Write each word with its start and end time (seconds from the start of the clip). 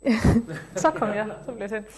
så 0.76 0.90
kom 0.90 1.08
jeg, 1.08 1.30
så 1.44 1.52
blev 1.52 1.60
jeg 1.60 1.70
sendt. 1.70 1.88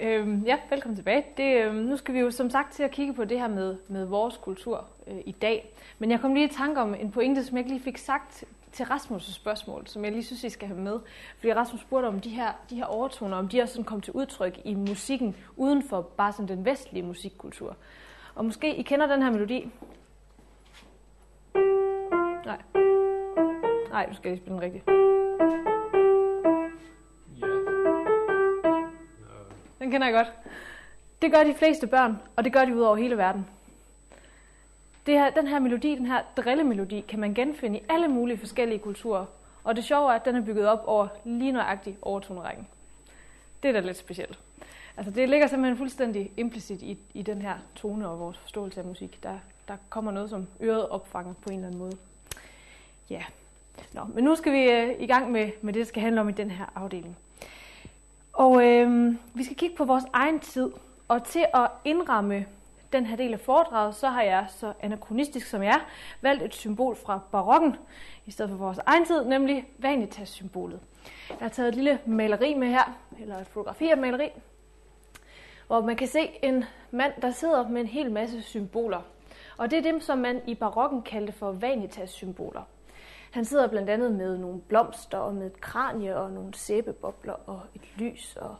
Øhm, 0.00 0.42
ja, 0.46 0.58
velkommen 0.70 0.96
tilbage. 0.96 1.24
Det, 1.36 1.64
øhm, 1.64 1.74
nu 1.74 1.96
skal 1.96 2.14
vi 2.14 2.20
jo 2.20 2.30
som 2.30 2.50
sagt 2.50 2.72
til 2.72 2.82
at 2.82 2.90
kigge 2.90 3.14
på 3.14 3.24
det 3.24 3.40
her 3.40 3.48
med, 3.48 3.76
med 3.88 4.04
vores 4.04 4.36
kultur 4.36 4.84
øh, 5.06 5.16
i 5.26 5.32
dag. 5.32 5.74
Men 5.98 6.10
jeg 6.10 6.20
kom 6.20 6.34
lige 6.34 6.46
i 6.46 6.52
tanke 6.52 6.80
om 6.80 6.94
en 6.94 7.10
pointe, 7.10 7.44
som 7.44 7.56
jeg 7.56 7.60
ikke 7.60 7.74
lige 7.74 7.82
fik 7.84 7.98
sagt 7.98 8.44
til 8.72 8.84
Rasmus' 8.84 9.32
spørgsmål, 9.32 9.86
som 9.86 10.04
jeg 10.04 10.12
lige 10.12 10.24
synes, 10.24 10.44
I 10.44 10.48
skal 10.48 10.68
have 10.68 10.80
med. 10.80 10.98
Fordi 11.38 11.52
Rasmus 11.52 11.80
spurgte 11.80 12.06
om 12.06 12.20
de 12.20 12.30
her, 12.30 12.52
de 12.70 12.76
her 12.76 12.84
overtoner, 12.84 13.36
om 13.36 13.48
de 13.48 13.62
også 13.62 13.74
sådan 13.74 13.84
kom 13.84 14.00
til 14.00 14.12
udtryk 14.12 14.60
i 14.64 14.74
musikken, 14.74 15.36
uden 15.56 15.82
for 15.82 16.00
bare 16.00 16.32
sådan 16.32 16.48
den 16.48 16.64
vestlige 16.64 17.02
musikkultur. 17.02 17.76
Og 18.34 18.44
måske 18.44 18.76
I 18.76 18.82
kender 18.82 19.06
den 19.06 19.22
her 19.22 19.30
melodi. 19.30 19.70
Nej. 22.44 22.58
Nej, 23.90 24.06
du 24.06 24.14
skal 24.14 24.30
lige 24.30 24.40
spille 24.40 24.54
den 24.54 24.62
rigtigt. 24.62 25.05
Den 29.86 29.90
kender 29.92 30.06
jeg 30.06 30.14
godt. 30.14 30.32
Det 31.22 31.32
gør 31.32 31.44
de 31.44 31.54
fleste 31.54 31.86
børn, 31.86 32.18
og 32.36 32.44
det 32.44 32.52
gør 32.52 32.64
de 32.64 32.76
ud 32.76 32.80
over 32.80 32.96
hele 32.96 33.16
verden. 33.16 33.46
Det 35.06 35.14
her, 35.14 35.30
den 35.30 35.46
her 35.46 35.58
melodi, 35.58 35.94
den 35.94 36.06
her 36.06 36.22
drillemelodi, 36.36 37.00
kan 37.00 37.18
man 37.18 37.34
genfinde 37.34 37.78
i 37.78 37.82
alle 37.88 38.08
mulige 38.08 38.38
forskellige 38.38 38.78
kulturer. 38.78 39.24
Og 39.64 39.76
det 39.76 39.84
sjove 39.84 40.10
er, 40.10 40.14
at 40.14 40.24
den 40.24 40.36
er 40.36 40.40
bygget 40.40 40.68
op 40.68 40.82
over 40.86 41.08
lige 41.24 41.52
nøjagtigt 41.52 41.96
overtonerækken. 42.02 42.66
Det 43.62 43.68
er 43.68 43.72
da 43.72 43.80
lidt 43.80 43.96
specielt. 43.96 44.38
Altså 44.96 45.10
det 45.10 45.28
ligger 45.28 45.46
simpelthen 45.46 45.76
fuldstændig 45.76 46.32
implicit 46.36 46.82
i, 46.82 46.98
i 47.14 47.22
den 47.22 47.42
her 47.42 47.54
tone 47.76 48.08
og 48.08 48.20
vores 48.20 48.38
forståelse 48.38 48.80
af 48.80 48.86
musik. 48.86 49.22
Der, 49.22 49.38
der 49.68 49.76
kommer 49.88 50.10
noget, 50.10 50.30
som 50.30 50.46
øret 50.60 50.88
opfanger 50.88 51.34
på 51.42 51.50
en 51.50 51.54
eller 51.54 51.66
anden 51.66 51.78
måde. 51.78 51.96
Ja, 53.10 53.22
Nå, 53.92 54.04
men 54.04 54.24
nu 54.24 54.34
skal 54.34 54.52
vi 54.52 54.70
øh, 54.70 55.02
i 55.02 55.06
gang 55.06 55.32
med, 55.32 55.50
med 55.62 55.72
det, 55.72 55.80
der 55.80 55.86
skal 55.86 56.02
handle 56.02 56.20
om 56.20 56.28
i 56.28 56.32
den 56.32 56.50
her 56.50 56.64
afdeling. 56.74 57.16
Og 58.36 58.64
øh, 58.66 59.14
vi 59.34 59.44
skal 59.44 59.56
kigge 59.56 59.76
på 59.76 59.84
vores 59.84 60.04
egen 60.12 60.40
tid, 60.40 60.70
og 61.08 61.24
til 61.24 61.46
at 61.54 61.70
indramme 61.84 62.46
den 62.92 63.06
her 63.06 63.16
del 63.16 63.32
af 63.32 63.40
foredraget, 63.40 63.94
så 63.94 64.08
har 64.08 64.22
jeg, 64.22 64.46
så 64.48 64.72
anachronistisk 64.80 65.46
som 65.46 65.62
jeg 65.62 65.70
er, 65.70 65.86
valgt 66.20 66.42
et 66.42 66.54
symbol 66.54 66.96
fra 66.96 67.20
barokken, 67.32 67.76
i 68.26 68.30
stedet 68.30 68.50
for 68.50 68.56
vores 68.56 68.78
egen 68.78 69.04
tid, 69.04 69.24
nemlig 69.24 69.68
vanitas-symbolet. 69.78 70.80
Jeg 71.28 71.38
har 71.40 71.48
taget 71.48 71.68
et 71.68 71.74
lille 71.74 71.98
maleri 72.06 72.54
med 72.54 72.68
her, 72.68 72.96
eller 73.20 73.38
et 73.38 73.46
fotografi 73.46 73.88
af 73.88 73.98
maleri, 73.98 74.28
hvor 75.66 75.80
man 75.80 75.96
kan 75.96 76.08
se 76.08 76.30
en 76.42 76.64
mand, 76.90 77.12
der 77.22 77.30
sidder 77.30 77.68
med 77.68 77.80
en 77.80 77.86
hel 77.86 78.10
masse 78.10 78.42
symboler. 78.42 79.00
Og 79.56 79.70
det 79.70 79.78
er 79.78 79.82
dem, 79.82 80.00
som 80.00 80.18
man 80.18 80.40
i 80.46 80.54
barokken 80.54 81.02
kaldte 81.02 81.32
for 81.32 81.52
vanitas-symboler. 81.52 82.62
Han 83.36 83.44
sidder 83.44 83.66
blandt 83.66 83.90
andet 83.90 84.12
med 84.12 84.38
nogle 84.38 84.60
blomster 84.60 85.18
og 85.18 85.34
med 85.34 85.46
et 85.46 85.60
kranie 85.60 86.16
og 86.16 86.30
nogle 86.30 86.54
sæbebobler 86.54 87.32
og 87.32 87.60
et 87.74 87.96
lys 87.96 88.36
og 88.36 88.56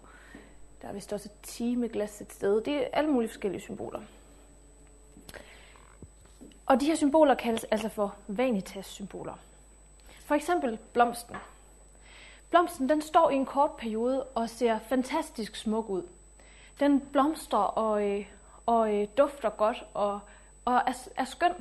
der 0.83 0.89
er 0.89 0.93
vist 0.93 1.13
også 1.13 1.29
et 1.29 1.41
timeglas 1.43 2.21
et 2.21 2.33
sted. 2.33 2.61
Det 2.61 2.75
er 2.75 2.89
alle 2.93 3.11
mulige 3.11 3.29
forskellige 3.29 3.61
symboler. 3.61 4.01
Og 6.67 6.81
de 6.81 6.87
her 6.87 6.95
symboler 6.95 7.35
kaldes 7.35 7.65
altså 7.65 7.89
for 7.89 8.15
vanitas-symboler. 8.27 9.35
For 10.21 10.35
eksempel 10.35 10.79
blomsten. 10.93 11.37
Blomsten 12.51 12.89
den 12.89 13.03
står 13.03 13.31
i 13.31 13.35
en 13.35 13.47
kort 13.47 13.71
periode 13.79 14.25
og 14.25 14.49
ser 14.49 14.79
fantastisk 14.79 15.57
smuk 15.57 15.89
ud. 15.89 16.03
Den 16.81 17.01
blomstrer 17.01 17.59
og, 17.59 18.09
øh, 18.09 18.27
og, 18.67 18.77
og 18.77 19.07
dufter 19.19 19.51
godt 19.51 19.87
og, 19.95 20.21
og 20.65 20.75
er, 20.75 21.09
er 21.17 21.25
skøn. 21.25 21.53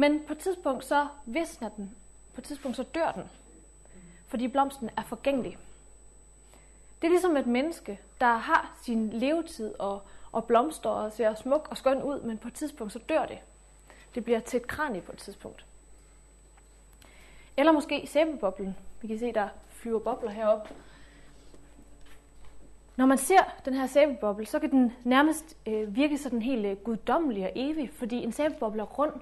Men 0.00 0.20
på 0.26 0.32
et 0.32 0.38
tidspunkt 0.38 0.84
så 0.84 1.06
visner 1.26 1.68
den. 1.68 1.96
På 2.34 2.40
et 2.40 2.44
tidspunkt 2.44 2.76
så 2.76 2.82
dør 2.82 3.12
den. 3.12 3.24
Fordi 4.26 4.48
blomsten 4.48 4.90
er 4.96 5.02
forgængelig. 5.02 5.58
Det 7.02 7.06
er 7.06 7.10
ligesom 7.10 7.36
et 7.36 7.46
menneske, 7.46 8.00
der 8.20 8.36
har 8.36 8.78
sin 8.82 9.10
levetid 9.10 9.74
og, 9.78 10.02
og 10.32 10.44
blomster 10.44 10.90
og 10.90 11.12
ser 11.12 11.34
smuk 11.34 11.68
og 11.70 11.76
skøn 11.76 12.02
ud, 12.02 12.20
men 12.20 12.38
på 12.38 12.48
et 12.48 12.54
tidspunkt 12.54 12.92
så 12.92 12.98
dør 12.98 13.26
det. 13.26 13.38
Det 14.14 14.24
bliver 14.24 14.40
til 14.40 14.56
et 14.56 14.66
kranie 14.66 15.00
på 15.00 15.12
et 15.12 15.18
tidspunkt. 15.18 15.64
Eller 17.56 17.72
måske 17.72 18.06
sæbeboblen. 18.06 18.76
Vi 19.00 19.08
kan 19.08 19.18
se, 19.18 19.32
der 19.32 19.48
flyver 19.68 19.98
bobler 19.98 20.30
heroppe. 20.30 20.74
Når 22.96 23.06
man 23.06 23.18
ser 23.18 23.60
den 23.64 23.74
her 23.74 23.86
sæbeboble, 23.86 24.46
så 24.46 24.58
kan 24.58 24.70
den 24.70 24.92
nærmest 25.04 25.56
øh, 25.66 25.96
virke 25.96 26.18
sådan 26.18 26.42
helt 26.42 26.66
øh, 26.66 26.76
guddommelig 26.76 27.44
og 27.44 27.52
evig, 27.54 27.90
fordi 27.92 28.16
en 28.16 28.32
sæbeboble 28.32 28.80
er 28.82 28.86
rund, 28.86 29.12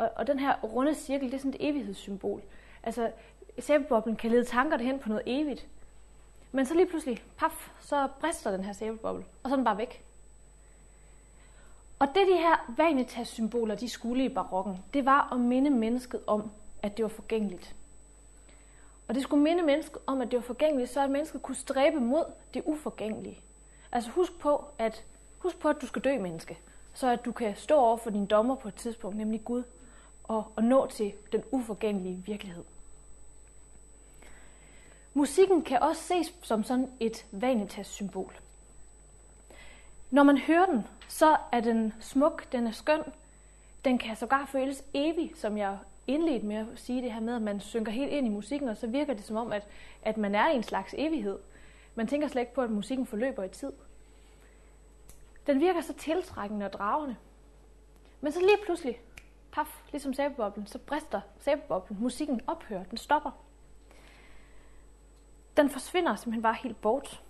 og, 0.00 0.10
og 0.16 0.26
den 0.26 0.38
her 0.38 0.60
runde 0.64 0.94
cirkel, 0.94 1.26
det 1.26 1.34
er 1.34 1.38
sådan 1.38 1.54
et 1.54 1.68
evighedssymbol. 1.68 2.42
Altså, 2.82 3.10
sæbeboblen 3.58 4.16
kan 4.16 4.30
lede 4.30 4.44
tanker 4.44 4.78
hen 4.78 4.98
på 4.98 5.08
noget 5.08 5.22
evigt. 5.26 5.66
Men 6.52 6.66
så 6.66 6.74
lige 6.74 6.86
pludselig, 6.86 7.22
paf, 7.36 7.70
så 7.80 8.08
brister 8.20 8.50
den 8.50 8.64
her 8.64 8.72
sæbeboble, 8.72 9.24
og 9.42 9.50
så 9.50 9.54
er 9.54 9.56
den 9.56 9.64
bare 9.64 9.78
væk. 9.78 10.04
Og 11.98 12.08
det 12.08 12.26
de 12.32 12.36
her 12.36 12.72
vanitas-symboler, 12.76 13.74
de 13.74 13.88
skulle 13.88 14.24
i 14.24 14.28
barokken, 14.28 14.84
det 14.94 15.04
var 15.04 15.32
at 15.32 15.40
minde 15.40 15.70
mennesket 15.70 16.20
om, 16.26 16.50
at 16.82 16.96
det 16.96 17.02
var 17.02 17.08
forgængeligt. 17.08 17.74
Og 19.08 19.14
det 19.14 19.22
skulle 19.22 19.42
minde 19.42 19.62
mennesket 19.62 19.98
om, 20.06 20.20
at 20.20 20.30
det 20.30 20.36
var 20.36 20.42
forgængeligt, 20.42 20.90
så 20.90 21.00
at 21.00 21.10
mennesket 21.10 21.42
kunne 21.42 21.54
stræbe 21.54 22.00
mod 22.00 22.24
det 22.54 22.62
uforgængelige. 22.66 23.40
Altså 23.92 24.10
husk 24.10 24.38
på, 24.38 24.64
at, 24.78 25.04
husk 25.38 25.58
på, 25.58 25.68
at 25.68 25.76
du 25.80 25.86
skal 25.86 26.02
dø, 26.02 26.18
menneske, 26.18 26.58
så 26.94 27.08
at 27.08 27.24
du 27.24 27.32
kan 27.32 27.56
stå 27.56 27.74
over 27.74 27.96
for 27.96 28.10
din 28.10 28.26
dommer 28.26 28.54
på 28.54 28.68
et 28.68 28.74
tidspunkt, 28.74 29.16
nemlig 29.16 29.44
Gud, 29.44 29.62
og, 30.30 30.52
og 30.56 30.64
nå 30.64 30.86
til 30.86 31.12
den 31.32 31.42
uforgængelige 31.50 32.22
virkelighed. 32.26 32.64
Musikken 35.14 35.62
kan 35.62 35.82
også 35.82 36.02
ses 36.02 36.34
som 36.42 36.64
sådan 36.64 36.90
et 37.00 37.26
vanitas-symbol. 37.30 38.40
Når 40.10 40.22
man 40.22 40.38
hører 40.38 40.66
den, 40.66 40.86
så 41.08 41.36
er 41.52 41.60
den 41.60 41.92
smuk, 42.00 42.52
den 42.52 42.66
er 42.66 42.70
skøn, 42.70 43.02
den 43.84 43.98
kan 43.98 44.16
sågar 44.16 44.46
føles 44.46 44.84
evig, 44.94 45.32
som 45.36 45.58
jeg 45.58 45.78
indledte 46.06 46.46
med 46.46 46.56
at 46.56 46.66
sige 46.76 47.02
det 47.02 47.12
her 47.12 47.20
med, 47.20 47.36
at 47.36 47.42
man 47.42 47.60
synker 47.60 47.92
helt 47.92 48.12
ind 48.12 48.26
i 48.26 48.30
musikken, 48.30 48.68
og 48.68 48.76
så 48.76 48.86
virker 48.86 49.14
det 49.14 49.24
som 49.24 49.36
om, 49.36 49.52
at, 49.52 49.66
at 50.02 50.16
man 50.16 50.34
er 50.34 50.50
i 50.50 50.56
en 50.56 50.62
slags 50.62 50.94
evighed. 50.98 51.38
Man 51.94 52.06
tænker 52.06 52.28
slet 52.28 52.42
ikke 52.42 52.54
på, 52.54 52.62
at 52.62 52.70
musikken 52.70 53.06
forløber 53.06 53.44
i 53.44 53.48
tid. 53.48 53.72
Den 55.46 55.60
virker 55.60 55.80
så 55.80 55.92
tiltrækkende 55.92 56.66
og 56.66 56.72
dragende. 56.72 57.16
Men 58.20 58.32
så 58.32 58.40
lige 58.40 58.58
pludselig, 58.64 59.00
paf, 59.52 59.82
ligesom 59.92 60.14
sæbeboblen, 60.14 60.66
så 60.66 60.78
brister 60.78 61.20
sæbeboblen. 61.40 62.02
Musikken 62.02 62.40
ophører, 62.46 62.84
den 62.84 62.98
stopper. 62.98 63.30
Den 65.56 65.70
forsvinder 65.70 66.16
simpelthen 66.16 66.42
bare 66.42 66.56
helt 66.62 66.80
bort. 66.80 67.22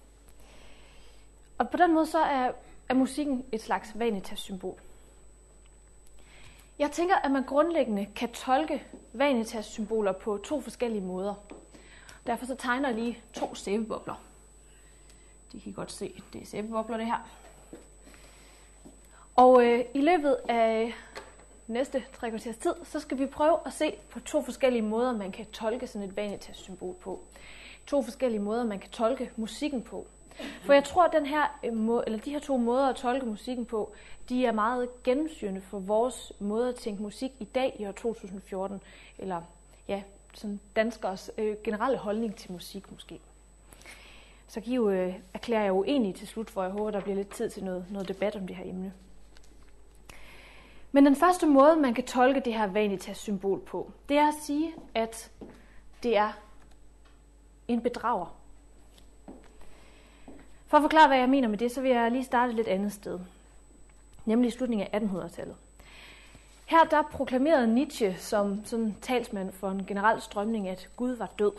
Og 1.58 1.70
på 1.70 1.76
den 1.76 1.94
måde 1.94 2.06
så 2.06 2.19
er, 2.19 2.53
er 2.88 2.94
musikken 2.94 3.44
et 3.53 3.62
slags 3.62 3.98
vanitas-symbol. 3.98 4.81
Jeg 6.78 6.91
tænker, 6.91 7.16
at 7.16 7.31
man 7.31 7.44
grundlæggende 7.44 8.06
kan 8.16 8.32
tolke 8.32 8.84
vanitas-symboler 9.12 10.12
på 10.12 10.37
to 10.37 10.60
forskellige 10.60 11.02
måder. 11.02 11.34
Derfor 12.26 12.47
så 12.47 12.54
tegner 12.54 12.88
jeg 12.88 12.98
lige 12.98 13.22
to 13.32 13.54
sæbebobler. 13.54 14.14
De 15.52 15.60
kan 15.60 15.70
I 15.70 15.75
godt 15.75 15.92
se, 15.92 16.22
det 16.32 16.42
er 16.42 16.47
sæbebobler 16.47 16.97
det 16.97 17.06
her. 17.06 17.28
Og 19.37 19.64
øh, 19.66 19.84
i 19.94 20.00
løbet 20.00 20.37
af 20.48 20.94
næste 21.70 22.04
tre 22.12 22.31
kvarters 22.31 22.56
tid, 22.56 22.75
så 22.84 23.00
skal 23.00 23.19
vi 23.19 23.26
prøve 23.26 23.56
at 23.66 23.72
se 23.72 23.94
på 24.10 24.20
to 24.20 24.42
forskellige 24.42 24.82
måder, 24.82 25.12
man 25.12 25.32
kan 25.32 25.47
tolke 25.47 25.86
sådan 25.86 26.08
et 26.08 26.16
vanitas-symbol 26.16 26.94
på. 26.94 27.20
To 27.86 28.03
forskellige 28.03 28.41
måder, 28.41 28.64
man 28.64 28.78
kan 28.78 28.91
tolke 28.91 29.31
musikken 29.36 29.82
på. 29.82 30.06
For 30.62 30.72
jeg 30.72 30.84
tror, 30.84 31.04
at 31.04 31.12
den 31.12 31.26
her, 31.26 31.58
øh, 31.64 32.03
eller 32.06 32.19
de 32.19 32.31
her 32.31 32.38
to 32.38 32.56
måder 32.56 32.88
at 32.88 32.97
tolke 32.97 33.26
musikken 33.26 33.66
på, 33.66 33.92
de 34.28 34.47
er 34.47 34.53
meget 34.53 35.03
gennemsyrende 35.04 35.60
for 35.60 35.78
vores 35.78 36.32
måde 36.38 36.69
at 36.69 36.75
tænke 36.75 37.03
musik 37.03 37.32
i 37.38 37.44
dag 37.44 37.76
i 37.78 37.87
år 37.87 37.92
2014, 37.92 38.81
eller 39.19 39.42
ja, 39.88 40.02
sådan 40.34 40.60
danskers 40.76 41.31
øh, 41.38 41.56
generelle 41.64 41.98
holdning 41.98 42.37
til 42.37 42.52
musik 42.52 42.92
måske. 42.92 43.20
Så 44.46 44.61
giv, 44.61 44.90
øh, 44.93 45.14
erklærer 45.34 45.62
jeg 45.62 45.73
uenig 45.73 46.14
til 46.14 46.28
slut, 46.28 46.50
for 46.50 46.62
jeg 46.62 46.73
håber, 46.73 46.90
der 46.90 47.00
bliver 47.00 47.16
lidt 47.16 47.31
tid 47.31 47.50
til 47.50 47.64
noget, 47.64 47.87
noget 47.90 48.08
debat 48.08 48.37
om 48.37 48.46
det 48.46 48.56
her 48.56 48.64
emne. 48.64 48.93
Men 50.92 51.06
den 51.06 51.16
første 51.16 51.46
måde, 51.46 51.76
man 51.76 51.94
kan 51.94 52.04
tolke 52.04 52.40
det 52.40 52.54
her 52.54 52.66
vanitas-symbol 52.66 53.60
på, 53.60 53.92
det 54.08 54.16
er 54.16 54.28
at 54.28 54.34
sige, 54.42 54.75
at 54.94 55.31
det 56.02 56.16
er 56.16 56.32
en 57.69 57.81
bedrager. 57.81 58.37
For 60.66 60.76
at 60.76 60.82
forklare, 60.82 61.08
hvad 61.08 61.19
jeg 61.19 61.28
mener 61.28 61.48
med 61.48 61.58
det, 61.58 61.72
så 61.72 61.81
vil 61.81 61.90
jeg 61.90 62.10
lige 62.10 62.25
starte 62.25 62.50
et 62.50 62.56
lidt 62.56 62.69
andet 62.69 62.92
sted. 62.92 63.19
Nemlig 64.25 64.48
i 64.48 64.50
slutningen 64.50 64.88
af 64.92 65.00
1800-tallet. 65.00 65.56
Her 66.66 66.84
der 66.84 67.02
proklamerede 67.02 67.75
Nietzsche 67.75 68.16
som 68.16 68.64
sådan 68.64 68.96
talsmand 69.00 69.52
for 69.52 69.70
en 69.70 69.87
generel 69.87 70.20
strømning, 70.20 70.69
at 70.69 70.88
Gud 70.96 71.10
var 71.12 71.31
død. 71.38 71.52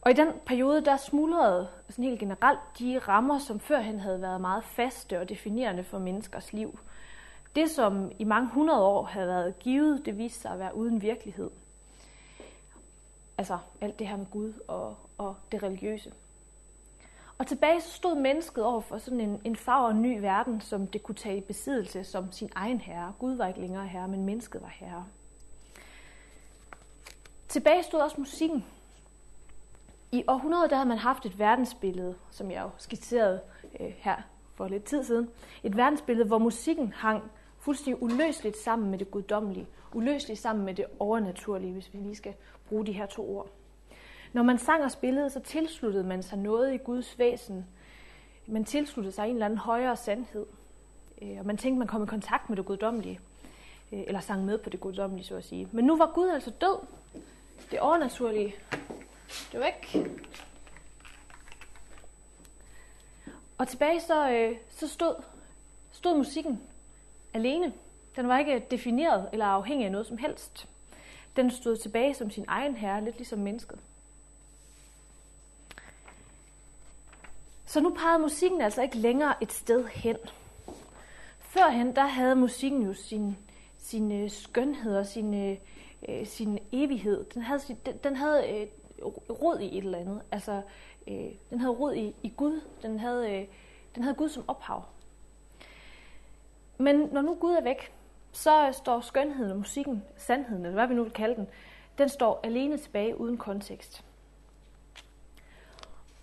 Og 0.00 0.10
i 0.10 0.14
den 0.14 0.28
periode, 0.46 0.84
der 0.84 0.96
smuldrede 0.96 1.68
sådan 1.88 2.04
helt 2.04 2.20
generelt 2.20 2.60
de 2.78 2.98
rammer, 2.98 3.38
som 3.38 3.60
førhen 3.60 4.00
havde 4.00 4.22
været 4.22 4.40
meget 4.40 4.64
faste 4.64 5.20
og 5.20 5.28
definerende 5.28 5.84
for 5.84 5.98
menneskers 5.98 6.52
liv. 6.52 6.78
Det, 7.56 7.70
som 7.70 8.12
i 8.18 8.24
mange 8.24 8.48
hundrede 8.48 8.82
år 8.82 9.04
havde 9.04 9.28
været 9.28 9.58
givet, 9.58 10.06
det 10.06 10.18
viste 10.18 10.40
sig 10.40 10.50
at 10.50 10.58
være 10.58 10.76
uden 10.76 11.02
virkelighed. 11.02 11.50
Altså 13.38 13.58
alt 13.80 13.98
det 13.98 14.08
her 14.08 14.16
med 14.16 14.26
Gud 14.30 14.52
og, 14.68 14.96
og 15.18 15.36
det 15.52 15.62
religiøse. 15.62 16.12
Og 17.38 17.46
tilbage 17.46 17.80
så 17.80 17.90
stod 17.90 18.14
mennesket 18.14 18.64
over 18.64 18.80
for 18.80 18.98
sådan 18.98 19.20
en, 19.20 19.40
en 19.44 19.56
farver 19.56 19.92
ny 19.92 20.20
verden, 20.20 20.60
som 20.60 20.86
det 20.86 21.02
kunne 21.02 21.14
tage 21.14 21.36
i 21.36 21.40
besiddelse 21.40 22.04
som 22.04 22.32
sin 22.32 22.50
egen 22.54 22.80
herre. 22.80 23.12
Gud 23.18 23.34
var 23.34 23.46
ikke 23.46 23.60
længere 23.60 23.86
herre, 23.86 24.08
men 24.08 24.24
mennesket 24.24 24.62
var 24.62 24.74
herre. 24.74 25.06
Tilbage 27.48 27.82
stod 27.82 28.00
også 28.00 28.16
musikken. 28.18 28.64
I 30.12 30.24
århundreder 30.28 30.68
der 30.68 30.76
havde 30.76 30.88
man 30.88 30.98
haft 30.98 31.26
et 31.26 31.38
verdensbillede, 31.38 32.14
som 32.30 32.50
jeg 32.50 32.62
jo 32.62 32.70
skitserede 32.78 33.40
øh, 33.80 33.94
her 33.96 34.16
for 34.54 34.68
lidt 34.68 34.84
tid 34.84 35.04
siden. 35.04 35.30
Et 35.62 35.76
verdensbillede, 35.76 36.26
hvor 36.26 36.38
musikken 36.38 36.92
hang 36.92 37.30
fuldstændig 37.66 38.02
uløseligt 38.02 38.56
sammen 38.56 38.90
med 38.90 38.98
det 38.98 39.10
guddommelige. 39.10 39.66
Uløseligt 39.92 40.40
sammen 40.40 40.64
med 40.64 40.74
det 40.74 40.84
overnaturlige, 40.98 41.72
hvis 41.72 41.92
vi 41.92 41.98
lige 41.98 42.16
skal 42.16 42.34
bruge 42.68 42.86
de 42.86 42.92
her 42.92 43.06
to 43.06 43.36
ord. 43.36 43.48
Når 44.32 44.42
man 44.42 44.58
sang 44.58 44.84
og 44.84 44.90
spillede, 44.90 45.30
så 45.30 45.40
tilsluttede 45.40 46.04
man 46.04 46.22
sig 46.22 46.38
noget 46.38 46.74
i 46.74 46.76
Guds 46.76 47.18
væsen. 47.18 47.66
Man 48.46 48.64
tilsluttede 48.64 49.14
sig 49.14 49.24
en 49.24 49.32
eller 49.32 49.46
anden 49.46 49.58
højere 49.58 49.96
sandhed. 49.96 50.46
Øh, 51.22 51.38
og 51.38 51.46
man 51.46 51.56
tænkte, 51.56 51.78
man 51.78 51.88
kom 51.88 52.02
i 52.02 52.06
kontakt 52.06 52.48
med 52.48 52.56
det 52.56 52.64
guddommelige. 52.64 53.20
Øh, 53.92 54.02
eller 54.06 54.20
sang 54.20 54.44
med 54.44 54.58
på 54.58 54.70
det 54.70 54.80
guddommelige, 54.80 55.26
så 55.26 55.36
at 55.36 55.44
sige. 55.44 55.68
Men 55.72 55.84
nu 55.84 55.96
var 55.96 56.12
Gud 56.14 56.28
altså 56.28 56.50
død. 56.50 56.78
Det 57.70 57.80
overnaturlige. 57.80 58.54
Det 59.52 59.60
var 59.60 59.66
væk. 59.66 60.08
Og 63.58 63.68
tilbage 63.68 64.00
så, 64.00 64.30
øh, 64.30 64.56
så 64.68 64.88
stod, 64.88 65.14
stod 65.92 66.16
musikken 66.16 66.60
alene. 67.36 67.72
Den 68.16 68.28
var 68.28 68.38
ikke 68.38 68.66
defineret 68.70 69.28
eller 69.32 69.46
afhængig 69.46 69.84
af 69.84 69.92
noget 69.92 70.06
som 70.06 70.18
helst. 70.18 70.68
Den 71.36 71.50
stod 71.50 71.76
tilbage 71.76 72.14
som 72.14 72.30
sin 72.30 72.44
egen 72.48 72.76
herre, 72.76 73.04
lidt 73.04 73.16
ligesom 73.16 73.38
mennesket. 73.38 73.78
Så 77.66 77.80
nu 77.80 77.90
pegede 77.90 78.18
musikken 78.18 78.60
altså 78.60 78.82
ikke 78.82 78.96
længere 78.96 79.34
et 79.42 79.52
sted 79.52 79.86
hen. 79.86 80.16
Førhen, 81.38 81.96
der 81.96 82.06
havde 82.06 82.36
musikken 82.36 82.82
jo 82.82 82.92
sin, 82.92 83.36
sin 83.78 84.12
øh, 84.12 84.30
skønhed 84.30 84.96
og 84.96 85.06
sin, 85.06 85.34
øh, 85.34 85.56
øh 86.08 86.26
sin 86.26 86.58
evighed. 86.72 87.24
Den 87.24 87.42
havde, 87.42 87.60
den, 87.86 87.96
den 88.04 88.16
havde 88.16 88.50
øh, 88.50 88.66
rod 89.30 89.58
i 89.58 89.78
et 89.78 89.84
eller 89.84 89.98
andet. 89.98 90.22
Altså, 90.32 90.62
øh, 91.08 91.30
den 91.50 91.60
havde 91.60 91.72
rod 91.72 91.94
i, 91.94 92.14
i 92.22 92.32
Gud. 92.36 92.60
Den 92.82 92.98
havde, 92.98 93.32
øh, 93.32 93.46
den 93.94 94.02
havde 94.02 94.16
Gud 94.16 94.28
som 94.28 94.44
ophav. 94.48 94.82
Men 96.78 96.96
når 97.12 97.20
nu 97.20 97.34
Gud 97.34 97.52
er 97.52 97.62
væk, 97.62 97.92
så 98.32 98.68
står 98.72 99.00
skønheden 99.00 99.50
og 99.50 99.58
musikken, 99.58 100.04
sandheden, 100.16 100.64
eller 100.64 100.74
hvad 100.74 100.86
vi 100.86 100.94
nu 100.94 101.02
vil 101.02 101.12
kalde 101.12 101.36
den, 101.36 101.48
den 101.98 102.08
står 102.08 102.40
alene 102.42 102.78
tilbage 102.78 103.20
uden 103.20 103.36
kontekst. 103.36 104.04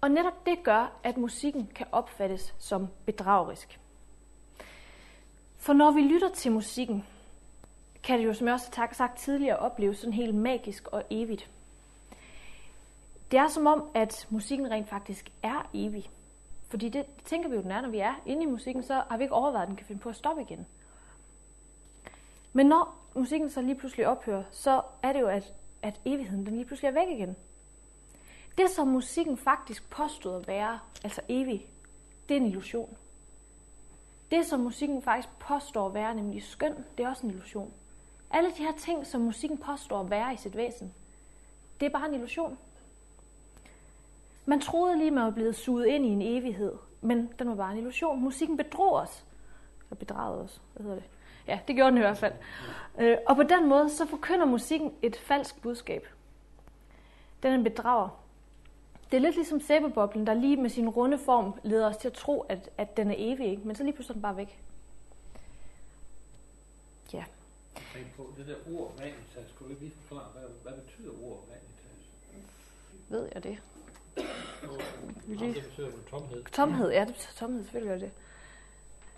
Og 0.01 0.11
netop 0.11 0.45
det 0.45 0.63
gør, 0.63 0.91
at 1.03 1.17
musikken 1.17 1.67
kan 1.75 1.87
opfattes 1.91 2.55
som 2.59 2.87
bedragerisk. 3.05 3.79
For 5.57 5.73
når 5.73 5.91
vi 5.91 6.01
lytter 6.01 6.29
til 6.29 6.51
musikken, 6.51 7.05
kan 8.03 8.19
det 8.19 8.25
jo, 8.25 8.33
som 8.33 8.47
jeg 8.47 8.53
også 8.53 8.71
har 8.75 8.89
sagt 8.93 9.19
tidligere, 9.19 9.57
opleves 9.57 9.97
sådan 9.97 10.13
helt 10.13 10.35
magisk 10.35 10.87
og 10.87 11.03
evigt. 11.09 11.49
Det 13.31 13.39
er 13.39 13.47
som 13.47 13.67
om, 13.67 13.89
at 13.93 14.27
musikken 14.29 14.71
rent 14.71 14.89
faktisk 14.89 15.29
er 15.43 15.69
evig. 15.73 16.09
Fordi 16.73 16.89
det 16.89 17.05
tænker 17.25 17.49
vi 17.49 17.55
jo, 17.55 17.61
den 17.61 17.71
er, 17.71 17.81
når 17.81 17.89
vi 17.89 17.99
er 17.99 18.13
inde 18.25 18.43
i 18.43 18.45
musikken, 18.45 18.83
så 18.83 19.03
har 19.09 19.17
vi 19.17 19.23
ikke 19.23 19.35
overvejet, 19.35 19.63
at 19.63 19.67
den 19.67 19.75
kan 19.75 19.85
finde 19.85 20.01
på 20.01 20.09
at 20.09 20.15
stoppe 20.15 20.41
igen. 20.41 20.65
Men 22.53 22.65
når 22.65 22.95
musikken 23.15 23.49
så 23.49 23.61
lige 23.61 23.75
pludselig 23.75 24.07
ophører, 24.07 24.43
så 24.51 24.81
er 25.03 25.13
det 25.13 25.19
jo, 25.19 25.27
at, 25.27 25.53
at 25.81 26.01
evigheden 26.05 26.45
den 26.45 26.55
lige 26.55 26.65
pludselig 26.65 26.87
er 26.87 26.93
væk 26.93 27.09
igen. 27.09 27.35
Det, 28.57 28.69
som 28.69 28.87
musikken 28.87 29.37
faktisk 29.37 29.89
påstod 29.89 30.41
at 30.41 30.47
være, 30.47 30.79
altså 31.03 31.21
evig, 31.29 31.67
det 32.29 32.37
er 32.37 32.41
en 32.41 32.47
illusion. 32.47 32.97
Det, 34.31 34.45
som 34.45 34.59
musikken 34.59 35.01
faktisk 35.01 35.29
påstår 35.39 35.87
at 35.87 35.93
være, 35.93 36.15
nemlig 36.15 36.43
skøn, 36.43 36.75
det 36.97 37.03
er 37.03 37.09
også 37.09 37.25
en 37.25 37.31
illusion. 37.31 37.73
Alle 38.31 38.49
de 38.49 38.63
her 38.63 38.73
ting, 38.77 39.07
som 39.07 39.21
musikken 39.21 39.57
påstår 39.57 39.99
at 39.99 40.09
være 40.09 40.33
i 40.33 40.37
sit 40.37 40.57
væsen, 40.57 40.93
det 41.79 41.85
er 41.85 41.89
bare 41.89 42.07
en 42.07 42.13
illusion. 42.13 42.57
Man 44.45 44.61
troede 44.61 44.97
lige, 44.97 45.11
man 45.11 45.23
var 45.23 45.29
blevet 45.29 45.55
suget 45.55 45.85
ind 45.85 46.05
i 46.05 46.09
en 46.09 46.21
evighed, 46.21 46.73
men 47.01 47.29
den 47.39 47.49
var 47.49 47.55
bare 47.55 47.71
en 47.71 47.77
illusion. 47.77 48.23
Musikken 48.23 48.57
bedrog 48.57 48.93
os. 48.93 49.25
Eller 49.85 49.95
bedragede 49.95 50.41
os, 50.41 50.61
hvad 50.73 50.83
hedder 50.83 50.99
det? 50.99 51.09
Ja, 51.47 51.59
det 51.67 51.75
gjorde 51.75 51.89
den 51.91 51.97
i 51.97 52.01
hvert 52.01 52.17
fald. 52.17 52.33
Øh, 52.99 53.17
og 53.27 53.35
på 53.35 53.43
den 53.43 53.69
måde, 53.69 53.89
så 53.89 54.07
forkynder 54.07 54.45
musikken 54.45 54.93
et 55.01 55.15
falsk 55.15 55.61
budskab. 55.61 56.07
Den 57.43 57.59
er 57.59 57.63
bedrager. 57.63 58.09
Det 59.11 59.17
er 59.17 59.21
lidt 59.21 59.35
ligesom 59.35 59.61
sæbeboblen, 59.61 60.27
der 60.27 60.33
lige 60.33 60.57
med 60.57 60.69
sin 60.69 60.89
runde 60.89 61.17
form 61.17 61.53
leder 61.63 61.89
os 61.89 61.97
til 61.97 62.07
at 62.07 62.13
tro, 62.13 62.41
at, 62.41 62.69
at 62.77 62.97
den 62.97 63.11
er 63.11 63.15
evig, 63.17 63.47
ikke? 63.47 63.67
men 63.67 63.75
så 63.75 63.83
lige 63.83 63.93
pludselig 63.93 64.11
er 64.11 64.13
den 64.13 64.21
bare 64.21 64.37
væk. 64.37 64.59
Ja. 67.13 67.23
På 68.17 68.27
det 68.37 68.47
der 68.47 68.79
ord 68.79 68.97
vanitas, 68.97 69.49
skulle 69.55 69.75
du 69.75 69.79
lige 69.79 69.91
forklare, 69.91 70.27
hvad, 70.33 70.43
hvad 70.63 70.81
betyder 70.81 71.11
ord 71.23 71.39
vanitas? 71.47 72.09
Ved 73.09 73.29
jeg 73.33 73.43
det? 73.43 73.57
Det 74.15 75.63
betyder 75.63 75.91
tomhed. 76.09 76.43
Tomhed, 76.51 76.91
ja, 76.91 76.99
det 76.99 77.13
betyder 77.13 77.33
tomhed, 77.35 77.63
selvfølgelig 77.63 77.91
gør 77.91 77.99
det. 77.99 78.11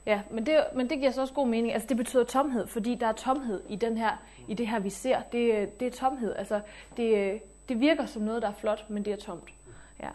Ja, 0.06 0.22
men 0.32 0.46
det, 0.46 0.64
men 0.76 0.90
det 0.90 1.00
giver 1.00 1.12
så 1.12 1.22
også 1.22 1.34
god 1.34 1.48
mening. 1.48 1.74
Altså 1.74 1.88
det 1.88 1.98
betyder 1.98 2.24
tomhed, 2.24 2.68
fordi 2.68 2.96
der 2.96 3.08
er 3.08 3.12
tomhed 3.12 3.62
i, 3.70 3.76
den 3.76 3.98
her, 3.98 4.18
i 4.48 4.54
det 4.54 4.68
her, 4.68 4.80
vi 4.80 4.90
ser. 4.90 5.22
Det, 5.32 5.80
det 5.80 5.88
er 5.88 5.92
tomhed. 5.92 6.36
Altså 6.36 6.62
det, 6.98 7.42
det 7.70 7.80
virker 7.80 8.06
som 8.06 8.22
noget, 8.22 8.42
der 8.42 8.48
er 8.48 8.54
flot, 8.54 8.90
men 8.90 9.06
det 9.06 9.14
er 9.14 9.18
tomt. 9.18 9.54
Ja. 10.00 10.10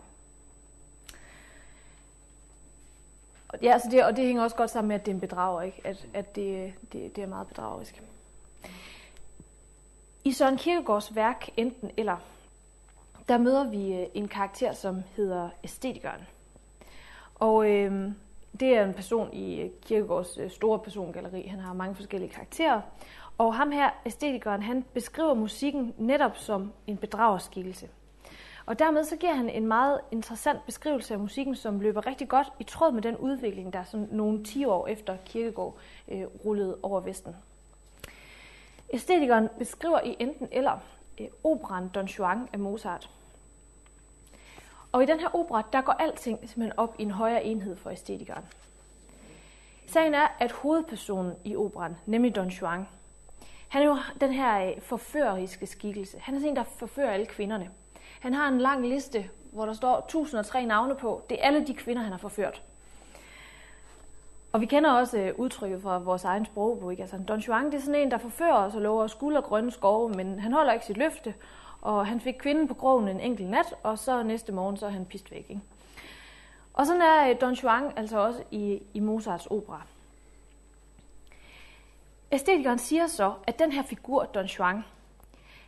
Ja, 3.63 3.73
altså 3.73 3.89
det, 3.91 4.05
og 4.05 4.17
det 4.17 4.27
hænger 4.27 4.43
også 4.43 4.57
godt 4.57 4.71
sammen 4.71 4.89
med, 4.89 4.97
at 4.97 5.07
det 5.07 5.13
er 5.13 5.15
en 5.15 5.21
bedrager, 5.21 5.63
ikke? 5.63 5.81
At, 5.85 6.07
at 6.15 6.37
det, 6.37 6.75
det, 6.93 7.17
det 7.17 7.25
er 7.25 7.29
meget 7.29 7.49
bedragerisk. 7.49 8.03
I 10.25 10.33
Søren 10.33 10.57
Kierkegaards 10.57 11.15
værk 11.15 11.49
Enten 11.57 11.91
eller, 11.97 12.17
der 13.31 13.39
møder 13.39 13.65
vi 13.65 13.95
øh, 13.95 14.07
en 14.15 14.29
karakter, 14.29 14.73
som 14.73 15.03
hedder 15.17 15.51
æstetikeren. 15.65 16.21
Og 17.35 17.71
øh, 17.71 18.11
det 18.61 18.77
er 18.77 18.85
en 18.85 18.95
person 18.95 19.33
i 19.33 19.57
Kirkegaards 19.57 19.81
Kierkegaards 19.87 20.39
øh, 20.39 20.51
store 20.51 20.79
persongalleri. 20.79 21.47
Han 21.47 21.61
har 21.61 21.73
mange 21.73 21.95
forskellige 21.95 22.31
karakterer. 22.31 22.81
Og 23.39 23.55
ham 23.55 23.71
her, 23.71 23.91
æstetikeren, 24.07 24.63
han 24.63 24.85
beskriver 24.95 25.35
musikken 25.35 25.95
netop 25.99 26.37
som 26.37 26.73
en 26.87 26.97
bedragerskikkelse. 26.97 27.89
Og 28.67 28.79
dermed 28.79 29.05
så 29.05 29.17
giver 29.17 29.35
han 29.35 29.49
en 29.49 29.67
meget 29.67 30.01
interessant 30.13 30.67
beskrivelse 30.67 31.15
af 31.15 31.21
musikken, 31.21 31.55
som 31.57 31.81
løber 31.81 32.07
rigtig 32.07 32.29
godt 32.29 32.53
i 32.59 32.65
tråd 32.65 32.93
med 32.93 33.03
den 33.03 33.17
udvikling, 33.17 33.73
der 33.73 33.85
sådan 33.85 34.09
nogle 34.11 34.45
10 34.45 34.65
år 34.65 34.87
efter 34.87 35.17
Kierkegaard 35.25 35.77
øh, 36.09 36.25
rullede 36.45 36.79
over 36.83 37.01
Vesten. 37.01 37.37
Æstetikeren 38.93 39.49
beskriver 39.59 40.01
i 40.01 40.17
enten 40.19 40.49
eller 40.53 40.79
øh, 41.21 41.27
operan 41.45 41.89
Don 41.89 42.07
Juan 42.07 42.49
af 42.53 42.59
Mozart. 42.59 43.11
Og 44.93 45.03
i 45.03 45.07
den 45.07 45.21
her 45.21 45.37
opera, 45.37 45.63
der 45.73 45.81
går 45.81 45.93
alting 45.93 46.39
simpelthen 46.39 46.79
op 46.79 46.95
i 46.99 47.03
en 47.03 47.11
højere 47.11 47.45
enhed 47.45 47.77
for 47.77 47.91
æstetikeren. 47.91 48.45
Sagen 49.87 50.15
er, 50.15 50.27
at 50.39 50.53
hovedpersonen 50.53 51.33
i 51.45 51.57
operan, 51.57 51.97
nemlig 52.07 52.37
Don 52.37 52.49
Juan, 52.49 52.87
han 53.69 53.83
er 53.83 53.87
jo 53.87 53.99
den 54.21 54.33
her 54.33 54.67
øh, 54.67 54.83
forføreriske 54.83 55.67
skikkelse. 55.67 56.19
Han 56.21 56.35
er 56.35 56.39
sådan 56.39 56.51
en, 56.51 56.57
der 56.57 56.63
forfører 56.63 57.11
alle 57.11 57.27
kvinderne. 57.27 57.71
Han 58.21 58.35
har 58.35 58.49
en 58.49 58.59
lang 58.59 58.89
liste, 58.89 59.31
hvor 59.53 59.67
der 59.67 59.73
står 59.73 59.99
1003 59.99 60.67
navne 60.67 60.95
på. 60.95 61.23
Det 61.31 61.39
er 61.41 61.47
alle 61.47 61.67
de 61.67 61.75
kvinder, 61.75 62.03
han 62.03 62.13
har 62.13 62.19
forført. 62.19 62.63
Og 64.53 64.61
vi 64.61 64.67
kender 64.67 64.91
også 64.91 65.19
øh, 65.19 65.35
udtrykket 65.37 65.83
fra 65.83 65.99
vores 65.99 66.25
egen 66.25 66.45
sprogbog. 66.45 66.91
Ikke? 66.91 67.03
Altså, 67.03 67.19
Don 67.29 67.39
Juan 67.39 67.67
det 67.67 67.75
er 67.75 67.81
sådan 67.81 68.01
en, 68.01 68.11
der 68.11 68.19
forfører 68.19 68.55
os 68.55 68.75
og 68.75 68.81
lover 68.81 69.07
skuld 69.07 69.37
og 69.37 69.45
grønne 69.45 69.71
skove, 69.71 70.09
men 70.09 70.41
han 70.41 70.53
holder 70.53 70.73
ikke 70.73 70.87
sit 70.87 70.97
løfte. 70.97 71.35
Og 71.81 72.07
han 72.07 72.21
fik 72.21 72.35
kvinden 72.35 72.69
på 72.69 72.75
krogen 72.75 73.09
en 73.09 73.21
enkelt 73.21 73.51
nat, 73.51 73.75
og 73.83 73.99
så 73.99 74.23
næste 74.23 74.53
morgen 74.53 74.77
så 74.77 74.87
er 74.87 74.91
han 74.91 75.07
pist 75.07 75.31
væk. 75.31 75.47
Ikke? 75.49 75.61
Og 76.75 76.87
sådan 76.87 77.03
er 77.03 77.31
øh, 77.31 77.41
Don 77.41 77.55
Juan 77.55 77.93
altså 77.97 78.19
også 78.19 78.43
i, 78.51 78.83
i 78.95 79.01
Mozarts 79.01 79.47
opera. 79.47 79.83
Æstetikeren 82.33 82.79
siger 82.79 83.07
så, 83.07 83.35
at 83.47 83.59
den 83.59 83.73
her 83.73 83.83
figur, 83.83 84.25
Don 84.25 84.47
Juan, 84.47 84.85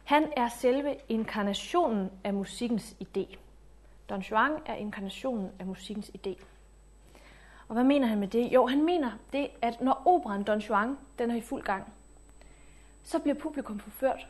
han 0.04 0.32
er 0.36 0.48
selve 0.48 0.96
inkarnationen 1.08 2.10
af 2.24 2.34
musikkens 2.34 2.96
idé. 3.00 3.36
Don 4.08 4.20
Juan 4.20 4.52
er 4.66 4.74
inkarnationen 4.74 5.50
af 5.58 5.66
musikkens 5.66 6.10
idé. 6.18 6.44
Og 7.68 7.74
hvad 7.74 7.84
mener 7.84 8.06
han 8.06 8.18
med 8.18 8.28
det? 8.28 8.52
Jo, 8.52 8.66
han 8.66 8.84
mener 8.84 9.10
det, 9.32 9.50
at 9.62 9.80
når 9.80 10.02
operan 10.04 10.42
Don 10.42 10.58
Juan 10.58 10.98
den 11.18 11.30
er 11.30 11.34
i 11.34 11.40
fuld 11.40 11.62
gang, 11.62 11.92
så 13.02 13.18
bliver 13.18 13.34
publikum 13.34 13.78
forført. 13.78 14.26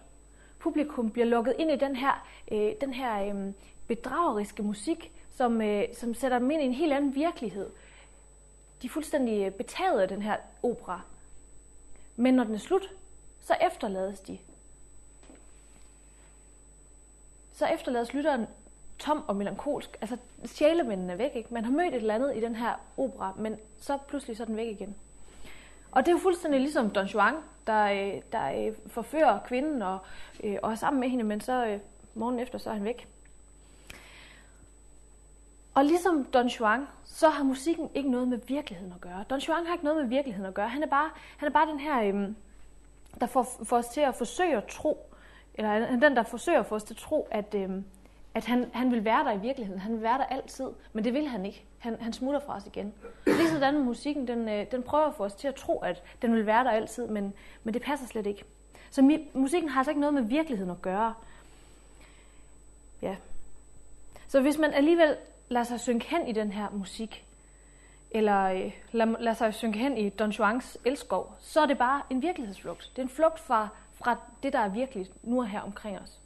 Publikum 0.63 1.11
bliver 1.11 1.27
lukket 1.27 1.55
ind 1.59 1.71
i 1.71 1.77
den 1.77 1.97
her, 1.97 2.27
øh, 2.53 2.73
den 2.81 2.95
her 2.95 3.35
øh, 3.35 3.53
bedrageriske 3.89 4.63
musik, 4.63 5.13
som, 5.31 5.63
øh, 5.63 5.85
som 5.95 6.15
sætter 6.15 6.39
dem 6.39 6.51
ind 6.51 6.63
i 6.63 6.65
en 6.65 6.73
helt 6.73 6.93
anden 6.93 7.15
virkelighed. 7.15 7.71
De 8.83 8.87
er 8.87 8.91
fuldstændig 8.91 9.47
øh, 9.47 9.53
betaget 9.53 10.01
af 10.01 10.09
den 10.09 10.23
her 10.23 10.37
opera. 10.63 11.01
Men 12.17 12.35
når 12.35 12.45
den 12.45 12.55
er 12.55 12.59
slut, 12.59 12.91
så 13.41 13.55
efterlades 13.61 14.21
de 14.21 14.39
så 17.53 17.67
efterlades 17.67 18.15
lytteren 18.15 18.47
tom 18.99 19.25
og 19.27 19.37
melankolsk. 19.37 19.99
Altså, 20.01 20.17
sjælemændene 20.45 21.13
er 21.13 21.17
væk, 21.17 21.31
ikke? 21.35 21.55
Man 21.55 21.65
har 21.65 21.73
mødt 21.73 21.89
et 21.89 21.95
eller 21.95 22.15
andet 22.15 22.37
i 22.37 22.41
den 22.41 22.57
her 22.57 22.75
opera, 22.97 23.33
men 23.39 23.57
så 23.79 23.99
pludselig 24.09 24.37
så 24.37 24.43
er 24.43 24.47
den 24.47 24.57
væk 24.57 24.69
igen. 24.69 24.95
Og 25.93 26.03
det 26.03 26.09
er 26.09 26.13
jo 26.13 26.19
fuldstændig 26.19 26.61
ligesom 26.61 26.91
Don 26.91 27.07
Juan, 27.07 27.35
der, 27.67 27.85
øh, 27.85 28.23
der 28.33 28.67
øh, 28.67 28.75
forfører 28.87 29.39
kvinden 29.39 29.83
og, 29.83 29.99
øh, 30.45 30.57
og 30.63 30.71
er 30.71 30.75
sammen 30.75 31.01
med 31.01 31.09
hende, 31.09 31.25
men 31.25 31.41
så 31.41 31.79
morgen 32.15 32.39
efter, 32.39 32.59
så 32.59 32.71
er 32.71 32.75
han 32.75 32.85
væk. 32.85 33.09
Og 35.75 35.85
ligesom 35.85 36.25
Don 36.25 36.47
Juan, 36.47 36.87
så 37.05 37.29
har 37.29 37.45
musikken 37.45 37.91
ikke 37.95 38.11
noget 38.11 38.29
med 38.29 38.39
virkeligheden 38.49 38.93
at 38.93 39.01
gøre. 39.01 39.25
Don 39.31 39.39
Juan 39.39 39.67
har 39.67 39.73
ikke 39.73 39.85
noget 39.85 40.01
med 40.01 40.09
virkeligheden 40.09 40.49
at 40.49 40.55
gøre. 40.55 40.69
Han 40.69 40.83
er 40.83 40.87
bare, 40.87 41.11
han 41.37 41.49
er 41.49 41.53
bare 41.53 41.67
den 41.67 41.81
her, 41.81 42.03
øhm, 42.03 42.37
der 43.21 43.27
får, 43.27 43.47
får 43.65 43.77
os 43.77 43.89
til 43.89 44.01
at 44.01 44.15
forsøge 44.15 44.57
at 44.57 44.67
tro, 44.67 45.15
eller 45.55 45.87
han 45.87 46.03
den, 46.03 46.17
der 46.17 46.23
forsøger 46.23 46.61
at 46.61 46.67
få 46.67 46.75
os 46.75 46.85
til 46.85 46.95
at 46.95 46.99
tro, 46.99 47.29
at, 47.31 47.55
øhm, 47.55 47.85
at 48.35 48.45
han, 48.45 48.71
han 48.73 48.91
vil 48.91 49.05
være 49.05 49.25
der 49.25 49.33
i 49.33 49.41
virkeligheden. 49.41 49.81
Han 49.81 49.93
vil 49.93 50.03
være 50.03 50.19
der 50.19 50.25
altid, 50.25 50.67
men 50.93 51.05
det 51.05 51.15
vil 51.15 51.29
han 51.29 51.47
ikke. 51.47 51.65
Han, 51.79 51.97
han 52.01 52.13
smutter 52.13 52.41
fra 52.41 52.57
os 52.57 52.67
igen. 52.67 52.95
Ligesådan 53.27 53.75
med 53.75 53.83
musikken, 53.83 54.29
den, 54.29 54.49
øh, 54.49 54.67
den 54.71 54.83
prøver 54.83 55.07
at 55.07 55.15
få 55.15 55.25
os 55.25 55.35
til 55.35 55.49
at 55.49 55.55
tro, 55.55 55.79
at 55.79 56.03
den 56.23 56.35
vil 56.35 56.47
være 56.47 56.65
der 56.65 56.71
altid, 56.71 57.07
men, 57.07 57.33
men 57.65 57.75
det 57.75 57.83
passer 57.83 58.07
slet 58.07 58.27
ikke. 58.27 58.45
Så 58.91 59.03
mi, 59.03 59.31
musikken 59.35 59.71
har 59.71 59.81
altså 59.81 59.91
ikke 59.91 60.01
noget 60.01 60.15
med 60.15 60.23
virkeligheden 60.23 60.71
at 60.71 60.83
gøre. 60.83 61.15
Ja. 63.03 63.17
Så 64.29 64.41
hvis 64.41 64.59
man 64.59 64.73
alligevel 64.73 65.17
lader 65.49 65.65
sig 65.65 65.81
synke 65.81 66.07
hen 66.07 66.29
i 66.29 66.33
den 66.33 66.53
her 66.53 66.71
musik, 66.71 67.25
eller 68.11 68.43
øh, 68.45 68.73
lader, 68.93 69.17
lad 69.21 69.35
sig 69.35 69.55
synke 69.55 69.79
hen 69.79 69.99
i 69.99 70.09
Don 70.09 70.31
Juans 70.31 70.79
elskov, 70.85 71.35
så 71.39 71.61
er 71.61 71.67
det 71.67 71.79
bare 71.79 72.03
en 72.11 72.23
virkelighedsflugt. 72.23 72.91
Det 72.97 72.99
er 72.99 73.07
en 73.07 73.09
flugt 73.09 73.41
fra, 73.41 73.69
fra 73.93 74.17
det, 74.43 74.53
der 74.53 74.59
er 74.59 74.69
virkeligt 74.69 75.25
nu 75.25 75.41
og 75.41 75.49
her 75.49 75.61
omkring 75.61 75.99
os. 75.99 76.21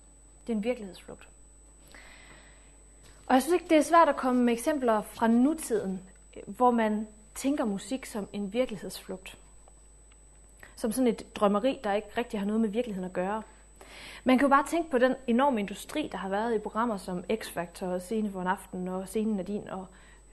Det 0.47 0.53
er 0.53 0.57
en 0.57 0.65
virkelighedsflugt. 0.65 1.29
Og 3.27 3.35
jeg 3.35 3.43
synes 3.43 3.55
ikke, 3.55 3.69
det 3.69 3.79
er 3.79 3.83
svært 3.83 4.09
at 4.09 4.17
komme 4.17 4.45
med 4.45 4.53
eksempler 4.53 5.03
fra 5.03 5.27
nutiden, 5.27 6.03
hvor 6.47 6.71
man 6.71 7.07
tænker 7.35 7.65
musik 7.65 8.07
som 8.07 8.29
en 8.33 8.53
virkelighedsflugt. 8.53 9.39
Som 10.77 10.93
sådan 10.93 11.07
et 11.07 11.37
drømmeri, 11.37 11.81
der 11.85 11.93
ikke 11.93 12.09
rigtig 12.19 12.41
har 12.41 12.47
noget 12.47 12.61
med 12.61 12.69
virkeligheden 12.69 13.07
at 13.07 13.13
gøre. 13.13 13.43
Man 14.25 14.39
kan 14.39 14.45
jo 14.45 14.51
bare 14.51 14.67
tænke 14.67 14.91
på 14.91 14.99
den 14.99 15.15
enorme 15.27 15.61
industri, 15.61 16.09
der 16.13 16.19
har 16.19 16.29
været 16.29 16.55
i 16.55 16.59
programmer 16.59 16.97
som 16.97 17.25
X-Factor 17.33 17.87
og 17.87 18.03
Scene 18.03 18.31
for 18.31 18.41
en 18.41 18.47
aften 18.47 18.89
og 18.89 19.09
Scenen 19.09 19.39
er 19.39 19.45
din 19.45 19.69
og 19.69 19.87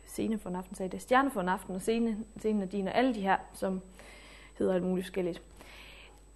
Scene 0.05 0.39
for 0.39 0.49
en 0.49 0.55
aften 0.55 0.75
sagde 0.75 0.91
det, 0.91 1.01
Stjerne 1.01 1.31
for 1.31 1.41
en 1.41 1.49
aften 1.49 1.75
og 1.75 1.81
Scene, 1.81 2.17
Scenen 2.37 2.61
er 2.61 2.65
din 2.65 2.87
og 2.87 2.95
alle 2.95 3.13
de 3.13 3.21
her, 3.21 3.37
som 3.53 3.81
hedder 4.57 4.73
alt 4.73 4.83
muligt 4.83 5.05
forskelligt. 5.05 5.41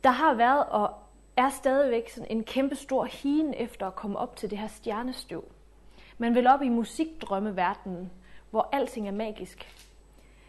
Der 0.03 0.09
har 0.09 0.33
været 0.33 0.65
og 0.65 0.93
er 1.37 1.49
stadigvæk 1.49 2.09
sådan 2.09 2.31
en 2.31 2.43
kæmpe 2.43 2.75
stor 2.75 3.05
hien 3.05 3.53
efter 3.53 3.87
at 3.87 3.95
komme 3.95 4.17
op 4.17 4.35
til 4.35 4.49
det 4.49 4.57
her 4.57 4.67
stjernestøv. 4.67 5.43
Man 6.17 6.35
vil 6.35 6.47
op 6.47 6.61
i 6.61 6.69
musikdrømmeverdenen, 6.69 8.11
hvor 8.49 8.69
alting 8.71 9.07
er 9.07 9.11
magisk. 9.11 9.67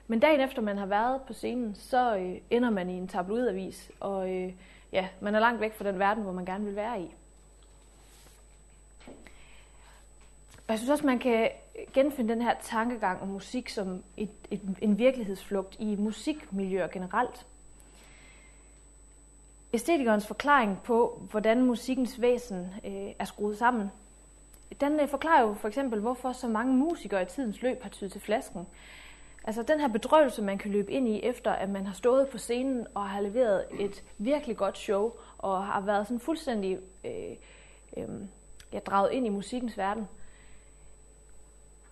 Men 0.07 0.21
dagen 0.21 0.41
efter 0.41 0.63
man 0.63 0.79
har 0.79 0.87
været 0.87 1.23
på 1.23 1.33
scenen, 1.33 1.75
så 1.75 2.17
øh, 2.17 2.37
ender 2.51 2.71
man 2.71 2.91
i 2.91 2.93
en 2.93 3.09
tabloidavis, 3.09 3.91
og 4.01 4.31
øh, 4.31 4.53
ja, 4.93 5.09
man 5.21 5.35
er 5.35 5.41
langt 5.41 5.61
væk 5.61 5.75
fra 5.75 5.85
den 5.85 5.99
verden, 5.99 6.23
hvor 6.23 6.33
man 6.33 6.45
gerne 6.45 6.65
vil 6.65 6.77
være 6.77 7.03
i. 7.03 7.15
Og 10.57 10.73
jeg 10.73 10.79
synes 10.79 10.91
også, 10.91 11.07
man 11.07 11.19
kan 11.19 11.51
genfinde 11.93 12.35
den 12.35 12.43
her 12.43 12.55
tankegang 12.63 13.23
om 13.23 13.29
musik 13.29 13.69
som 13.69 14.03
et, 14.17 14.31
et, 14.51 14.61
en 14.81 14.99
virkelighedsflugt 14.99 15.77
i 15.79 15.97
musikmiljøer 15.97 16.89
generelt. 16.89 17.47
Æstetikernes 19.73 20.27
forklaring 20.27 20.83
på, 20.83 21.23
hvordan 21.31 21.65
musikkens 21.65 22.21
væsen 22.21 22.75
øh, 22.85 23.13
er 23.19 23.25
skruet 23.25 23.59
sammen, 23.59 23.91
den 24.81 25.01
øh, 25.01 25.09
forklarer 25.09 25.43
jo 25.43 25.55
for 25.55 25.69
eksempel, 25.69 26.01
hvorfor 26.01 26.33
så 26.33 26.49
mange 26.49 26.75
musikere 26.77 27.23
i 27.23 27.25
tidens 27.25 27.63
løb 27.63 27.83
har 27.83 27.91
tydet 27.91 28.13
til 28.13 28.21
flasken. 28.21 28.67
Altså 29.45 29.63
den 29.63 29.81
her 29.81 29.89
bedrøvelse, 29.89 30.43
man 30.43 30.59
kan 30.59 30.71
løbe 30.71 30.93
ind 30.93 31.09
i, 31.09 31.21
efter 31.23 31.53
at 31.53 31.71
man 31.71 31.87
har 31.87 31.95
stået 31.95 32.29
på 32.29 32.39
scenen 32.39 32.87
og 32.95 33.09
har 33.09 33.21
leveret 33.21 33.65
et 33.81 34.05
virkelig 34.19 34.57
godt 34.57 34.79
show, 34.79 35.13
og 35.39 35.67
har 35.67 35.81
været 35.81 36.07
sådan 36.07 36.21
fuldstændig 36.21 36.79
øh, 37.05 37.37
øh, 37.97 38.09
ja, 38.73 38.79
draget 38.79 39.13
ind 39.13 39.27
i 39.27 39.29
musikkens 39.29 39.79
verden. 39.79 40.09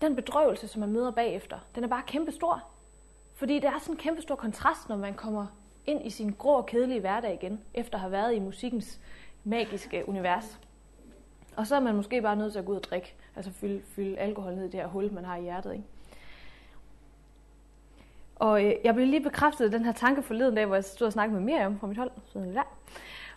Den 0.00 0.16
bedrøvelse, 0.16 0.68
som 0.68 0.80
man 0.80 0.92
møder 0.92 1.11
bagefter, 1.11 1.59
den 1.75 1.85
er 1.85 1.88
bare 1.88 2.02
kæmpe 2.06 2.33
stor. 2.33 2.62
Fordi 3.35 3.54
det 3.54 3.64
er 3.64 3.78
sådan 3.78 3.95
en 3.95 3.99
kæmpe 3.99 4.23
stor 4.23 4.35
kontrast, 4.35 4.88
når 4.88 4.97
man 4.97 5.14
kommer 5.14 5.47
ind 5.87 6.06
i 6.06 6.11
sin 6.11 6.33
grå 6.33 6.56
og 6.56 6.66
kedelige 6.66 7.00
hverdag 7.00 7.35
igen, 7.35 7.61
efter 7.75 7.95
at 7.95 8.00
have 8.00 8.12
været 8.12 8.35
i 8.35 8.38
musikkens 8.38 9.00
magiske 9.45 10.09
univers. 10.09 10.61
Og 11.56 11.66
så 11.66 11.76
er 11.76 11.80
man 11.80 11.94
måske 11.94 12.22
bare 12.22 12.36
nødt 12.36 12.52
til 12.52 12.58
at 12.58 12.64
gå 12.64 12.72
ud 12.72 12.76
og 12.76 12.84
drikke, 12.84 13.14
altså 13.36 13.52
fylde, 13.52 13.82
fylde 13.82 14.18
alkohol 14.18 14.54
ned 14.54 14.64
i 14.64 14.70
det 14.70 14.80
her 14.80 14.86
hul, 14.86 15.12
man 15.12 15.25
har 15.25 15.36
i 15.36 15.42
hjertet. 15.42 15.72
Ikke? 15.72 15.84
Og 18.36 18.64
øh, 18.64 18.72
jeg 18.84 18.94
blev 18.94 19.06
lige 19.06 19.22
bekræftet 19.22 19.64
af 19.64 19.70
den 19.70 19.84
her 19.84 19.92
tanke 19.92 20.22
forleden 20.22 20.54
dag, 20.54 20.66
hvor 20.66 20.75
jeg 20.75 20.84
stod 20.84 21.06
og 21.06 21.12
snakkede 21.12 21.40
med 21.40 21.44
Miriam 21.44 21.78
fra 21.78 21.86
mit 21.86 21.96
hold. 21.96 22.10
Så 22.25 22.38
der. 22.38 22.62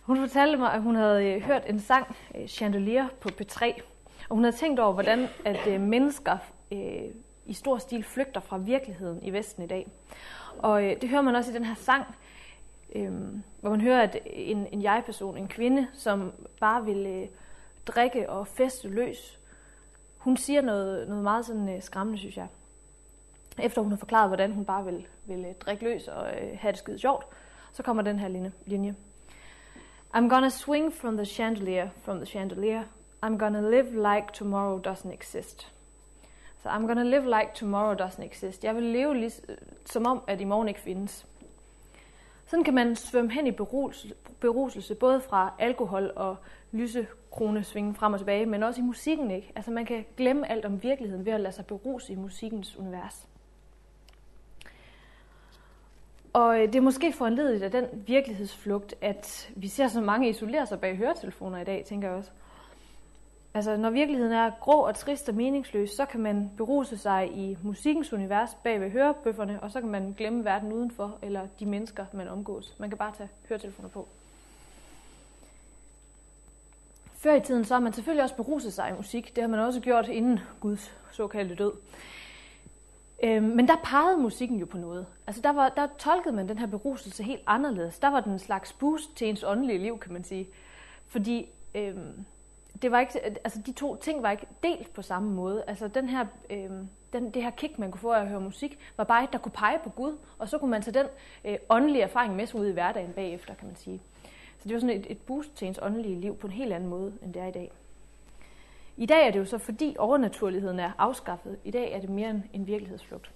Hun 0.02 0.16
fortalte 0.16 0.58
mig, 0.58 0.72
at 0.72 0.82
hun 0.82 0.96
havde 0.96 1.24
øh, 1.24 1.42
hørt 1.42 1.62
en 1.66 1.80
sang, 1.80 2.16
øh, 2.34 2.46
Chandelier, 2.46 3.08
på 3.20 3.28
P3. 3.28 3.80
Og 4.28 4.36
hun 4.36 4.44
havde 4.44 4.56
tænkt 4.56 4.80
over, 4.80 4.92
hvordan 4.92 5.28
at 5.44 5.66
øh, 5.66 5.80
mennesker 5.80 6.38
øh, 6.72 7.02
i 7.46 7.52
stor 7.52 7.78
stil 7.78 8.04
flygter 8.04 8.40
fra 8.40 8.58
virkeligheden 8.58 9.22
i 9.22 9.30
Vesten 9.30 9.62
i 9.62 9.66
dag. 9.66 9.88
Og 10.58 10.84
øh, 10.84 11.00
det 11.00 11.08
hører 11.08 11.22
man 11.22 11.34
også 11.34 11.50
i 11.50 11.54
den 11.54 11.64
her 11.64 11.74
sang, 11.74 12.04
øh, 12.94 13.12
hvor 13.60 13.70
man 13.70 13.80
hører, 13.80 14.02
at 14.02 14.18
en, 14.26 14.66
en 14.72 14.82
jeg-person, 14.82 15.36
en 15.36 15.48
kvinde, 15.48 15.86
som 15.92 16.32
bare 16.60 16.84
vil 16.84 17.06
øh, 17.06 17.28
drikke 17.94 18.30
og 18.30 18.46
feste 18.46 18.88
løs, 18.88 19.38
hun 20.18 20.36
siger 20.36 20.60
noget, 20.60 21.08
noget 21.08 21.24
meget 21.24 21.46
sådan 21.46 21.68
øh, 21.68 21.82
skræmmende, 21.82 22.18
synes 22.18 22.36
jeg 22.36 22.46
efter 23.62 23.82
hun 23.82 23.92
har 23.92 23.96
forklaret, 23.96 24.28
hvordan 24.28 24.52
hun 24.52 24.64
bare 24.64 24.84
vil, 24.84 25.06
vil 25.24 25.44
øh, 25.44 25.54
drikke 25.54 25.84
løs 25.84 26.08
og 26.08 26.26
øh, 26.26 26.58
have 26.58 26.72
det 26.72 26.78
skide 26.78 26.98
sjovt, 26.98 27.26
så 27.72 27.82
kommer 27.82 28.02
den 28.02 28.18
her 28.18 28.28
linje. 28.66 28.94
I'm 30.14 30.28
gonna 30.28 30.48
swing 30.48 30.92
from 30.92 31.16
the 31.16 31.26
chandelier, 31.26 31.88
from 32.02 32.16
the 32.16 32.26
chandelier. 32.26 32.82
I'm 33.26 33.38
gonna 33.38 33.70
live 33.70 33.90
like 33.90 34.26
tomorrow 34.32 34.80
doesn't 34.86 35.12
exist. 35.12 35.72
Så 36.62 36.68
I'm 36.68 36.86
gonna 36.86 37.02
live 37.02 37.24
like 37.24 37.50
tomorrow 37.54 38.06
doesn't 38.06 38.24
exist. 38.24 38.64
Jeg 38.64 38.74
vil 38.74 38.82
leve 38.82 39.16
lige, 39.16 39.32
som 39.86 40.06
om, 40.06 40.22
at 40.26 40.40
i 40.40 40.44
morgen 40.44 40.68
ikke 40.68 40.80
findes. 40.80 41.26
Sådan 42.46 42.64
kan 42.64 42.74
man 42.74 42.96
svømme 42.96 43.32
hen 43.32 43.46
i 43.46 43.50
beruselse, 43.50 44.14
beruselse 44.40 44.94
både 44.94 45.20
fra 45.20 45.52
alkohol 45.58 46.12
og 46.16 46.36
lyse 46.72 47.06
kronesvingen 47.30 47.94
frem 47.94 48.12
og 48.12 48.18
tilbage, 48.18 48.46
men 48.46 48.62
også 48.62 48.80
i 48.80 48.84
musikken. 48.84 49.30
ikke. 49.30 49.52
Altså 49.56 49.70
man 49.70 49.86
kan 49.86 50.04
glemme 50.16 50.50
alt 50.50 50.64
om 50.64 50.82
virkeligheden 50.82 51.26
ved 51.26 51.32
at 51.32 51.40
lade 51.40 51.52
sig 51.54 51.66
beruse 51.66 52.12
i 52.12 52.16
musikkens 52.16 52.76
univers. 52.76 53.28
Og 56.32 56.60
øh, 56.60 56.66
det 56.66 56.76
er 56.76 56.80
måske 56.80 57.12
foranledet 57.12 57.62
af 57.62 57.70
den 57.70 57.86
virkelighedsflugt, 58.06 58.94
at 59.00 59.50
vi 59.56 59.68
ser 59.68 59.88
så 59.88 60.00
mange 60.00 60.28
isolere 60.28 60.66
sig 60.66 60.80
bag 60.80 60.96
høretelefoner 60.96 61.58
i 61.58 61.64
dag, 61.64 61.84
tænker 61.84 62.08
jeg 62.08 62.16
også. 62.16 62.30
Altså, 63.54 63.76
når 63.76 63.90
virkeligheden 63.90 64.32
er 64.32 64.50
grå 64.60 64.72
og 64.72 64.94
trist 64.94 65.28
og 65.28 65.34
meningsløs, 65.34 65.90
så 65.90 66.04
kan 66.04 66.20
man 66.20 66.50
beruse 66.56 66.96
sig 66.96 67.30
i 67.34 67.58
musikkens 67.62 68.12
univers 68.12 68.54
bag 68.64 68.80
ved 68.80 68.90
hørebøfferne, 68.90 69.62
og 69.62 69.70
så 69.70 69.80
kan 69.80 69.90
man 69.90 70.14
glemme 70.16 70.44
verden 70.44 70.72
udenfor, 70.72 71.18
eller 71.22 71.46
de 71.60 71.66
mennesker, 71.66 72.06
man 72.12 72.28
omgås. 72.28 72.76
Man 72.78 72.88
kan 72.88 72.98
bare 72.98 73.12
tage 73.16 73.28
høretelefoner 73.48 73.88
på. 73.88 74.08
Før 77.22 77.34
i 77.34 77.40
tiden 77.40 77.64
så 77.64 77.74
har 77.74 77.80
man 77.80 77.92
selvfølgelig 77.92 78.22
også 78.22 78.36
beruset 78.36 78.72
sig 78.72 78.90
i 78.90 78.96
musik. 78.96 79.36
Det 79.36 79.42
har 79.42 79.48
man 79.48 79.60
også 79.60 79.80
gjort 79.80 80.08
inden 80.08 80.40
Guds 80.60 80.96
såkaldte 81.10 81.54
død. 81.54 81.72
Øhm, 83.22 83.44
men 83.44 83.68
der 83.68 83.76
pegede 83.84 84.16
musikken 84.16 84.58
jo 84.58 84.66
på 84.66 84.78
noget. 84.78 85.06
Altså 85.26 85.42
der, 85.42 85.50
var, 85.50 85.68
der 85.68 85.86
tolkede 85.98 86.34
man 86.34 86.48
den 86.48 86.58
her 86.58 86.66
beruselse 86.66 87.22
helt 87.22 87.42
anderledes. 87.46 87.98
Der 87.98 88.08
var 88.08 88.20
den 88.20 88.32
en 88.32 88.38
slags 88.38 88.72
boost 88.72 89.16
til 89.16 89.28
ens 89.28 89.44
åndelige 89.44 89.78
liv, 89.78 89.98
kan 89.98 90.12
man 90.12 90.24
sige. 90.24 90.48
Fordi 91.06 91.48
øhm, 91.74 92.24
det 92.82 92.90
var 92.90 93.00
ikke, 93.00 93.20
altså 93.24 93.60
de 93.66 93.72
to 93.72 93.96
ting 93.96 94.22
var 94.22 94.30
ikke 94.30 94.46
delt 94.62 94.92
på 94.92 95.02
samme 95.02 95.30
måde. 95.30 95.64
Altså 95.66 95.88
den 95.88 96.08
her, 96.08 96.26
øhm, 96.50 96.88
den, 97.12 97.30
det 97.30 97.42
her 97.42 97.50
kick, 97.50 97.78
man 97.78 97.90
kunne 97.90 98.00
få 98.00 98.12
af 98.12 98.20
at 98.20 98.28
høre 98.28 98.40
musik, 98.40 98.78
var 98.96 99.04
bare 99.04 99.24
et, 99.24 99.32
der 99.32 99.38
kunne 99.38 99.52
pege 99.52 99.78
på 99.84 99.90
Gud, 99.90 100.16
og 100.38 100.48
så 100.48 100.58
kunne 100.58 100.70
man 100.70 100.82
tage 100.82 100.98
den 100.98 101.06
øh, 101.44 101.58
åndelige 101.68 102.02
erfaring 102.02 102.36
med 102.36 102.46
sig 102.46 102.60
ud 102.60 102.66
i 102.66 102.72
hverdagen 102.72 103.12
bagefter, 103.12 103.54
kan 103.54 103.66
man 103.66 103.76
sige. 103.76 104.02
Så 104.60 104.68
det 104.68 104.74
var 104.74 104.80
sådan 104.80 105.00
et, 105.00 105.06
et 105.10 105.18
boost 105.18 105.56
til 105.56 105.68
ens 105.68 105.78
åndelige 105.82 106.20
liv 106.20 106.36
på 106.36 106.46
en 106.46 106.52
helt 106.52 106.72
anden 106.72 106.88
måde, 106.88 107.12
end 107.22 107.34
det 107.34 107.42
er 107.42 107.46
i 107.46 107.52
dag. 107.52 107.72
I 108.96 109.06
dag 109.06 109.26
er 109.26 109.30
det 109.30 109.38
jo 109.38 109.44
så, 109.44 109.58
fordi 109.58 109.96
overnaturligheden 109.98 110.80
er 110.80 110.90
afskaffet. 110.98 111.58
I 111.64 111.70
dag 111.70 111.92
er 111.92 112.00
det 112.00 112.10
mere 112.10 112.30
en, 112.30 112.44
en 112.52 112.66
virkelighedsflugt. 112.66 113.30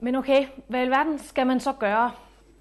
Men 0.00 0.14
okay, 0.14 0.46
hvad 0.68 0.80
i 0.80 0.82
alverden 0.82 1.18
skal 1.18 1.46
man 1.46 1.60
så 1.60 1.72
gøre? 1.72 2.12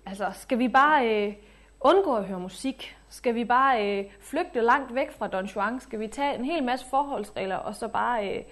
Altså, 0.06 0.32
skal 0.34 0.60
vi 0.60 0.68
bare 0.68 1.28
øh, 1.28 1.34
undgå 1.80 2.16
at 2.16 2.26
høre 2.26 2.40
musik? 2.40 2.98
Skal 3.10 3.36
vi 3.36 3.46
bare 3.46 4.00
øh, 4.00 4.06
flygte 4.20 4.62
langt 4.62 4.96
væk 4.96 5.12
fra 5.12 5.28
Don 5.28 5.46
Juan? 5.46 5.80
Skal 5.80 6.00
vi 6.00 6.08
tage 6.08 6.36
en 6.36 6.46
hel 6.46 6.64
masse 6.64 6.86
forholdsregler 6.90 7.56
og 7.56 7.76
så 7.76 7.88
bare 7.88 8.30
øh, 8.30 8.44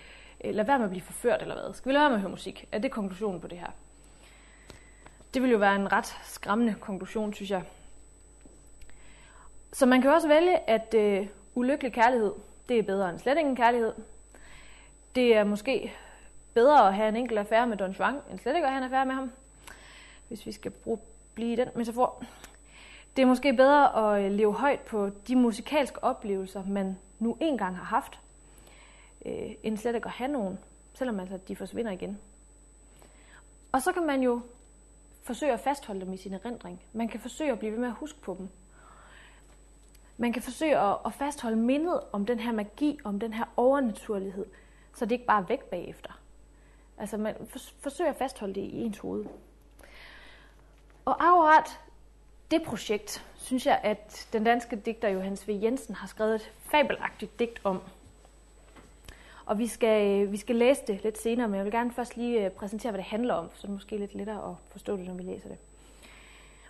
øh 0.43 0.55
lade 0.55 0.67
være 0.67 0.77
med 0.77 0.86
at 0.86 0.91
blive 0.91 1.03
forført 1.03 1.41
eller 1.41 1.55
hvad? 1.55 1.74
Skal 1.74 1.89
vi 1.89 1.93
lade 1.93 2.01
være 2.01 2.10
med 2.10 2.17
at 2.17 2.22
høre 2.22 2.31
musik? 2.31 2.67
Er 2.72 2.79
det 2.79 2.91
konklusionen 2.91 3.41
på 3.41 3.48
det 3.48 3.57
her? 3.57 3.72
Det 5.38 5.44
vil 5.44 5.51
jo 5.51 5.58
være 5.58 5.75
en 5.75 5.91
ret 5.91 6.17
skræmmende 6.24 6.75
konklusion, 6.79 7.34
synes 7.34 7.51
jeg. 7.51 7.63
Så 9.74 9.86
man 9.86 10.01
kan 10.01 10.12
også 10.12 10.27
vælge, 10.27 10.70
at 10.70 10.94
øh, 10.94 11.27
ulykkelig 11.56 11.94
kærlighed, 11.94 12.34
det 12.70 12.79
er 12.79 12.84
bedre 12.84 13.10
end 13.10 13.20
slet 13.20 13.38
ingen 13.38 13.56
kærlighed. 13.56 13.94
Det 15.15 15.36
er 15.36 15.44
måske 15.44 15.94
bedre 16.53 16.88
at 16.88 16.96
have 16.96 17.10
en 17.10 17.15
enkelt 17.15 17.39
affære 17.39 17.67
med 17.67 17.77
Don 17.77 17.91
Juan, 17.91 18.15
end 18.32 18.39
slet 18.39 18.56
ikke 18.56 18.67
at 18.67 18.74
have 18.74 18.77
en 18.77 18.84
affære 18.84 19.06
med 19.06 19.15
ham. 19.15 19.32
Hvis 20.27 20.46
vi 20.46 20.51
skal 20.51 20.72
bruge, 20.72 21.00
blive 21.34 21.53
i 21.53 21.56
den 21.56 21.67
metafor. 21.75 22.24
Det 23.15 23.22
er 23.22 23.25
måske 23.25 23.53
bedre 23.53 24.15
at 24.15 24.25
øh, 24.25 24.32
leve 24.32 24.53
højt 24.53 24.79
på 24.79 25.10
de 25.27 25.36
musikalske 25.36 26.03
oplevelser, 26.03 26.63
man 26.67 26.98
nu 27.20 27.38
engang 27.39 27.77
har 27.77 27.86
haft, 27.86 28.20
øh, 29.25 29.51
end 29.63 29.77
slet 29.77 29.96
ikke 29.96 30.08
at 30.08 30.12
have 30.12 30.32
nogen, 30.32 30.60
selvom 30.94 31.20
altså 31.20 31.39
de 31.48 31.56
forsvinder 31.56 31.91
igen. 31.91 32.20
Og 33.72 33.82
så 33.82 33.91
kan 33.91 34.06
man 34.06 34.22
jo 34.22 34.41
forsøge 35.27 35.53
at 35.53 35.60
fastholde 35.60 36.01
dem 36.01 36.13
i 36.13 36.17
sin 36.17 36.34
erindring. 36.34 36.81
Man 36.93 37.07
kan 37.07 37.19
forsøge 37.19 37.51
at 37.51 37.60
blive 37.60 37.72
ved 37.72 37.79
med 37.79 37.88
at 37.88 37.93
huske 37.93 38.22
på 38.22 38.36
dem. 38.39 38.50
Man 40.17 40.34
kan 40.34 40.41
forsøge 40.41 40.79
at, 40.79 41.13
fastholde 41.13 41.57
mindet 41.57 42.00
om 42.12 42.25
den 42.25 42.39
her 42.39 42.51
magi, 42.51 43.00
om 43.03 43.19
den 43.19 43.34
her 43.34 43.46
overnaturlighed, 43.57 44.46
så 44.96 45.05
det 45.05 45.12
ikke 45.12 45.25
bare 45.25 45.41
er 45.41 45.46
væk 45.46 45.63
bagefter. 45.63 46.19
Altså 46.98 47.17
man 47.17 47.36
forsøger 47.79 48.12
at 48.12 48.17
fastholde 48.17 48.55
det 48.55 48.62
i 48.62 48.81
ens 48.81 48.98
hoved. 48.98 49.25
Og 51.05 51.27
akkurat 51.27 51.79
det 52.51 52.63
projekt, 52.63 53.25
synes 53.36 53.65
jeg, 53.65 53.79
at 53.84 54.27
den 54.34 54.43
danske 54.43 54.75
digter 54.75 55.10
Johannes 55.10 55.48
V. 55.48 55.60
Jensen 55.63 55.96
har 55.96 56.07
skrevet 56.07 56.36
et 56.36 56.51
fabelagtigt 56.60 57.39
digt 57.39 57.62
om. 57.63 57.81
Og 59.48 59.60
vi 59.60 59.68
skal, 59.68 60.24
øh, 60.25 60.32
vi 60.32 60.38
skal 60.38 60.56
læse 60.56 60.82
det 60.88 61.04
lidt 61.04 61.18
senere, 61.18 61.48
men 61.48 61.56
jeg 61.56 61.66
vil 61.66 61.72
gerne 61.72 61.92
først 61.92 62.18
lige 62.18 62.46
øh, 62.46 62.51
præsentere, 62.51 62.92
hvad 62.92 62.98
det 62.98 63.06
handler 63.06 63.34
om, 63.34 63.50
så 63.54 63.62
det 63.62 63.68
er 63.68 63.74
måske 63.74 63.98
lidt 63.98 64.16
lettere 64.16 64.50
at 64.50 64.56
forstå 64.72 64.98
det, 64.98 65.08
når 65.08 65.13
vi 65.13 65.24
læser 65.24 65.50
det. 65.50 65.58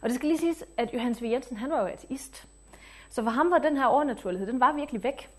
Og 0.02 0.10
det 0.10 0.16
skal 0.16 0.28
lige 0.28 0.40
siges, 0.40 0.66
at 0.78 0.94
Johannes 0.94 1.22
V. 1.22 1.26
Jensen, 1.26 1.58
han 1.58 1.70
var 1.70 1.80
jo 1.82 1.86
ateist. 1.86 2.48
Så 3.10 3.24
for 3.24 3.30
ham 3.30 3.52
var 3.52 3.58
den 3.58 3.78
her 3.78 3.86
overnaturlighed, 3.86 4.48
den 4.48 4.60
var 4.60 4.74
virkelig 4.74 5.04
væk. 5.04 5.30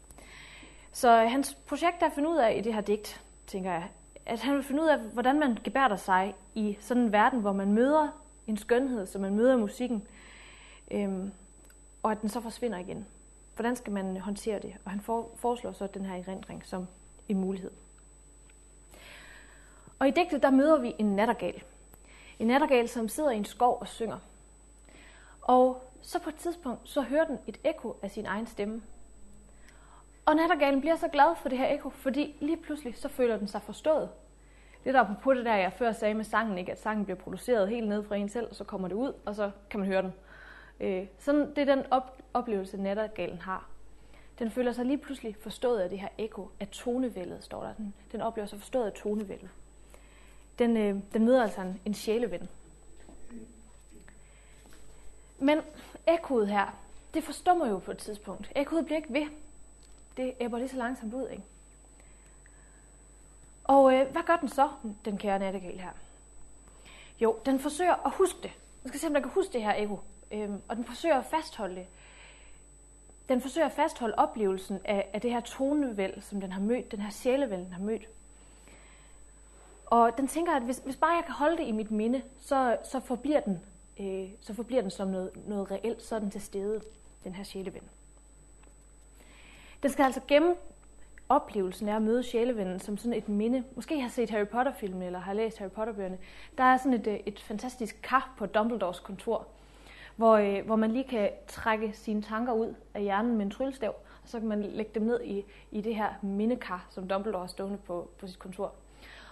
Så 0.93 1.11
hans 1.11 1.55
projekt 1.55 2.03
er 2.03 2.07
at 2.07 2.13
finde 2.13 2.29
ud 2.29 2.37
af 2.37 2.57
i 2.59 2.61
det 2.61 2.75
her 2.75 2.81
digt, 2.81 3.25
tænker 3.47 3.73
jeg, 3.73 3.89
at 4.27 4.41
han 4.41 4.55
vil 4.55 4.63
finde 4.63 4.83
ud 4.83 4.89
af, 4.89 4.99
hvordan 4.99 5.39
man 5.39 5.59
gebærder 5.65 5.97
sig 5.97 6.35
i 6.55 6.77
sådan 6.81 7.03
en 7.03 7.13
verden, 7.13 7.41
hvor 7.41 7.53
man 7.53 7.73
møder 7.73 8.23
en 8.47 8.57
skønhed, 8.57 9.07
som 9.07 9.21
man 9.21 9.35
møder 9.35 9.57
musikken, 9.57 10.07
øhm, 10.91 11.33
og 12.03 12.13
at 12.13 12.21
den 12.21 12.29
så 12.29 12.41
forsvinder 12.41 12.79
igen. 12.79 13.07
Hvordan 13.55 13.77
skal 13.77 13.93
man 13.93 14.17
håndtere 14.17 14.59
det? 14.59 14.75
Og 14.85 14.91
han 14.91 15.01
foreslår 15.37 15.73
så 15.73 15.87
den 15.87 16.05
her 16.05 16.15
erindring 16.17 16.67
som 16.67 16.87
en 17.29 17.39
mulighed. 17.39 17.71
Og 19.99 20.09
i 20.09 20.11
digtet, 20.11 20.43
der 20.43 20.51
møder 20.51 20.79
vi 20.79 20.95
en 20.99 21.17
nattergal. 21.17 21.63
En 22.39 22.47
nattergal, 22.47 22.89
som 22.89 23.09
sidder 23.09 23.31
i 23.31 23.37
en 23.37 23.45
skov 23.45 23.79
og 23.81 23.89
synger. 23.89 24.19
Og 25.43 25.91
så 26.03 26.19
på 26.19 26.29
et 26.29 26.35
tidspunkt, 26.37 26.89
så 26.89 27.03
hører 27.03 27.25
den 27.25 27.39
et 27.47 27.59
ekko 27.65 27.97
af 28.03 28.11
sin 28.11 28.27
egen 28.27 28.47
stemme. 28.47 28.83
Og 30.27 30.37
nattergalen 30.37 30.81
bliver 30.81 30.97
så 30.97 31.09
glad 31.09 31.37
for 31.43 31.49
det 31.49 31.59
her 31.59 31.75
ekko, 31.75 31.91
fordi 31.91 32.37
lige 32.41 32.57
pludselig 32.57 32.97
så 32.97 33.09
føler 33.09 33.37
den 33.37 33.49
sig 33.49 33.63
forstået. 33.63 34.09
Lidt 34.85 34.97
på 35.23 35.35
det 35.35 35.45
der, 35.45 35.55
jeg 35.55 35.73
før 35.73 35.93
sagde 35.93 36.15
med 36.15 36.25
sangen, 36.25 36.59
ikke? 36.59 36.73
at 36.73 36.81
sangen 36.81 37.05
bliver 37.05 37.19
produceret 37.19 37.69
helt 37.69 37.89
ned 37.89 38.05
fra 38.05 38.17
en 38.17 38.29
selv, 38.29 38.47
og 38.51 38.57
så 38.57 38.65
kommer 38.65 38.89
det 38.89 38.95
ud, 38.95 39.13
og 39.27 39.35
så 39.35 39.51
kan 39.71 39.81
man 39.81 39.89
høre 39.89 40.03
den. 40.03 40.13
Øh, 40.81 41.07
sådan, 41.19 41.55
det 41.57 41.59
er 41.59 41.75
den 41.75 41.85
op- 41.91 42.23
oplevelse, 42.35 42.77
nattergalen 42.77 43.39
har. 43.39 43.69
Den 44.39 44.51
føler 44.51 44.73
sig 44.73 44.85
lige 44.85 44.99
pludselig 44.99 45.37
forstået 45.41 45.81
af 45.81 45.91
det 45.91 46.01
her 46.01 46.09
ekko, 46.19 46.51
af 46.61 46.69
tonevældet, 46.69 47.45
står 47.45 47.63
der. 47.63 47.75
Den, 47.75 47.95
den 48.13 48.21
oplever 48.21 48.47
sig 48.47 48.59
forstået 48.59 48.87
af 48.87 48.93
tonevældet. 48.93 49.51
Den, 50.59 50.77
øh, 50.77 50.97
den 51.13 51.25
møder 51.25 51.43
altså 51.43 51.61
en, 51.61 51.81
en 51.85 51.95
sjæleven. 51.95 52.49
Men 55.39 55.61
ekkoet 56.07 56.49
her, 56.49 56.79
det 57.15 57.25
forstummer 57.25 57.67
jo 57.69 57.79
på 57.79 57.91
et 57.91 57.99
tidspunkt. 57.99 58.53
Ekkoet 58.57 58.85
bliver 58.85 58.97
ikke 58.97 59.13
ved. 59.13 59.27
Det 60.17 60.35
æbber 60.41 60.59
lige 60.59 60.69
så 60.69 60.77
langsomt 60.77 61.15
ud, 61.15 61.29
ikke? 61.29 61.43
Og 63.65 63.95
øh, 63.95 64.11
hvad 64.13 64.23
gør 64.23 64.37
den 64.37 64.49
så, 64.49 64.69
den 65.05 65.19
kære 65.19 65.39
nattegal 65.39 65.79
her? 65.79 65.91
Jo, 67.21 67.39
den 67.47 67.61
forsøger 67.61 68.07
at 68.07 68.13
huske 68.15 68.39
det. 68.43 68.51
Den 68.83 68.89
skal 68.89 69.01
se, 69.01 69.07
om 69.07 69.15
den 69.15 69.23
kan 69.23 69.33
huske 69.33 69.53
det 69.53 69.63
her 69.63 69.75
ekko. 69.75 70.01
Øhm, 70.31 70.63
og 70.69 70.77
den 70.77 70.85
forsøger 70.85 71.19
at 71.19 71.25
fastholde 71.25 71.75
det. 71.75 71.87
Den 73.29 73.41
forsøger 73.41 73.67
at 73.67 73.73
fastholde 73.73 74.15
oplevelsen 74.15 74.81
af, 74.85 75.11
af 75.13 75.21
det 75.21 75.31
her 75.31 75.41
tonevæld, 75.41 76.21
som 76.21 76.41
den 76.41 76.53
har 76.53 76.61
mødt, 76.61 76.93
den 76.93 77.01
her 77.01 77.11
sjælevæld, 77.11 77.61
den 77.61 77.73
har 77.73 77.83
mødt. 77.83 78.09
Og 79.87 80.13
den 80.17 80.29
tænker, 80.29 80.53
at 80.53 80.63
hvis, 80.63 80.83
hvis 80.85 80.97
bare 80.97 81.11
jeg 81.11 81.25
kan 81.25 81.35
holde 81.35 81.57
det 81.57 81.67
i 81.67 81.73
mit 81.73 81.91
minde, 81.91 82.23
så, 82.41 82.77
så, 82.85 83.01
forbliver, 83.01 83.41
den, 83.41 83.61
øh, 84.01 84.29
så 84.41 84.55
forbliver 84.55 84.81
den 84.83 84.91
som 84.91 85.09
noget, 85.09 85.31
noget 85.47 85.71
reelt, 85.71 86.03
så 86.03 86.15
er 86.15 86.19
den 86.19 86.31
til 86.31 86.41
stede, 86.41 86.81
den 87.25 87.35
her 87.35 87.45
sjæleven. 87.45 87.83
Den 89.83 89.91
skal 89.91 90.05
altså 90.05 90.21
gemme 90.29 90.55
oplevelsen 91.29 91.89
af 91.89 91.97
at 91.97 92.03
møde 92.03 92.23
sjælevennen 92.23 92.81
som 92.81 92.97
sådan 92.97 93.19
et 93.19 93.29
minde. 93.29 93.65
Måske 93.75 94.01
har 94.01 94.09
set 94.09 94.31
Harry 94.31 94.47
Potter-filmen 94.47 95.03
eller 95.03 95.19
har 95.19 95.33
læst 95.33 95.59
Harry 95.59 95.71
Potter-bøgerne. 95.71 96.19
Der 96.59 96.65
er 96.65 96.77
sådan 96.77 96.93
et, 96.93 97.07
øh, 97.07 97.21
et 97.27 97.41
fantastisk 97.41 97.99
kar 98.03 98.35
på 98.39 98.47
Dumbledores 98.47 99.01
kontor, 99.01 99.47
hvor, 100.19 100.37
øh, 100.37 100.67
hvor 100.67 100.77
man 100.77 100.91
lige 100.91 101.05
kan 101.05 101.31
trække 101.47 101.93
sine 101.93 102.23
tanker 102.23 102.53
ud 102.53 102.75
af 102.95 103.03
hjernen 103.03 103.37
med 103.37 103.45
en 103.45 103.51
tryllestav, 103.51 103.95
og 104.23 104.29
så 104.29 104.39
kan 104.39 104.49
man 104.49 104.63
lægge 104.63 104.91
dem 104.95 105.03
ned 105.03 105.21
i, 105.25 105.45
i 105.71 105.81
det 105.81 105.95
her 105.95 106.09
mindekar, 106.23 106.87
som 106.91 107.09
Dumbledore 107.09 107.41
har 107.41 107.49
stående 107.49 107.79
på, 107.87 108.11
på 108.19 108.27
sit 108.27 108.39
kontor. 108.39 108.73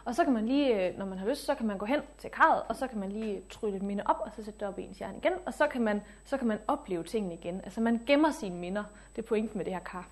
Og 0.04 0.14
så 0.14 0.24
kan 0.24 0.32
man 0.32 0.46
lige, 0.46 0.88
øh, 0.88 0.98
når 0.98 1.06
man 1.06 1.18
har 1.18 1.28
lyst, 1.28 1.44
så 1.44 1.54
kan 1.54 1.66
man 1.66 1.78
gå 1.78 1.86
hen 1.86 2.00
til 2.18 2.30
karret, 2.30 2.62
og 2.68 2.76
så 2.76 2.86
kan 2.86 2.98
man 2.98 3.12
lige 3.12 3.42
trylle 3.50 3.76
et 3.76 3.82
minde 3.82 4.02
op, 4.06 4.16
og 4.20 4.30
så 4.36 4.44
sætte 4.44 4.60
det 4.60 4.68
op 4.68 4.78
i 4.78 4.82
ens 4.82 4.98
hjerne 4.98 5.16
igen, 5.16 5.32
og 5.46 5.54
så 5.54 5.66
kan 5.66 5.82
man, 5.82 6.00
så 6.24 6.36
kan 6.36 6.46
man 6.46 6.58
opleve 6.68 7.02
tingene 7.02 7.34
igen. 7.34 7.60
Altså 7.64 7.80
man 7.80 8.00
gemmer 8.06 8.30
sine 8.30 8.56
minder. 8.56 8.84
Det 9.16 9.22
er 9.22 9.26
pointen 9.26 9.58
med 9.58 9.64
det 9.64 9.72
her 9.72 9.80
kar. 9.80 10.08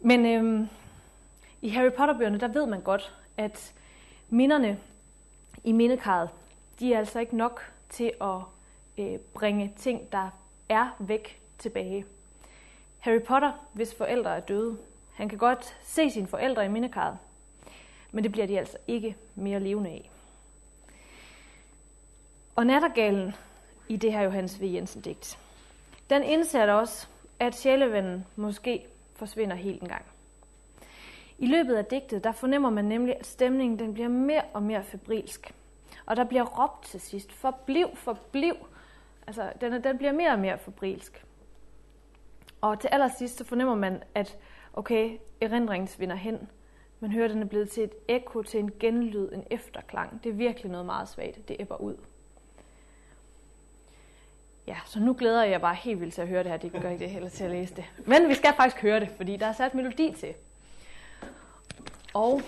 Men 0.00 0.26
øhm, 0.26 0.68
i 1.62 1.68
Harry 1.68 1.90
Potter-bøgerne, 1.92 2.40
der 2.40 2.48
ved 2.48 2.66
man 2.66 2.80
godt, 2.80 3.16
at 3.36 3.74
minderne 4.28 4.78
i 5.64 5.72
mindekarret, 5.72 6.30
de 6.80 6.94
er 6.94 6.98
altså 6.98 7.20
ikke 7.20 7.36
nok 7.36 7.72
til 7.88 8.12
at 8.20 8.40
øh, 8.98 9.18
bringe 9.18 9.72
ting, 9.76 10.12
der 10.12 10.30
er 10.68 10.96
væk 10.98 11.40
tilbage. 11.58 12.04
Harry 12.98 13.22
Potter, 13.22 13.52
hvis 13.72 13.94
forældre 13.94 14.36
er 14.36 14.40
døde, 14.40 14.78
han 15.14 15.28
kan 15.28 15.38
godt 15.38 15.76
se 15.82 16.10
sine 16.10 16.26
forældre 16.26 16.64
i 16.64 16.68
mindekarret, 16.68 17.18
men 18.12 18.24
det 18.24 18.32
bliver 18.32 18.46
de 18.46 18.58
altså 18.58 18.76
ikke 18.86 19.16
mere 19.34 19.60
levende 19.60 19.90
af. 19.90 20.10
Og 22.56 22.66
nattergalen 22.66 23.34
i 23.88 23.96
det 23.96 24.12
her 24.12 24.22
Johannes 24.22 24.60
V. 24.60 24.64
Jensen 24.64 25.00
digt, 25.00 25.38
den 26.10 26.22
indser 26.22 26.72
også, 26.72 27.08
at 27.40 27.54
sjælevennen 27.54 28.26
måske 28.36 28.86
forsvinder 29.16 29.56
helt 29.56 29.82
en 29.82 29.88
gang. 29.88 30.04
I 31.38 31.46
løbet 31.46 31.74
af 31.74 31.84
digtet, 31.84 32.24
der 32.24 32.32
fornemmer 32.32 32.70
man 32.70 32.84
nemlig, 32.84 33.16
at 33.18 33.26
stemningen 33.26 33.78
den 33.78 33.94
bliver 33.94 34.08
mere 34.08 34.42
og 34.52 34.62
mere 34.62 34.84
febrilsk. 34.84 35.54
Og 36.06 36.16
der 36.16 36.24
bliver 36.24 36.44
råbt 36.44 36.84
til 36.84 37.00
sidst, 37.00 37.32
forbliv, 37.32 37.96
forbliv. 37.96 38.54
Altså, 39.38 39.52
den, 39.60 39.84
den 39.84 39.98
bliver 39.98 40.12
mere 40.12 40.32
og 40.32 40.38
mere 40.38 40.58
fabrilsk. 40.58 41.24
Og 42.60 42.80
til 42.80 42.88
allersidst, 42.88 43.38
så 43.38 43.44
fornemmer 43.44 43.74
man, 43.74 44.02
at 44.14 44.38
okay, 44.72 45.18
erindringen 45.40 45.88
svinder 45.88 46.16
hen. 46.16 46.48
Man 47.00 47.12
hører, 47.12 47.24
at 47.24 47.30
den 47.30 47.42
er 47.42 47.46
blevet 47.46 47.70
til 47.70 47.82
et 47.82 47.92
ekko, 48.08 48.42
til 48.42 48.60
en 48.60 48.70
genlyd, 48.80 49.32
en 49.32 49.44
efterklang. 49.50 50.24
Det 50.24 50.30
er 50.30 50.34
virkelig 50.34 50.70
noget 50.70 50.86
meget 50.86 51.08
svagt. 51.08 51.48
Det 51.48 51.56
æbber 51.60 51.76
ud. 51.76 51.96
Ja, 54.66 54.76
så 54.86 55.00
nu 55.00 55.14
glæder 55.18 55.44
jeg 55.44 55.60
bare 55.60 55.74
helt 55.74 56.00
vildt 56.00 56.14
til 56.14 56.22
at 56.22 56.28
høre 56.28 56.42
det 56.42 56.50
her. 56.50 56.58
Det 56.58 56.72
gør 56.72 56.90
ikke 56.90 57.04
det 57.04 57.10
heller 57.10 57.28
til 57.28 57.44
at 57.44 57.50
læse 57.50 57.74
det. 57.74 57.84
Men 58.06 58.28
vi 58.28 58.34
skal 58.34 58.52
faktisk 58.56 58.82
høre 58.82 59.00
det, 59.00 59.08
fordi 59.16 59.36
der 59.36 59.46
er 59.46 59.52
sat 59.52 59.74
melodi 59.74 60.14
til. 60.18 60.34
Og 62.14 62.42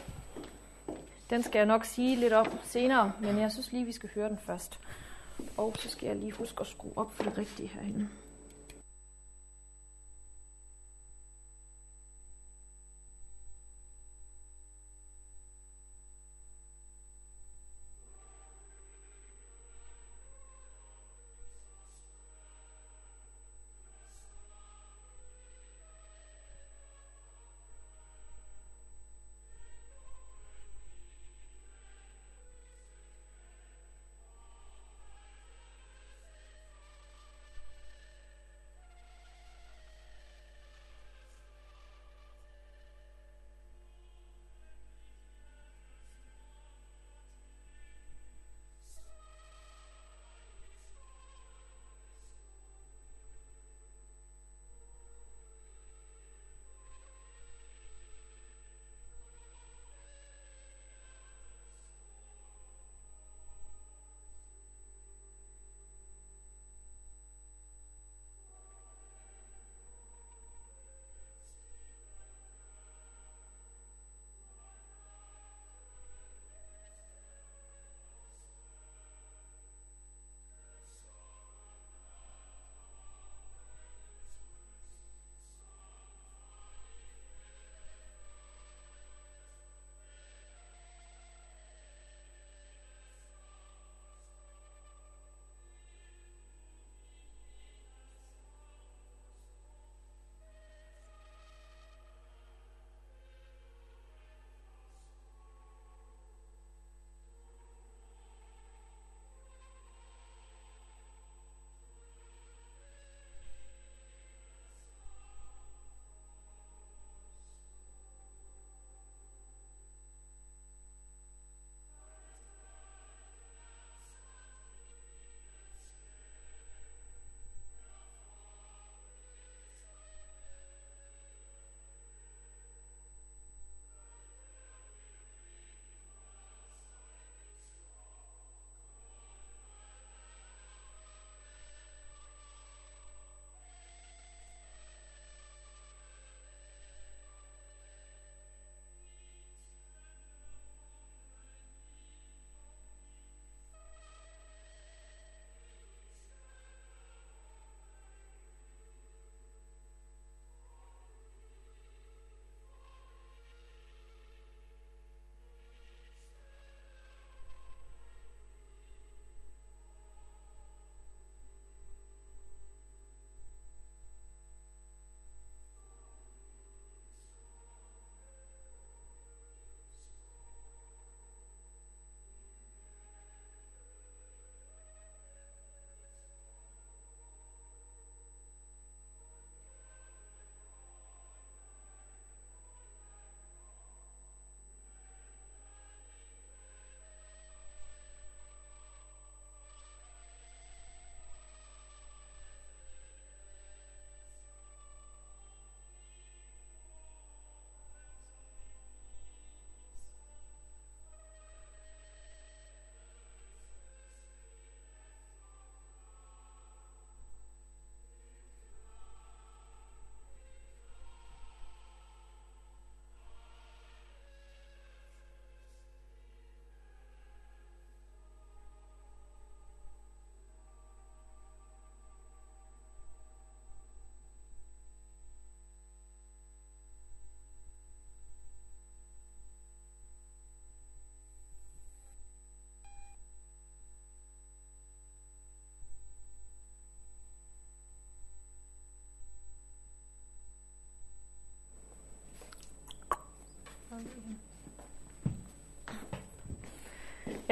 den 1.31 1.43
skal 1.43 1.59
jeg 1.59 1.67
nok 1.67 1.85
sige 1.85 2.17
lidt 2.17 2.33
om 2.33 2.47
senere, 2.63 3.13
men 3.21 3.39
jeg 3.39 3.53
synes 3.53 3.73
lige, 3.73 3.85
vi 3.85 3.93
skal 3.93 4.11
høre 4.15 4.29
den 4.29 4.39
først. 4.39 4.81
Og 5.57 5.75
så 5.79 5.89
skal 5.89 6.07
jeg 6.07 6.17
lige 6.17 6.33
huske 6.33 6.61
at 6.61 6.67
skrue 6.67 6.93
op 6.97 7.15
for 7.15 7.23
det 7.23 7.39
rigtige 7.39 7.69
herinde. 7.69 8.09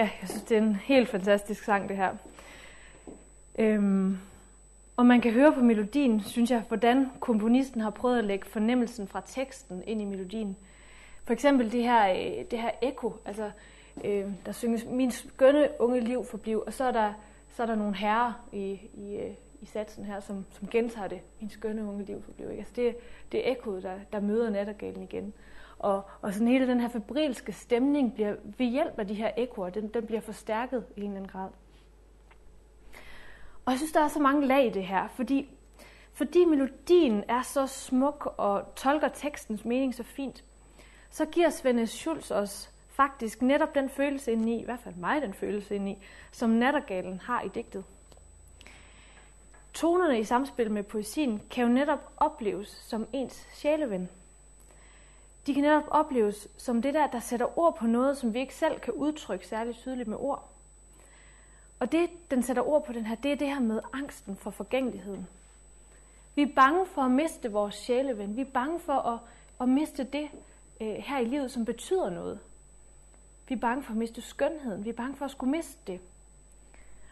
Ja, 0.02 0.10
jeg 0.20 0.28
synes, 0.28 0.42
det 0.42 0.56
er 0.56 0.62
en 0.62 0.76
helt 0.76 1.08
fantastisk 1.08 1.64
sang, 1.64 1.88
det 1.88 1.96
her. 1.96 2.16
Øhm, 3.58 4.18
og 4.96 5.06
man 5.06 5.20
kan 5.20 5.32
høre 5.32 5.52
på 5.52 5.60
melodien, 5.60 6.20
synes 6.20 6.50
jeg, 6.50 6.62
hvordan 6.68 7.06
komponisten 7.20 7.80
har 7.80 7.90
prøvet 7.90 8.18
at 8.18 8.24
lægge 8.24 8.46
fornemmelsen 8.46 9.08
fra 9.08 9.22
teksten 9.26 9.82
ind 9.86 10.02
i 10.02 10.04
melodien. 10.04 10.56
For 11.24 11.32
eksempel 11.32 11.72
det 11.72 11.82
her, 11.82 12.10
øh, 12.10 12.44
det 12.50 12.58
her 12.58 12.70
ekko, 12.82 13.16
altså 13.24 13.50
øh, 14.04 14.24
der 14.46 14.52
synges 14.52 14.84
min 14.84 15.10
skønne 15.10 15.68
unge 15.78 16.00
liv 16.00 16.24
forbliv, 16.24 16.62
og 16.66 16.72
så 16.72 16.84
er 16.84 16.92
der, 16.92 17.12
så 17.48 17.62
er 17.62 17.66
der 17.66 17.74
nogle 17.74 17.96
herrer 17.96 18.46
i, 18.52 18.80
i, 18.94 19.16
øh, 19.16 19.34
i 19.60 19.66
satsen 19.66 20.04
her, 20.04 20.20
som, 20.20 20.44
som 20.50 20.68
gentager 20.68 21.08
det, 21.08 21.20
min 21.40 21.50
skønne 21.50 21.84
unge 21.84 22.04
liv 22.04 22.22
forbliv. 22.22 22.50
Ikke? 22.50 22.60
Altså 22.60 22.74
det, 22.76 22.96
det 23.32 23.48
er 23.48 23.52
ekkoet, 23.52 23.82
der, 23.82 23.94
der 24.12 24.20
møder 24.20 24.50
nattergalen 24.50 25.02
igen. 25.02 25.32
Og, 25.82 26.02
og 26.22 26.32
sådan 26.32 26.48
hele 26.48 26.66
den 26.66 26.80
her 26.80 26.88
febrilske 26.88 27.52
stemning 27.52 28.14
bliver 28.14 28.34
ved 28.58 28.66
hjælp 28.66 28.98
af 28.98 29.06
de 29.06 29.14
her 29.14 29.30
ekkoer, 29.36 29.70
den, 29.70 29.88
den 29.88 30.06
bliver 30.06 30.20
forstærket 30.20 30.84
i 30.96 31.00
en 31.00 31.06
eller 31.06 31.16
anden 31.16 31.30
grad. 31.30 31.48
Og 33.64 33.72
jeg 33.72 33.78
synes, 33.78 33.92
der 33.92 34.00
er 34.00 34.08
så 34.08 34.20
mange 34.20 34.46
lag 34.46 34.66
i 34.66 34.70
det 34.70 34.84
her, 34.84 35.08
fordi, 35.08 35.48
fordi 36.12 36.44
melodien 36.44 37.24
er 37.28 37.42
så 37.42 37.66
smuk 37.66 38.34
og 38.36 38.74
tolker 38.76 39.08
tekstens 39.08 39.64
mening 39.64 39.94
så 39.94 40.02
fint, 40.02 40.44
så 41.10 41.26
giver 41.26 41.50
Svende 41.50 41.86
Schulz 41.86 42.30
os 42.30 42.70
faktisk 42.88 43.42
netop 43.42 43.74
den 43.74 43.88
følelse 43.88 44.32
ind 44.32 44.48
i, 44.48 44.60
i 44.60 44.64
hvert 44.64 44.80
fald 44.80 44.94
mig 44.94 45.22
den 45.22 45.34
følelse 45.34 45.74
ind 45.74 45.88
i, 45.88 45.98
som 46.32 46.50
nattergalen 46.50 47.20
har 47.20 47.42
i 47.42 47.48
digtet. 47.48 47.84
Tonerne 49.74 50.20
i 50.20 50.24
samspil 50.24 50.70
med 50.70 50.82
poesien 50.82 51.42
kan 51.50 51.66
jo 51.66 51.72
netop 51.72 52.12
opleves 52.16 52.68
som 52.68 53.06
ens 53.12 53.48
sjæleven. 53.52 54.08
De 55.46 55.54
kan 55.54 55.62
netop 55.62 55.88
opleves 55.90 56.48
som 56.56 56.82
det 56.82 56.94
der, 56.94 57.06
der 57.06 57.20
sætter 57.20 57.58
ord 57.58 57.76
på 57.76 57.86
noget, 57.86 58.16
som 58.16 58.34
vi 58.34 58.38
ikke 58.38 58.54
selv 58.54 58.80
kan 58.80 58.94
udtrykke 58.94 59.46
særligt 59.46 59.78
tydeligt 59.78 60.08
med 60.08 60.16
ord. 60.20 60.48
Og 61.80 61.92
det, 61.92 62.10
den 62.30 62.42
sætter 62.42 62.62
ord 62.62 62.84
på 62.84 62.92
den 62.92 63.06
her, 63.06 63.14
det 63.14 63.32
er 63.32 63.36
det 63.36 63.48
her 63.48 63.60
med 63.60 63.80
angsten 63.92 64.36
for 64.36 64.50
forgængeligheden. 64.50 65.28
Vi 66.34 66.42
er 66.42 66.54
bange 66.56 66.86
for 66.86 67.02
at 67.02 67.10
miste 67.10 67.52
vores 67.52 67.74
sjæleven. 67.74 68.36
Vi 68.36 68.40
er 68.40 68.50
bange 68.54 68.80
for 68.80 68.92
at, 68.92 69.18
at 69.60 69.68
miste 69.68 70.04
det 70.04 70.28
øh, 70.80 70.94
her 70.94 71.18
i 71.18 71.24
livet, 71.24 71.50
som 71.50 71.64
betyder 71.64 72.10
noget. 72.10 72.38
Vi 73.48 73.54
er 73.54 73.58
bange 73.58 73.82
for 73.82 73.90
at 73.90 73.96
miste 73.96 74.22
skønheden. 74.22 74.84
Vi 74.84 74.88
er 74.88 74.94
bange 74.94 75.16
for 75.16 75.24
at 75.24 75.30
skulle 75.30 75.50
miste 75.50 75.78
det. 75.86 76.00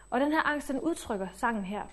Og 0.09 0.19
den 0.19 0.31
her 0.31 0.41
angst, 0.41 0.67
den 0.67 0.79
udtrykker 0.79 1.27
sangen 1.33 1.63
her. 1.63 1.83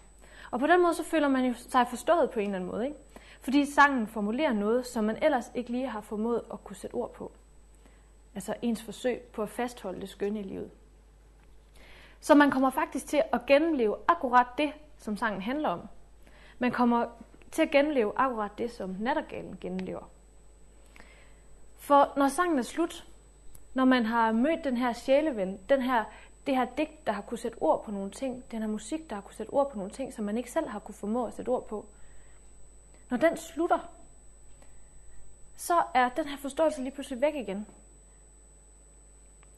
Og 0.50 0.60
på 0.60 0.66
den 0.66 0.82
måde, 0.82 0.94
så 0.94 1.04
føler 1.04 1.28
man 1.28 1.44
jo 1.44 1.54
sig 1.54 1.86
forstået 1.88 2.30
på 2.30 2.40
en 2.40 2.46
eller 2.46 2.56
anden 2.56 2.70
måde. 2.70 2.86
Ikke? 2.86 2.98
Fordi 3.40 3.66
sangen 3.66 4.06
formulerer 4.06 4.52
noget, 4.52 4.86
som 4.86 5.04
man 5.04 5.22
ellers 5.22 5.50
ikke 5.54 5.70
lige 5.70 5.88
har 5.88 6.00
formået 6.00 6.42
at 6.52 6.64
kunne 6.64 6.76
sætte 6.76 6.94
ord 6.94 7.12
på. 7.12 7.32
Altså 8.34 8.54
ens 8.62 8.82
forsøg 8.82 9.20
på 9.20 9.42
at 9.42 9.48
fastholde 9.48 10.00
det 10.00 10.08
skønne 10.08 10.40
i 10.40 10.42
livet. 10.42 10.70
Så 12.20 12.34
man 12.34 12.50
kommer 12.50 12.70
faktisk 12.70 13.06
til 13.06 13.22
at 13.32 13.46
gennemleve 13.46 13.96
akkurat 14.08 14.46
det, 14.58 14.72
som 14.98 15.16
sangen 15.16 15.42
handler 15.42 15.68
om. 15.68 15.80
Man 16.58 16.72
kommer 16.72 17.06
til 17.50 17.62
at 17.62 17.70
gennemleve 17.70 18.12
akkurat 18.16 18.50
det, 18.58 18.70
som 18.70 18.96
nattergalen 19.00 19.58
gennemlever. 19.60 20.10
For 21.76 22.12
når 22.16 22.28
sangen 22.28 22.58
er 22.58 22.62
slut, 22.62 23.06
når 23.74 23.84
man 23.84 24.06
har 24.06 24.32
mødt 24.32 24.64
den 24.64 24.76
her 24.76 24.92
sjæleven, 24.92 25.58
den 25.68 25.82
her, 25.82 26.04
det 26.46 26.56
her 26.56 26.64
digt, 26.64 27.06
der 27.06 27.12
har 27.12 27.22
kunne 27.22 27.38
sætte 27.38 27.58
ord 27.60 27.84
på 27.84 27.90
nogle 27.90 28.10
ting, 28.10 28.44
den 28.50 28.60
her 28.60 28.68
musik, 28.68 29.10
der 29.10 29.14
har 29.14 29.22
kunne 29.22 29.34
sætte 29.34 29.50
ord 29.50 29.70
på 29.70 29.76
nogle 29.76 29.92
ting, 29.92 30.12
som 30.12 30.24
man 30.24 30.36
ikke 30.36 30.50
selv 30.50 30.68
har 30.68 30.78
kunne 30.78 30.94
formå 30.94 31.26
at 31.26 31.34
sætte 31.34 31.48
ord 31.48 31.66
på, 31.68 31.86
når 33.10 33.18
den 33.18 33.36
slutter, 33.36 33.78
så 35.56 35.82
er 35.94 36.08
den 36.08 36.28
her 36.28 36.36
forståelse 36.36 36.82
lige 36.82 36.92
pludselig 36.92 37.20
væk 37.20 37.34
igen. 37.34 37.66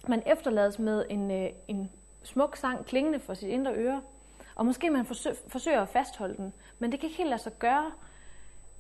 Man 0.09 0.23
efterlades 0.27 0.79
med 0.79 1.05
en, 1.11 1.31
øh, 1.31 1.51
en 1.69 1.91
smuk 2.23 2.57
sang 2.57 2.87
klingende 2.87 3.21
for 3.21 3.35
sit 3.35 3.49
indre 3.49 3.75
øre, 3.75 4.03
og 4.55 4.67
måske 4.67 4.91
man 4.91 5.07
forsøger, 5.07 5.37
forsøger 5.49 5.83
at 5.83 5.89
fastholde 5.89 6.37
den, 6.37 6.53
men 6.79 6.93
det 6.93 7.01
kan 7.01 7.07
ikke 7.07 7.17
helt 7.17 7.31
lade 7.31 7.43
sig 7.43 7.59
gøre. 7.59 7.93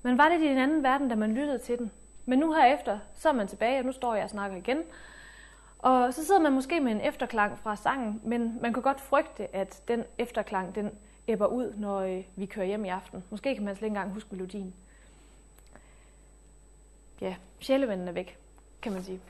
Man 0.02 0.18
var 0.18 0.28
lidt 0.28 0.42
i 0.42 0.46
en 0.46 0.58
anden 0.58 0.82
verden, 0.82 1.08
da 1.08 1.14
man 1.14 1.34
lyttede 1.34 1.58
til 1.58 1.78
den. 1.78 1.90
Men 2.26 2.38
nu 2.38 2.52
herefter, 2.52 2.98
så 3.14 3.28
er 3.28 3.32
man 3.32 3.48
tilbage, 3.48 3.78
og 3.78 3.84
nu 3.84 3.92
står 3.92 4.14
jeg 4.14 4.24
og 4.24 4.30
snakker 4.30 4.56
igen. 4.56 4.82
Og 5.78 6.14
så 6.14 6.24
sidder 6.24 6.40
man 6.40 6.52
måske 6.52 6.80
med 6.80 6.92
en 6.92 7.00
efterklang 7.00 7.58
fra 7.58 7.76
sangen, 7.76 8.20
men 8.24 8.58
man 8.62 8.72
kan 8.72 8.82
godt 8.82 9.00
frygte, 9.00 9.56
at 9.56 9.82
den 9.88 10.04
efterklang, 10.18 10.74
den 10.74 10.90
æbber 11.28 11.46
ud, 11.46 11.74
når 11.76 11.98
øh, 12.00 12.24
vi 12.36 12.46
kører 12.46 12.66
hjem 12.66 12.84
i 12.84 12.88
aften. 12.88 13.24
Måske 13.30 13.54
kan 13.54 13.64
man 13.64 13.76
slet 13.76 13.86
ikke 13.86 13.96
engang 13.96 14.12
huske 14.12 14.28
melodien. 14.30 14.74
Ja, 17.20 17.34
sjælevennen 17.60 18.08
er 18.08 18.12
væk, 18.12 18.38
kan 18.82 18.92
man 18.92 19.02
sige. 19.02 19.20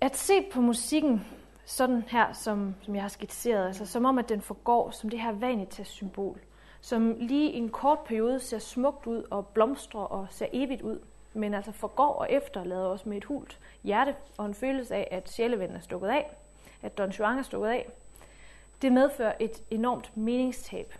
At 0.00 0.16
se 0.16 0.42
på 0.52 0.60
musikken 0.60 1.26
sådan 1.64 2.02
her, 2.08 2.32
som, 2.32 2.74
som 2.82 2.94
jeg 2.94 3.02
har 3.02 3.08
skitseret, 3.08 3.66
altså 3.66 3.86
som 3.86 4.04
om, 4.04 4.18
at 4.18 4.28
den 4.28 4.40
forgår 4.40 4.90
som 4.90 5.10
det 5.10 5.20
her 5.20 5.32
vanitas-symbol, 5.32 6.40
som 6.80 7.16
lige 7.18 7.52
i 7.52 7.56
en 7.56 7.68
kort 7.68 7.98
periode 7.98 8.40
ser 8.40 8.58
smukt 8.58 9.06
ud 9.06 9.22
og 9.30 9.46
blomstrer 9.46 10.00
og 10.00 10.26
ser 10.30 10.46
evigt 10.52 10.82
ud, 10.82 10.98
men 11.34 11.54
altså 11.54 11.72
forgår 11.72 12.12
og 12.12 12.32
efterlader 12.32 12.86
os 12.86 13.06
med 13.06 13.16
et 13.16 13.24
hult 13.24 13.58
hjerte 13.84 14.14
og 14.38 14.46
en 14.46 14.54
følelse 14.54 14.94
af, 14.94 15.08
at 15.10 15.30
sjælevennen 15.30 15.76
er 15.76 15.80
stukket 15.80 16.08
af, 16.08 16.36
at 16.82 16.98
Don 16.98 17.10
Juan 17.10 17.38
er 17.38 17.42
stukket 17.42 17.68
af. 17.68 17.90
Det 18.82 18.92
medfører 18.92 19.32
et 19.40 19.62
enormt 19.70 20.16
meningstab. 20.16 20.94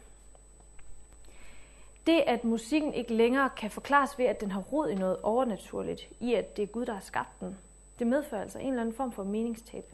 Det, 2.06 2.20
at 2.26 2.44
musikken 2.44 2.94
ikke 2.94 3.14
længere 3.14 3.50
kan 3.50 3.70
forklares 3.70 4.18
ved, 4.18 4.24
at 4.24 4.40
den 4.40 4.50
har 4.50 4.60
rod 4.60 4.88
i 4.88 4.94
noget 4.94 5.16
overnaturligt, 5.22 6.08
i 6.20 6.34
at 6.34 6.56
det 6.56 6.62
er 6.62 6.66
Gud, 6.66 6.86
der 6.86 6.92
har 6.92 7.00
skabt 7.00 7.40
den, 7.40 7.58
det 7.98 8.06
medfører 8.06 8.42
altså 8.42 8.58
en 8.58 8.68
eller 8.68 8.80
anden 8.80 8.94
form 8.94 9.12
for 9.12 9.24
meningstab. 9.24 9.92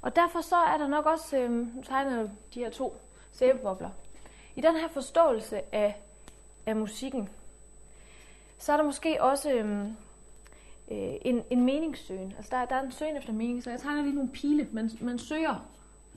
Og 0.00 0.16
derfor 0.16 0.40
så 0.40 0.56
er 0.56 0.78
der 0.78 0.88
nok 0.88 1.06
også, 1.06 1.38
øh, 1.38 1.50
nu 1.50 1.82
tegner 1.82 2.28
de 2.54 2.60
her 2.60 2.70
to 2.70 2.96
sæbebobler, 3.32 3.90
i 4.56 4.60
den 4.60 4.76
her 4.76 4.88
forståelse 4.88 5.74
af, 5.74 6.00
af 6.66 6.76
musikken, 6.76 7.28
så 8.58 8.72
er 8.72 8.76
der 8.76 8.84
måske 8.84 9.22
også 9.22 9.52
øhm, 9.52 9.96
øh, 10.90 11.14
en, 11.22 11.44
en 11.50 11.64
meningssøgen. 11.64 12.34
Altså 12.36 12.56
der, 12.56 12.64
der 12.64 12.76
er 12.76 12.82
en 12.82 12.92
søgen 12.92 13.16
efter 13.16 13.32
mening, 13.32 13.62
så 13.62 13.70
jeg 13.70 13.80
tegner 13.80 14.02
lige 14.02 14.14
nogle 14.14 14.30
pile. 14.30 14.68
Man, 14.72 14.90
man 15.00 15.18
søger 15.18 15.66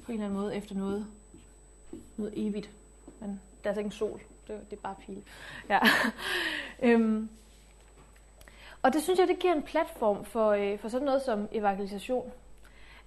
på 0.07 0.11
en 0.11 0.17
eller 0.17 0.25
anden 0.25 0.39
måde 0.39 0.55
efter 0.55 0.75
noget, 0.75 1.07
noget 2.17 2.33
evigt. 2.35 2.69
Men 3.19 3.29
der 3.29 3.35
er 3.63 3.69
altså 3.69 3.79
ikke 3.79 3.87
en 3.87 3.91
sol, 3.91 4.21
det, 4.47 4.69
det 4.69 4.77
er 4.77 4.81
bare 4.81 4.95
pile. 5.05 5.23
Ja. 5.69 5.79
øhm, 6.89 7.29
og 8.81 8.93
det 8.93 9.03
synes 9.03 9.19
jeg, 9.19 9.27
det 9.27 9.39
giver 9.39 9.53
en 9.53 9.63
platform 9.63 10.25
for, 10.25 10.51
øh, 10.51 10.79
for 10.79 10.89
sådan 10.89 11.05
noget 11.05 11.21
som 11.21 11.47
evangelisation. 11.51 12.31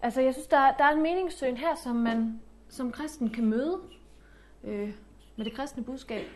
Altså 0.02 0.20
jeg 0.20 0.34
synes, 0.34 0.46
der, 0.46 0.72
der 0.72 0.84
er 0.84 0.92
en 0.92 1.02
meningssøgen 1.02 1.56
her, 1.56 1.74
som 1.74 1.96
man 1.96 2.40
som 2.68 2.92
kristen 2.92 3.30
kan 3.30 3.44
møde 3.44 3.80
øh, 4.64 4.94
med 5.36 5.44
det 5.44 5.52
kristne 5.52 5.84
budskab. 5.84 6.26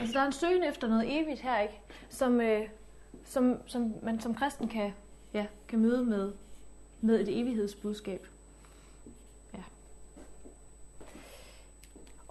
Altså 0.00 0.12
der 0.14 0.20
er 0.20 0.26
en 0.26 0.32
søgen 0.32 0.62
efter 0.62 0.88
noget 0.88 1.20
evigt 1.20 1.40
her, 1.40 1.60
ikke? 1.60 1.80
Som, 2.08 2.40
øh, 2.40 2.68
som, 3.24 3.60
som 3.66 3.94
man 4.02 4.20
som 4.20 4.34
kristen 4.34 4.68
kan, 4.68 4.92
ja, 5.34 5.46
kan 5.68 5.78
møde 5.78 6.04
med, 6.04 6.32
med 7.00 7.20
et 7.20 7.40
evighedsbudskab. 7.40 8.26
Ja. 9.54 9.62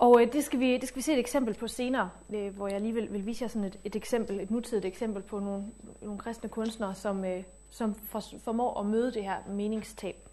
Og 0.02 0.22
øh, 0.22 0.34
det, 0.34 0.44
skal 0.44 0.60
vi, 0.60 0.78
det 0.78 0.88
skal 0.88 0.98
vi 0.98 1.02
se 1.02 1.14
et 1.14 1.20
eksempel 1.20 1.54
på 1.54 1.68
senere, 1.68 2.10
øh, 2.30 2.56
hvor 2.56 2.68
jeg 2.68 2.82
lige 2.82 2.94
vil, 2.94 3.14
vil 3.14 3.26
vise 3.26 3.44
jer 3.44 3.48
sådan 3.48 3.64
et, 3.64 3.80
et 3.84 3.96
eksempel, 3.96 4.40
et 4.40 4.52
nutidigt 4.52 4.86
eksempel 4.86 5.24
på 5.24 5.40
nogle, 5.40 5.66
nogle 6.02 6.20
kristne 6.20 6.50
kunstnere, 6.50 6.96
som, 6.96 7.26
øh, 7.26 7.44
som 7.70 7.96
for, 7.96 8.24
formår 8.44 8.80
at 8.80 8.86
møde 8.86 9.14
det 9.14 9.24
her 9.24 9.38
meningstab. 9.48 10.30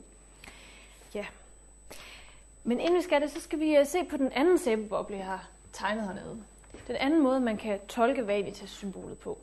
Ja. 1.15 1.27
Men 2.65 2.81
inden 2.81 2.97
vi 2.97 3.03
skal 3.03 3.21
det, 3.21 3.31
så 3.31 3.41
skal 3.41 3.61
vi 3.61 3.77
øh, 3.77 3.87
se 3.87 4.05
på 4.05 4.17
den 4.17 4.33
anden 4.33 4.59
sæbeboble, 4.59 5.17
jeg 5.17 5.27
har 5.27 5.49
tegnet 5.73 6.05
hernede. 6.05 6.43
Den 6.87 6.97
anden 6.97 7.23
måde, 7.23 7.41
man 7.41 7.57
kan 7.57 7.81
tolke 7.89 8.27
vanitas-symbolet 8.27 9.19
på. 9.19 9.39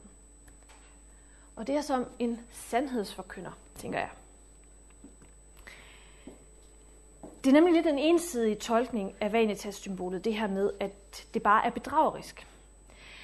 Og 1.55 1.67
det 1.67 1.75
er 1.75 1.81
som 1.81 2.05
en 2.19 2.39
sandhedsforkynder, 2.51 3.51
tænker 3.75 3.99
jeg. 3.99 4.09
Det 7.45 7.51
er 7.51 7.53
nemlig 7.53 7.73
lidt 7.73 7.87
en 7.87 7.99
ensidig 7.99 8.59
tolkning 8.59 9.15
af 9.21 9.33
vanitas-symbolet, 9.33 10.25
det 10.25 10.35
her 10.35 10.47
med, 10.47 10.71
at 10.79 11.27
det 11.33 11.43
bare 11.43 11.65
er 11.65 11.69
bedragerisk. 11.69 12.47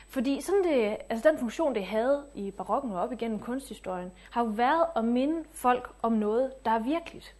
Fordi 0.07 0.41
sådan 0.41 0.63
det, 0.63 0.97
altså 1.09 1.29
den 1.29 1.39
funktion, 1.39 1.75
det 1.75 1.85
havde 1.85 2.23
i 2.35 2.51
barokken 2.51 2.91
og 2.91 3.01
op 3.01 3.11
igennem 3.11 3.39
kunsthistorien, 3.39 4.11
har 4.31 4.43
jo 4.43 4.47
været 4.47 4.85
at 4.95 5.05
minde 5.05 5.43
folk 5.51 5.93
om 6.01 6.11
noget, 6.11 6.65
der 6.65 6.71
er 6.71 6.79
virkeligt. 6.79 7.35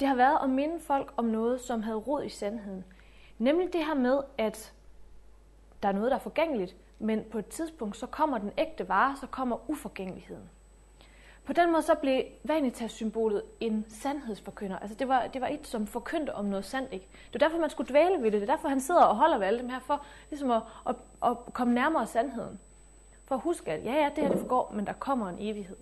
Det 0.00 0.08
har 0.08 0.14
været 0.14 0.38
at 0.42 0.50
minde 0.50 0.80
folk 0.80 1.12
om 1.16 1.24
noget, 1.24 1.60
som 1.60 1.82
havde 1.82 1.96
rod 1.96 2.24
i 2.24 2.28
sandheden. 2.28 2.84
Nemlig 3.38 3.72
det 3.72 3.84
her 3.84 3.94
med, 3.94 4.20
at 4.38 4.72
der 5.82 5.88
er 5.88 5.92
noget, 5.92 6.10
der 6.10 6.16
er 6.16 6.20
forgængeligt, 6.20 6.76
men 6.98 7.24
på 7.30 7.38
et 7.38 7.46
tidspunkt, 7.46 7.96
så 7.96 8.06
kommer 8.06 8.38
den 8.38 8.52
ægte 8.58 8.88
vare, 8.88 9.16
så 9.20 9.26
kommer 9.26 9.70
uforgængeligheden. 9.70 10.50
På 11.44 11.52
den 11.52 11.72
måde 11.72 11.82
så 11.82 11.94
blev 11.94 12.22
Vanitas-symbolet 12.44 13.42
en 13.60 13.84
sandhedsforkynder. 13.88 14.78
Altså 14.78 14.96
det 14.96 15.08
var, 15.08 15.26
det 15.26 15.40
var 15.40 15.48
et, 15.48 15.66
som 15.66 15.86
forkyndte 15.86 16.34
om 16.34 16.44
noget 16.44 16.64
sandt. 16.64 16.92
Ikke? 16.92 17.06
Det 17.32 17.42
er 17.42 17.46
derfor, 17.46 17.58
man 17.58 17.70
skulle 17.70 17.90
dvæle 17.90 18.22
ved 18.22 18.30
det. 18.30 18.40
Det 18.40 18.50
er 18.50 18.54
derfor, 18.54 18.68
han 18.68 18.80
sidder 18.80 19.02
og 19.02 19.16
holder 19.16 19.38
ved 19.38 19.46
alle 19.46 19.58
dem 19.58 19.68
her, 19.68 19.80
for 19.80 20.04
ligesom 20.30 20.50
at, 20.50 20.62
at, 20.88 20.96
at 21.24 21.36
komme 21.52 21.74
nærmere 21.74 22.06
sandheden. 22.06 22.60
For 23.24 23.34
at 23.34 23.40
huske, 23.40 23.70
at 23.70 23.84
ja, 23.84 23.92
ja, 23.92 24.10
det 24.16 24.24
her 24.24 24.30
det 24.30 24.40
forgår, 24.40 24.72
men 24.74 24.86
der 24.86 24.92
kommer 24.92 25.28
en 25.28 25.36
evighed. 25.38 25.76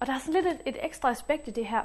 Og 0.00 0.06
der 0.06 0.14
er 0.14 0.18
sådan 0.18 0.42
lidt 0.42 0.54
et, 0.54 0.60
et 0.66 0.84
ekstra 0.84 1.10
aspekt 1.10 1.48
i 1.48 1.50
det 1.50 1.66
her. 1.66 1.82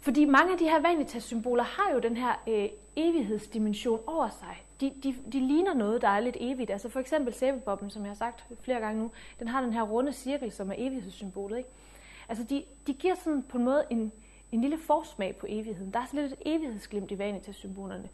Fordi 0.00 0.24
mange 0.24 0.52
af 0.52 0.58
de 0.58 0.64
her 0.64 0.80
vanitas-symboler 0.80 1.64
har 1.64 1.92
jo 1.92 1.98
den 1.98 2.16
her 2.16 2.42
øh, 2.48 2.68
evighedsdimension 2.96 4.00
over 4.06 4.28
sig. 4.28 4.65
De, 4.80 4.92
de, 5.02 5.16
de 5.32 5.40
ligner 5.40 5.74
noget, 5.74 6.02
der 6.02 6.08
er 6.08 6.20
lidt 6.20 6.36
evigt. 6.40 6.70
Altså 6.70 6.88
for 6.88 7.00
eksempel 7.00 7.34
sæbebobben, 7.34 7.90
som 7.90 8.02
jeg 8.02 8.10
har 8.10 8.14
sagt 8.14 8.46
flere 8.60 8.80
gange 8.80 9.02
nu, 9.02 9.10
den 9.38 9.48
har 9.48 9.60
den 9.60 9.72
her 9.72 9.82
runde 9.82 10.12
cirkel, 10.12 10.52
som 10.52 10.70
er 10.70 10.74
evighedssymbolet. 10.78 11.58
Ikke? 11.58 11.70
Altså 12.28 12.44
de, 12.44 12.64
de 12.86 12.94
giver 12.94 13.14
sådan 13.14 13.42
på 13.42 13.58
en 13.58 13.64
måde 13.64 13.84
en, 13.90 14.12
en 14.52 14.60
lille 14.60 14.78
forsmag 14.78 15.36
på 15.36 15.46
evigheden. 15.48 15.92
Der 15.92 16.00
er 16.00 16.06
sådan 16.06 16.20
lidt 16.20 16.32
et 16.32 16.38
evighedsglimt 16.54 17.10
i 17.10 17.18
vanitas-symbolerne. 17.18 18.08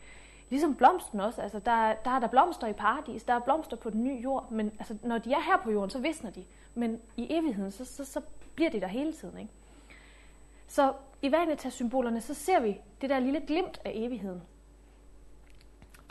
Ligesom 0.51 0.75
blomsten 0.75 1.21
også. 1.21 1.43
Altså 1.43 1.59
der, 1.59 1.95
der 2.05 2.11
er 2.11 2.19
der 2.19 2.27
blomster 2.27 2.67
i 2.67 2.73
paradis, 2.73 3.25
der 3.25 3.35
er 3.35 3.39
blomster 3.39 3.77
på 3.77 3.91
den 3.91 4.05
nye 4.05 4.21
jord, 4.23 4.51
men 4.51 4.73
altså, 4.79 4.97
når 5.03 5.19
de 5.19 5.33
er 5.33 5.41
her 5.41 5.57
på 5.65 5.71
jorden, 5.71 5.91
så 5.91 5.99
visner 5.99 6.31
de. 6.31 6.45
Men 6.75 7.01
i 7.17 7.27
evigheden, 7.31 7.71
så, 7.71 7.85
så, 7.85 8.05
så 8.05 8.21
bliver 8.55 8.71
de 8.71 8.81
der 8.81 8.87
hele 8.87 9.13
tiden. 9.13 9.39
Ikke? 9.39 9.51
Så 10.67 10.93
i 11.23 11.33
Vanitas-symbolerne, 11.33 12.21
så 12.21 12.35
ser 12.35 12.61
vi 12.61 12.81
det 13.01 13.11
der 13.11 13.19
lille 13.19 13.41
glimt 13.41 13.81
af 13.85 13.93
evigheden. 13.95 14.43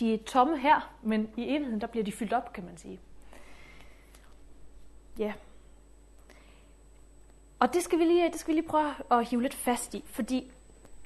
De 0.01 0.13
er 0.13 0.17
tomme 0.17 0.59
her, 0.59 0.93
men 1.01 1.29
i 1.37 1.55
evigheden, 1.55 1.81
der 1.81 1.87
bliver 1.87 2.03
de 2.03 2.11
fyldt 2.11 2.33
op, 2.33 2.53
kan 2.53 2.65
man 2.65 2.77
sige. 2.77 2.99
Ja. 5.19 5.33
Og 7.59 7.73
det 7.73 7.83
skal 7.83 7.99
vi 7.99 8.03
lige, 8.03 8.31
det 8.31 8.39
skal 8.39 8.53
vi 8.53 8.59
lige 8.59 8.69
prøve 8.69 8.93
at 9.11 9.29
hive 9.29 9.41
lidt 9.41 9.53
fast 9.53 9.93
i, 9.93 10.03
fordi 10.05 10.51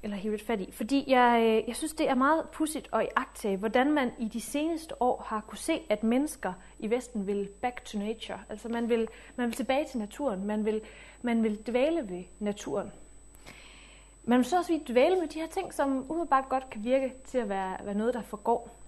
eller 0.03 0.17
hive 0.17 0.34
lidt 0.34 0.41
fat 0.41 0.62
i, 0.62 0.71
fordi 0.71 1.03
jeg, 1.08 1.41
øh, 1.43 1.67
jeg 1.67 1.75
synes, 1.75 1.93
det 1.93 2.10
er 2.10 2.15
meget 2.15 2.49
pudsigt 2.49 2.89
at 2.93 3.01
iagtage, 3.01 3.58
hvordan 3.58 3.91
man 3.91 4.12
i 4.19 4.27
de 4.27 4.41
seneste 4.41 5.01
år 5.01 5.25
har 5.27 5.41
kunne 5.41 5.58
se, 5.58 5.81
at 5.89 6.03
mennesker 6.03 6.53
i 6.79 6.89
Vesten 6.89 7.27
vil 7.27 7.49
back 7.62 7.86
to 7.86 7.99
nature. 7.99 8.39
Altså 8.49 8.69
man 8.69 8.89
vil, 8.89 9.08
man 9.36 9.47
vil 9.47 9.55
tilbage 9.55 9.86
til 9.86 9.99
naturen, 9.99 10.45
man 10.45 10.65
vil, 10.65 10.81
man 11.21 11.43
vil 11.43 11.67
dvæle 11.67 12.10
ved 12.10 12.23
naturen. 12.39 12.91
Man 14.23 14.38
vil 14.38 14.45
så 14.45 14.58
også 14.58 14.79
dvæle 14.88 15.15
med 15.19 15.27
de 15.27 15.39
her 15.39 15.47
ting, 15.47 15.73
som 15.73 16.05
umiddelbart 16.10 16.49
godt 16.49 16.69
kan 16.69 16.84
virke 16.84 17.13
til 17.23 17.38
at 17.38 17.49
være, 17.49 17.77
være 17.86 17.95
noget, 17.95 18.13
der 18.13 18.21
forgår. 18.21 18.85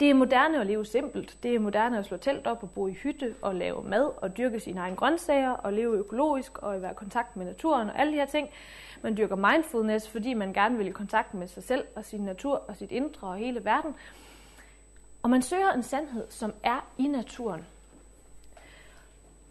Det 0.00 0.10
er 0.10 0.14
moderne 0.14 0.60
at 0.60 0.66
leve 0.66 0.86
simpelt. 0.86 1.38
Det 1.42 1.54
er 1.54 1.58
moderne 1.58 1.98
at 1.98 2.04
slå 2.04 2.16
telt 2.16 2.46
op 2.46 2.62
og 2.62 2.70
bo 2.70 2.86
i 2.86 2.92
hytte 2.92 3.34
og 3.42 3.54
lave 3.54 3.82
mad 3.82 4.10
og 4.16 4.36
dyrke 4.36 4.60
sine 4.60 4.80
egne 4.80 4.96
grøntsager 4.96 5.50
og 5.50 5.72
leve 5.72 5.96
økologisk 5.96 6.58
og 6.58 6.82
være 6.82 6.90
i 6.90 6.94
kontakt 6.94 7.36
med 7.36 7.46
naturen 7.46 7.88
og 7.88 8.00
alle 8.00 8.12
de 8.12 8.18
her 8.18 8.26
ting. 8.26 8.48
Man 9.02 9.16
dyrker 9.16 9.36
mindfulness, 9.36 10.08
fordi 10.08 10.34
man 10.34 10.52
gerne 10.52 10.78
vil 10.78 10.86
i 10.86 10.90
kontakt 10.90 11.34
med 11.34 11.46
sig 11.46 11.62
selv 11.62 11.84
og 11.96 12.04
sin 12.04 12.20
natur 12.20 12.64
og 12.68 12.76
sit 12.76 12.92
indre 12.92 13.28
og 13.28 13.36
hele 13.36 13.64
verden. 13.64 13.94
Og 15.22 15.30
man 15.30 15.42
søger 15.42 15.72
en 15.72 15.82
sandhed, 15.82 16.26
som 16.30 16.54
er 16.62 16.86
i 16.98 17.06
naturen. 17.06 17.66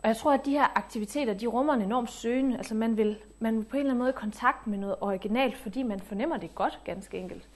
Og 0.04 0.08
jeg 0.08 0.18
tror, 0.18 0.34
at 0.34 0.46
de 0.46 0.52
her 0.52 0.78
aktiviteter, 0.78 1.34
de 1.34 1.48
rummer 1.48 1.74
en 1.74 1.82
enorm 1.82 2.08
søgen. 2.08 2.56
Altså 2.56 2.76
man 2.76 2.98
vil, 2.98 3.18
man 3.40 3.58
vil 3.58 3.64
på 3.64 3.78
en 3.78 3.80
eller 3.80 3.92
anden 3.92 4.00
måde 4.00 4.10
i 4.10 4.14
kontakt 4.14 4.68
med 4.68 4.78
noget 4.78 4.96
originalt, 5.02 5.58
fordi 5.58 5.84
man 5.84 6.00
fornemmer 6.00 6.38
det 6.38 6.56
godt, 6.56 6.80
ganske 6.84 7.18
enkelt. 7.18 7.48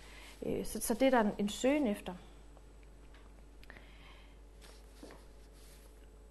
Øh, 0.45 0.65
så, 0.65 0.81
så 0.81 0.93
det 0.93 1.05
er 1.13 1.23
der 1.23 1.29
en 1.37 1.49
søgen 1.49 1.87
efter. 1.87 2.13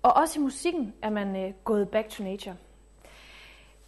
Og 0.03 0.13
også 0.13 0.41
i 0.41 0.43
musikken 0.43 0.95
er 1.03 1.11
man 1.11 1.37
øh, 1.37 1.53
gået 1.65 1.89
back 1.89 2.09
to 2.09 2.25
nature. 2.25 2.57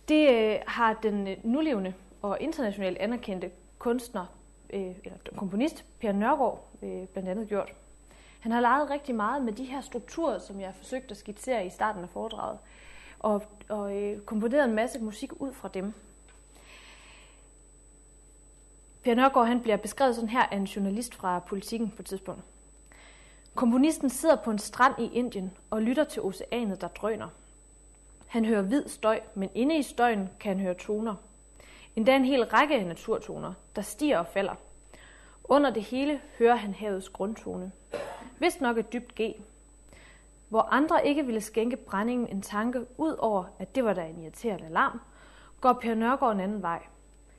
Det 0.08 0.30
øh, 0.30 0.58
har 0.66 0.94
den 1.02 1.28
øh, 1.28 1.36
nulevende 1.44 1.94
og 2.22 2.40
internationalt 2.40 2.98
anerkendte 2.98 3.50
kunstner, 3.78 4.26
øh, 4.72 4.80
eller 5.04 5.18
komponist, 5.36 5.84
Per 6.00 6.12
Nørgaard, 6.12 6.68
øh, 6.82 7.06
blandt 7.06 7.28
andet 7.28 7.48
gjort. 7.48 7.72
Han 8.40 8.52
har 8.52 8.60
leget 8.60 8.90
rigtig 8.90 9.14
meget 9.14 9.44
med 9.44 9.52
de 9.52 9.64
her 9.64 9.80
strukturer, 9.80 10.38
som 10.38 10.60
jeg 10.60 10.74
forsøgte 10.74 11.10
at 11.10 11.16
skitsere 11.16 11.66
i 11.66 11.70
starten 11.70 12.02
af 12.02 12.08
foredraget, 12.08 12.58
og, 13.18 13.42
og 13.68 13.96
øh, 13.96 14.20
komponeret 14.20 14.64
en 14.64 14.74
masse 14.74 14.98
musik 14.98 15.32
ud 15.40 15.52
fra 15.52 15.68
dem. 15.68 15.92
Per 19.02 19.14
Nørgaard 19.14 19.46
han 19.46 19.60
bliver 19.60 19.76
beskrevet 19.76 20.14
sådan 20.14 20.28
her 20.28 20.42
af 20.42 20.56
en 20.56 20.64
journalist 20.64 21.14
fra 21.14 21.38
Politiken 21.38 21.90
på 21.90 22.02
et 22.02 22.06
tidspunkt. 22.06 22.42
Komponisten 23.54 24.10
sidder 24.10 24.36
på 24.36 24.50
en 24.50 24.58
strand 24.58 24.94
i 24.98 25.10
Indien 25.12 25.52
og 25.70 25.82
lytter 25.82 26.04
til 26.04 26.22
oceanet, 26.22 26.80
der 26.80 26.88
drøner. 26.88 27.28
Han 28.26 28.44
hører 28.44 28.62
hvid 28.62 28.88
støj, 28.88 29.20
men 29.34 29.50
inde 29.54 29.78
i 29.78 29.82
støjen 29.82 30.28
kan 30.40 30.56
han 30.56 30.60
høre 30.64 30.74
toner. 30.74 31.14
Endda 31.96 32.16
en 32.16 32.24
hel 32.24 32.44
række 32.44 32.74
af 32.74 32.86
naturtoner, 32.86 33.52
der 33.76 33.82
stiger 33.82 34.18
og 34.18 34.26
falder. 34.26 34.54
Under 35.44 35.70
det 35.70 35.82
hele 35.82 36.20
hører 36.38 36.56
han 36.56 36.74
havets 36.74 37.08
grundtone. 37.08 37.72
Vist 38.38 38.60
nok 38.60 38.78
et 38.78 38.92
dybt 38.92 39.14
G. 39.20 39.42
Hvor 40.48 40.60
andre 40.60 41.06
ikke 41.06 41.26
ville 41.26 41.40
skænke 41.40 41.76
brændingen 41.76 42.28
en 42.28 42.42
tanke, 42.42 42.86
ud 42.98 43.16
over 43.18 43.44
at 43.58 43.74
det 43.74 43.84
var 43.84 43.92
da 43.92 44.06
en 44.06 44.22
irriterende 44.22 44.66
alarm, 44.66 45.00
går 45.60 45.72
Per 45.72 45.94
Nørgaard 45.94 46.34
en 46.34 46.40
anden 46.40 46.62
vej. 46.62 46.82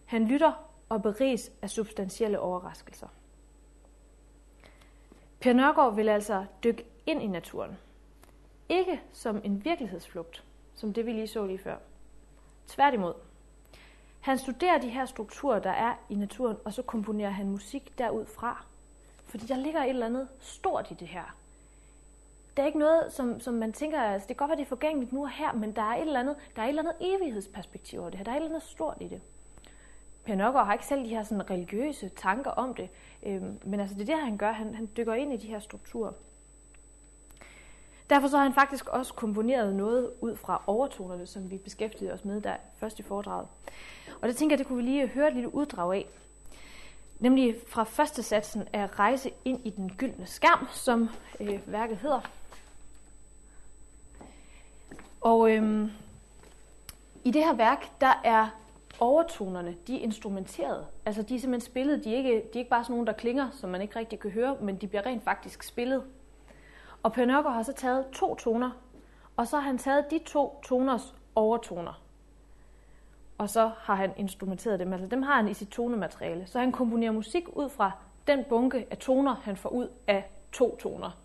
Han 0.05 0.25
lytter 0.25 0.53
og 0.89 1.01
beriges 1.01 1.51
af 1.61 1.69
substantielle 1.69 2.39
overraskelser. 2.39 3.07
Per 5.43 5.53
Nørgaard 5.53 5.95
vil 5.95 6.09
altså 6.09 6.45
dykke 6.63 6.85
ind 7.05 7.21
i 7.21 7.27
naturen. 7.27 7.77
Ikke 8.69 9.01
som 9.13 9.41
en 9.43 9.65
virkelighedsflugt, 9.65 10.43
som 10.75 10.93
det 10.93 11.05
vi 11.05 11.11
lige 11.11 11.27
så 11.27 11.45
lige 11.45 11.59
før. 11.59 11.75
Tværtimod. 12.67 13.13
Han 14.21 14.37
studerer 14.37 14.77
de 14.77 14.89
her 14.89 15.05
strukturer, 15.05 15.59
der 15.59 15.69
er 15.69 15.93
i 16.09 16.15
naturen, 16.15 16.57
og 16.65 16.73
så 16.73 16.81
komponerer 16.81 17.29
han 17.29 17.49
musik 17.49 17.97
derudfra. 17.97 18.65
Fordi 19.25 19.45
der 19.45 19.57
ligger 19.57 19.83
et 19.83 19.89
eller 19.89 20.05
andet 20.05 20.27
stort 20.39 20.91
i 20.91 20.93
det 20.93 21.07
her. 21.07 21.35
Der 22.57 22.63
er 22.63 22.67
ikke 22.67 22.79
noget, 22.79 23.13
som, 23.13 23.39
som 23.39 23.53
man 23.53 23.73
tænker, 23.73 24.01
altså 24.01 24.27
det 24.27 24.37
kan 24.37 24.47
godt 24.47 24.49
være, 24.49 24.57
det 24.57 24.65
er 24.65 24.69
forgængeligt 24.69 25.13
nu 25.13 25.23
og 25.23 25.31
her, 25.31 25.53
men 25.53 25.75
der 25.75 25.81
er 25.81 25.95
et 25.95 26.01
eller 26.01 26.19
andet, 26.19 26.35
der 26.55 26.61
er 26.61 26.65
et 26.65 26.69
eller 26.69 26.81
andet 26.81 26.95
evighedsperspektiv 26.99 27.99
over 27.99 28.09
det 28.09 28.17
her. 28.17 28.23
Der 28.23 28.31
er 28.31 28.35
et 28.35 28.39
eller 28.39 28.55
andet 28.55 28.69
stort 28.69 28.97
i 28.99 29.07
det. 29.07 29.21
Per 30.25 30.35
Nørgaard 30.35 30.65
har 30.65 30.73
ikke 30.73 30.85
selv 30.85 31.03
de 31.03 31.09
her 31.09 31.23
sådan 31.23 31.49
religiøse 31.49 32.09
tanker 32.09 32.51
om 32.51 32.73
det, 32.73 32.89
øhm, 33.23 33.59
men 33.65 33.79
altså 33.79 33.95
det 33.95 34.09
er 34.09 34.15
det, 34.15 34.23
han 34.23 34.37
gør. 34.37 34.51
Han, 34.51 34.75
han 34.75 34.89
dykker 34.97 35.13
ind 35.13 35.33
i 35.33 35.37
de 35.37 35.47
her 35.47 35.59
strukturer. 35.59 36.11
Derfor 38.09 38.27
så 38.27 38.37
har 38.37 38.43
han 38.43 38.53
faktisk 38.53 38.87
også 38.87 39.13
komponeret 39.13 39.75
noget 39.75 40.11
ud 40.21 40.35
fra 40.35 40.61
overtonerne, 40.67 41.25
som 41.25 41.51
vi 41.51 41.57
beskæftigede 41.57 42.13
os 42.13 42.25
med 42.25 42.41
der 42.41 42.55
først 42.77 42.99
i 42.99 43.03
foredraget. 43.03 43.47
Og 44.21 44.27
det 44.27 44.35
tænker 44.35 44.53
jeg, 44.53 44.59
det 44.59 44.67
kunne 44.67 44.83
vi 44.83 44.89
lige 44.89 45.07
høre 45.07 45.27
et 45.27 45.33
lille 45.33 45.55
uddrag 45.55 45.95
af. 45.95 46.05
Nemlig 47.19 47.55
fra 47.67 47.83
første 47.83 48.23
satsen 48.23 48.67
af 48.73 48.99
Rejse 48.99 49.31
ind 49.45 49.59
i 49.65 49.69
den 49.69 49.91
gyldne 49.97 50.25
skærm, 50.25 50.67
som 50.71 51.09
øh, 51.39 51.59
værket 51.65 51.97
hedder. 51.97 52.21
Og 55.21 55.51
øhm, 55.51 55.91
i 57.23 57.31
det 57.31 57.43
her 57.43 57.53
værk, 57.53 58.01
der 58.01 58.21
er 58.23 58.49
overtonerne, 59.03 59.75
de 59.87 59.95
er 59.95 60.03
instrumenteret. 60.03 60.87
Altså 61.05 61.21
de 61.21 61.35
er 61.35 61.39
simpelthen 61.39 61.71
spillet, 61.71 62.03
de 62.03 62.13
er, 62.13 62.17
ikke, 62.17 62.29
de 62.29 62.35
er 62.35 62.59
ikke 62.59 62.69
bare 62.69 62.83
sådan 62.83 62.93
nogle, 62.93 63.07
der 63.07 63.13
klinger, 63.13 63.49
som 63.51 63.69
man 63.69 63.81
ikke 63.81 63.99
rigtig 63.99 64.19
kan 64.19 64.31
høre, 64.31 64.57
men 64.61 64.75
de 64.75 64.87
bliver 64.87 65.05
rent 65.05 65.23
faktisk 65.23 65.63
spillet. 65.63 66.03
Og 67.03 67.13
Per 67.13 67.49
har 67.49 67.63
så 67.63 67.73
taget 67.73 68.05
to 68.13 68.35
toner, 68.35 68.71
og 69.37 69.47
så 69.47 69.55
har 69.55 69.63
han 69.63 69.77
taget 69.77 70.11
de 70.11 70.19
to 70.25 70.61
toners 70.63 71.15
overtoner. 71.35 72.01
Og 73.37 73.49
så 73.49 73.71
har 73.77 73.95
han 73.95 74.11
instrumenteret 74.17 74.79
dem, 74.79 74.93
altså 74.93 75.07
dem 75.07 75.21
har 75.21 75.35
han 75.35 75.47
i 75.47 75.53
sit 75.53 75.69
tonemateriale. 75.69 76.47
Så 76.47 76.59
han 76.59 76.71
komponerer 76.71 77.11
musik 77.11 77.43
ud 77.57 77.69
fra 77.69 77.91
den 78.27 78.43
bunke 78.49 78.87
af 78.91 78.97
toner, 78.97 79.35
han 79.35 79.57
får 79.57 79.69
ud 79.69 79.87
af 80.07 80.31
to 80.51 80.75
toner. 80.75 81.22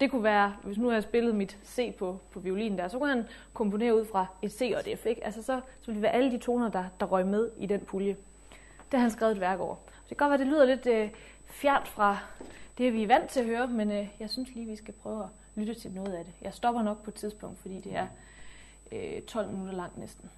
Det 0.00 0.10
kunne 0.10 0.22
være, 0.22 0.56
hvis 0.62 0.78
nu 0.78 0.86
har 0.86 0.92
jeg 0.94 1.02
spillet 1.02 1.34
mit 1.34 1.58
C 1.64 1.96
på, 1.96 2.18
på 2.30 2.40
violinen 2.40 2.78
der, 2.78 2.88
så 2.88 2.98
kunne 2.98 3.08
han 3.08 3.24
komponere 3.52 3.96
ud 3.96 4.04
fra 4.04 4.26
et 4.42 4.52
C 4.52 4.72
og 4.74 4.90
et 4.90 4.98
F. 4.98 5.06
Ikke? 5.06 5.24
Altså 5.24 5.42
så, 5.42 5.60
så 5.80 5.86
ville 5.86 5.94
det 5.94 6.02
være 6.02 6.12
alle 6.12 6.30
de 6.30 6.38
toner, 6.38 6.70
der, 6.70 6.84
der 7.00 7.06
røg 7.06 7.26
med 7.26 7.50
i 7.58 7.66
den 7.66 7.80
pulje. 7.80 8.16
Det 8.92 8.92
har 8.92 8.98
han 8.98 9.10
skrevet 9.10 9.32
et 9.32 9.40
værk 9.40 9.60
over. 9.60 9.74
Det 10.08 10.08
kan 10.08 10.16
godt 10.16 10.30
være, 10.30 10.38
det 10.38 10.46
lyder 10.46 10.64
lidt 10.64 10.86
øh, 10.86 11.10
fjernt 11.46 11.88
fra 11.88 12.18
det, 12.78 12.92
vi 12.92 13.02
er 13.02 13.06
vant 13.06 13.30
til 13.30 13.40
at 13.40 13.46
høre, 13.46 13.66
men 13.66 13.90
øh, 13.90 14.08
jeg 14.20 14.30
synes 14.30 14.54
lige, 14.54 14.66
vi 14.66 14.76
skal 14.76 14.94
prøve 14.94 15.22
at 15.22 15.28
lytte 15.54 15.74
til 15.74 15.90
noget 15.90 16.12
af 16.12 16.24
det. 16.24 16.34
Jeg 16.42 16.54
stopper 16.54 16.82
nok 16.82 17.02
på 17.02 17.10
et 17.10 17.14
tidspunkt, 17.14 17.58
fordi 17.58 17.80
det 17.80 17.96
er 17.96 18.06
øh, 18.92 19.22
12 19.22 19.50
minutter 19.50 19.74
langt 19.74 19.98
næsten. 19.98 20.30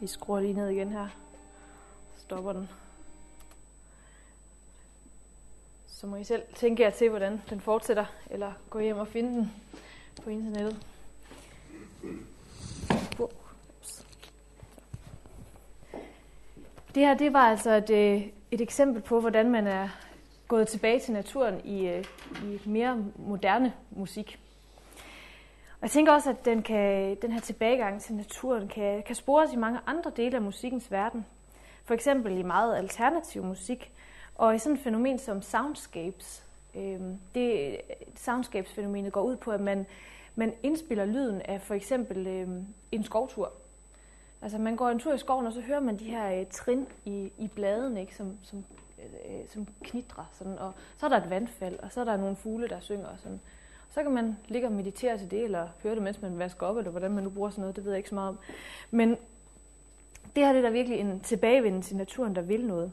Vi 0.00 0.06
skruer 0.06 0.40
lige 0.40 0.52
ned 0.52 0.68
igen 0.68 0.92
her. 0.92 1.08
Stopper 2.16 2.52
den. 2.52 2.68
Så 5.86 6.06
må 6.06 6.16
I 6.16 6.24
selv 6.24 6.42
tænke 6.54 6.82
jer 6.82 6.90
til, 6.90 7.10
hvordan 7.10 7.42
den 7.50 7.60
fortsætter, 7.60 8.04
eller 8.30 8.52
gå 8.70 8.78
hjem 8.78 8.98
og 8.98 9.08
finde 9.08 9.30
den 9.30 9.52
på 10.24 10.30
internettet. 10.30 10.86
Det 16.94 17.06
her 17.06 17.14
det 17.14 17.32
var 17.32 17.48
altså 17.50 17.70
et, 17.70 17.90
øh, 17.90 18.26
et 18.50 18.60
eksempel 18.60 19.02
på, 19.02 19.20
hvordan 19.20 19.50
man 19.50 19.66
er 19.66 19.88
gået 20.48 20.68
tilbage 20.68 21.00
til 21.00 21.12
naturen 21.12 21.60
i, 21.64 21.86
øh, 21.86 22.04
i 22.44 22.60
mere 22.64 23.04
moderne 23.16 23.72
musik. 23.90 24.38
Og 25.80 25.82
jeg 25.82 25.90
tænker 25.90 26.12
også, 26.12 26.30
at 26.30 26.44
den, 26.44 26.62
kan, 26.62 27.16
den 27.22 27.32
her 27.32 27.40
tilbagegang 27.40 28.00
til 28.00 28.14
naturen 28.14 28.68
kan, 28.68 29.02
kan 29.02 29.14
spores 29.14 29.52
i 29.52 29.56
mange 29.56 29.80
andre 29.86 30.12
dele 30.16 30.36
af 30.36 30.42
musikkens 30.42 30.92
verden. 30.92 31.26
For 31.84 31.94
eksempel 31.94 32.38
i 32.38 32.42
meget 32.42 32.76
alternativ 32.76 33.44
musik, 33.44 33.92
og 34.34 34.54
i 34.54 34.58
sådan 34.58 34.76
et 34.76 34.82
fænomen 34.82 35.18
som 35.18 35.42
soundscapes. 35.42 36.44
Øhm, 36.74 37.18
det, 37.34 37.76
soundscapes-fænomenet 38.14 39.12
går 39.12 39.22
ud 39.22 39.36
på, 39.36 39.50
at 39.50 39.60
man, 39.60 39.86
man 40.34 40.54
indspiller 40.62 41.04
lyden 41.04 41.42
af 41.42 41.60
for 41.60 41.74
eksempel 41.74 42.26
øhm, 42.26 42.66
en 42.92 43.04
skovtur. 43.04 43.52
Altså 44.42 44.58
man 44.58 44.76
går 44.76 44.88
en 44.88 44.98
tur 44.98 45.12
i 45.12 45.18
skoven, 45.18 45.46
og 45.46 45.52
så 45.52 45.60
hører 45.60 45.80
man 45.80 45.98
de 45.98 46.04
her 46.04 46.40
øh, 46.40 46.46
trin 46.50 46.86
i, 47.04 47.32
i 47.38 47.48
bladene, 47.48 48.00
ikke, 48.00 48.16
som, 48.16 48.38
som, 48.42 48.64
øh, 48.98 49.48
som 49.48 49.66
knitrer. 49.82 50.30
Sådan, 50.32 50.58
og 50.58 50.72
så 50.96 51.06
er 51.06 51.10
der 51.10 51.16
et 51.16 51.30
vandfald, 51.30 51.78
og 51.78 51.92
så 51.92 52.00
er 52.00 52.04
der 52.04 52.16
nogle 52.16 52.36
fugle, 52.36 52.68
der 52.68 52.80
synger. 52.80 53.06
Og 53.06 53.18
sådan. 53.18 53.40
Så 53.90 54.02
kan 54.02 54.12
man 54.12 54.36
ligge 54.48 54.68
og 54.68 54.72
meditere 54.72 55.18
til 55.18 55.30
det, 55.30 55.44
eller 55.44 55.68
høre 55.82 55.94
det, 55.94 56.02
mens 56.02 56.22
man 56.22 56.38
vasker 56.38 56.66
op, 56.66 56.76
eller 56.76 56.90
hvordan 56.90 57.10
man 57.10 57.24
nu 57.24 57.30
bruger 57.30 57.50
sådan 57.50 57.62
noget, 57.62 57.76
det 57.76 57.84
ved 57.84 57.92
jeg 57.92 57.98
ikke 57.98 58.08
så 58.08 58.14
meget 58.14 58.28
om. 58.28 58.38
Men 58.90 59.10
det 60.36 60.46
her 60.46 60.52
det 60.52 60.58
er 60.58 60.62
der 60.62 60.70
virkelig 60.70 60.98
en 60.98 61.20
tilbagevenden 61.20 61.82
til 61.82 61.96
naturen, 61.96 62.36
der 62.36 62.42
vil 62.42 62.66
noget. 62.66 62.92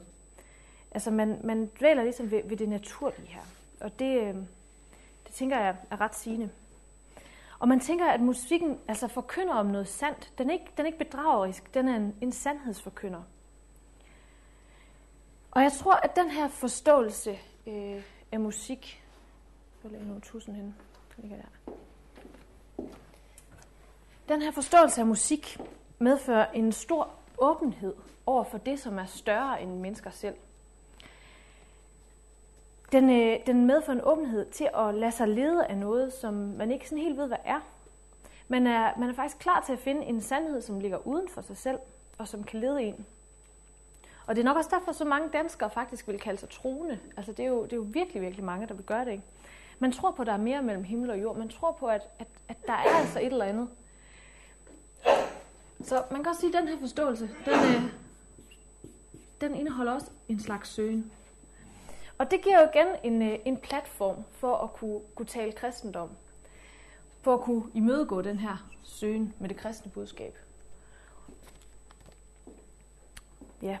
Altså 0.90 1.10
man, 1.10 1.40
man 1.44 1.70
dvæler 1.78 2.02
ligesom 2.02 2.30
ved, 2.30 2.42
ved 2.44 2.56
det 2.56 2.68
naturlige 2.68 3.28
her. 3.28 3.40
Og 3.80 3.98
det, 3.98 4.20
øh, 4.20 4.34
det 5.26 5.32
tænker 5.32 5.58
jeg 5.58 5.76
er 5.90 6.00
ret 6.00 6.14
sigende. 6.14 6.50
Og 7.58 7.68
man 7.68 7.80
tænker, 7.80 8.06
at 8.06 8.20
musikken 8.20 8.78
altså 8.88 9.08
forkynder 9.08 9.54
om 9.54 9.66
noget 9.66 9.88
sandt. 9.88 10.32
Den 10.38 10.50
er 10.50 10.52
ikke, 10.52 10.66
den 10.76 10.82
er 10.82 10.86
ikke 10.86 10.98
bedragerisk, 10.98 11.74
den 11.74 11.88
er 11.88 11.96
en, 11.96 12.14
en 12.20 12.32
sandhedsforkynder. 12.32 13.22
Og 15.50 15.62
jeg 15.62 15.72
tror, 15.72 15.94
at 15.94 16.16
den 16.16 16.30
her 16.30 16.48
forståelse 16.48 17.38
øh, 17.66 18.02
af 18.32 18.40
musik... 18.40 19.02
Hvor 19.86 19.98
ligger 19.98 20.14
nu 20.14 20.20
tusen 20.20 20.54
henne? 20.54 20.74
ligger 21.16 21.36
der. 21.36 21.72
Den 24.28 24.42
her 24.42 24.50
forståelse 24.50 25.00
af 25.00 25.06
musik 25.06 25.60
medfører 25.98 26.50
en 26.52 26.72
stor 26.72 27.10
åbenhed 27.38 27.94
over 28.26 28.44
for 28.44 28.58
det, 28.58 28.80
som 28.80 28.98
er 28.98 29.04
større 29.04 29.62
end 29.62 29.70
mennesker 29.70 30.10
selv. 30.10 30.34
Den, 32.92 33.10
øh, 33.10 33.46
den 33.46 33.66
medfører 33.66 33.96
en 33.96 34.04
åbenhed 34.04 34.50
til 34.50 34.68
at 34.74 34.94
lade 34.94 35.12
sig 35.12 35.28
lede 35.28 35.66
af 35.66 35.76
noget, 35.76 36.12
som 36.12 36.34
man 36.34 36.70
ikke 36.70 36.88
sådan 36.88 37.04
helt 37.04 37.16
ved, 37.16 37.26
hvad 37.26 37.38
er. 37.44 37.60
Man 38.48 38.66
er, 38.66 38.98
man 38.98 39.08
er 39.10 39.14
faktisk 39.14 39.38
klar 39.38 39.62
til 39.66 39.72
at 39.72 39.78
finde 39.78 40.04
en 40.04 40.20
sandhed, 40.20 40.60
som 40.60 40.80
ligger 40.80 41.06
uden 41.06 41.28
for 41.28 41.40
sig 41.40 41.56
selv, 41.56 41.78
og 42.18 42.28
som 42.28 42.44
kan 42.44 42.60
lede 42.60 42.82
en. 42.82 43.06
Og 44.26 44.36
det 44.36 44.42
er 44.42 44.44
nok 44.44 44.56
også 44.56 44.70
derfor, 44.72 44.92
så 44.92 45.04
mange 45.04 45.28
danskere 45.28 45.70
faktisk 45.70 46.08
vil 46.08 46.18
kalde 46.18 46.40
sig 46.40 46.48
troende. 46.48 46.98
Altså 47.16 47.32
det 47.32 47.44
er 47.44 47.48
jo, 47.48 47.64
det 47.64 47.72
er 47.72 47.76
jo 47.76 47.86
virkelig, 47.88 48.22
virkelig 48.22 48.44
mange, 48.44 48.66
der 48.66 48.74
vil 48.74 48.84
gøre 48.84 49.04
det. 49.04 49.12
Ikke? 49.12 49.24
Man 49.78 49.92
tror 49.92 50.10
på, 50.10 50.22
at 50.22 50.26
der 50.26 50.32
er 50.32 50.36
mere 50.36 50.62
mellem 50.62 50.84
himmel 50.84 51.10
og 51.10 51.22
jord. 51.22 51.36
Man 51.36 51.48
tror 51.48 51.72
på, 51.72 51.86
at, 51.86 52.02
at, 52.18 52.26
at 52.48 52.66
der 52.66 52.72
er 52.72 52.98
altså 53.00 53.20
et 53.20 53.26
eller 53.26 53.44
andet. 53.44 53.68
Så 55.80 56.02
man 56.10 56.22
kan 56.22 56.30
også 56.30 56.40
sige, 56.40 56.56
at 56.56 56.62
den 56.62 56.68
her 56.68 56.78
forståelse, 56.78 57.30
den, 57.44 57.54
øh, 57.54 57.92
den 59.40 59.54
indeholder 59.54 59.92
også 59.92 60.10
en 60.28 60.40
slags 60.40 60.68
søgen. 60.68 61.12
Og 62.18 62.30
det 62.30 62.42
giver 62.42 62.60
jo 62.60 62.68
igen 62.74 62.86
en, 63.12 63.22
øh, 63.22 63.38
en 63.44 63.56
platform 63.56 64.24
for 64.30 64.56
at 64.56 64.72
kunne, 64.72 65.00
kunne 65.14 65.26
tale 65.26 65.52
kristendom. 65.52 66.10
For 67.22 67.34
at 67.34 67.40
kunne 67.40 67.62
imødegå 67.74 68.22
den 68.22 68.38
her 68.38 68.68
søgen 68.82 69.34
med 69.38 69.48
det 69.48 69.56
kristne 69.56 69.90
budskab. 69.90 70.38
Ja. 73.62 73.78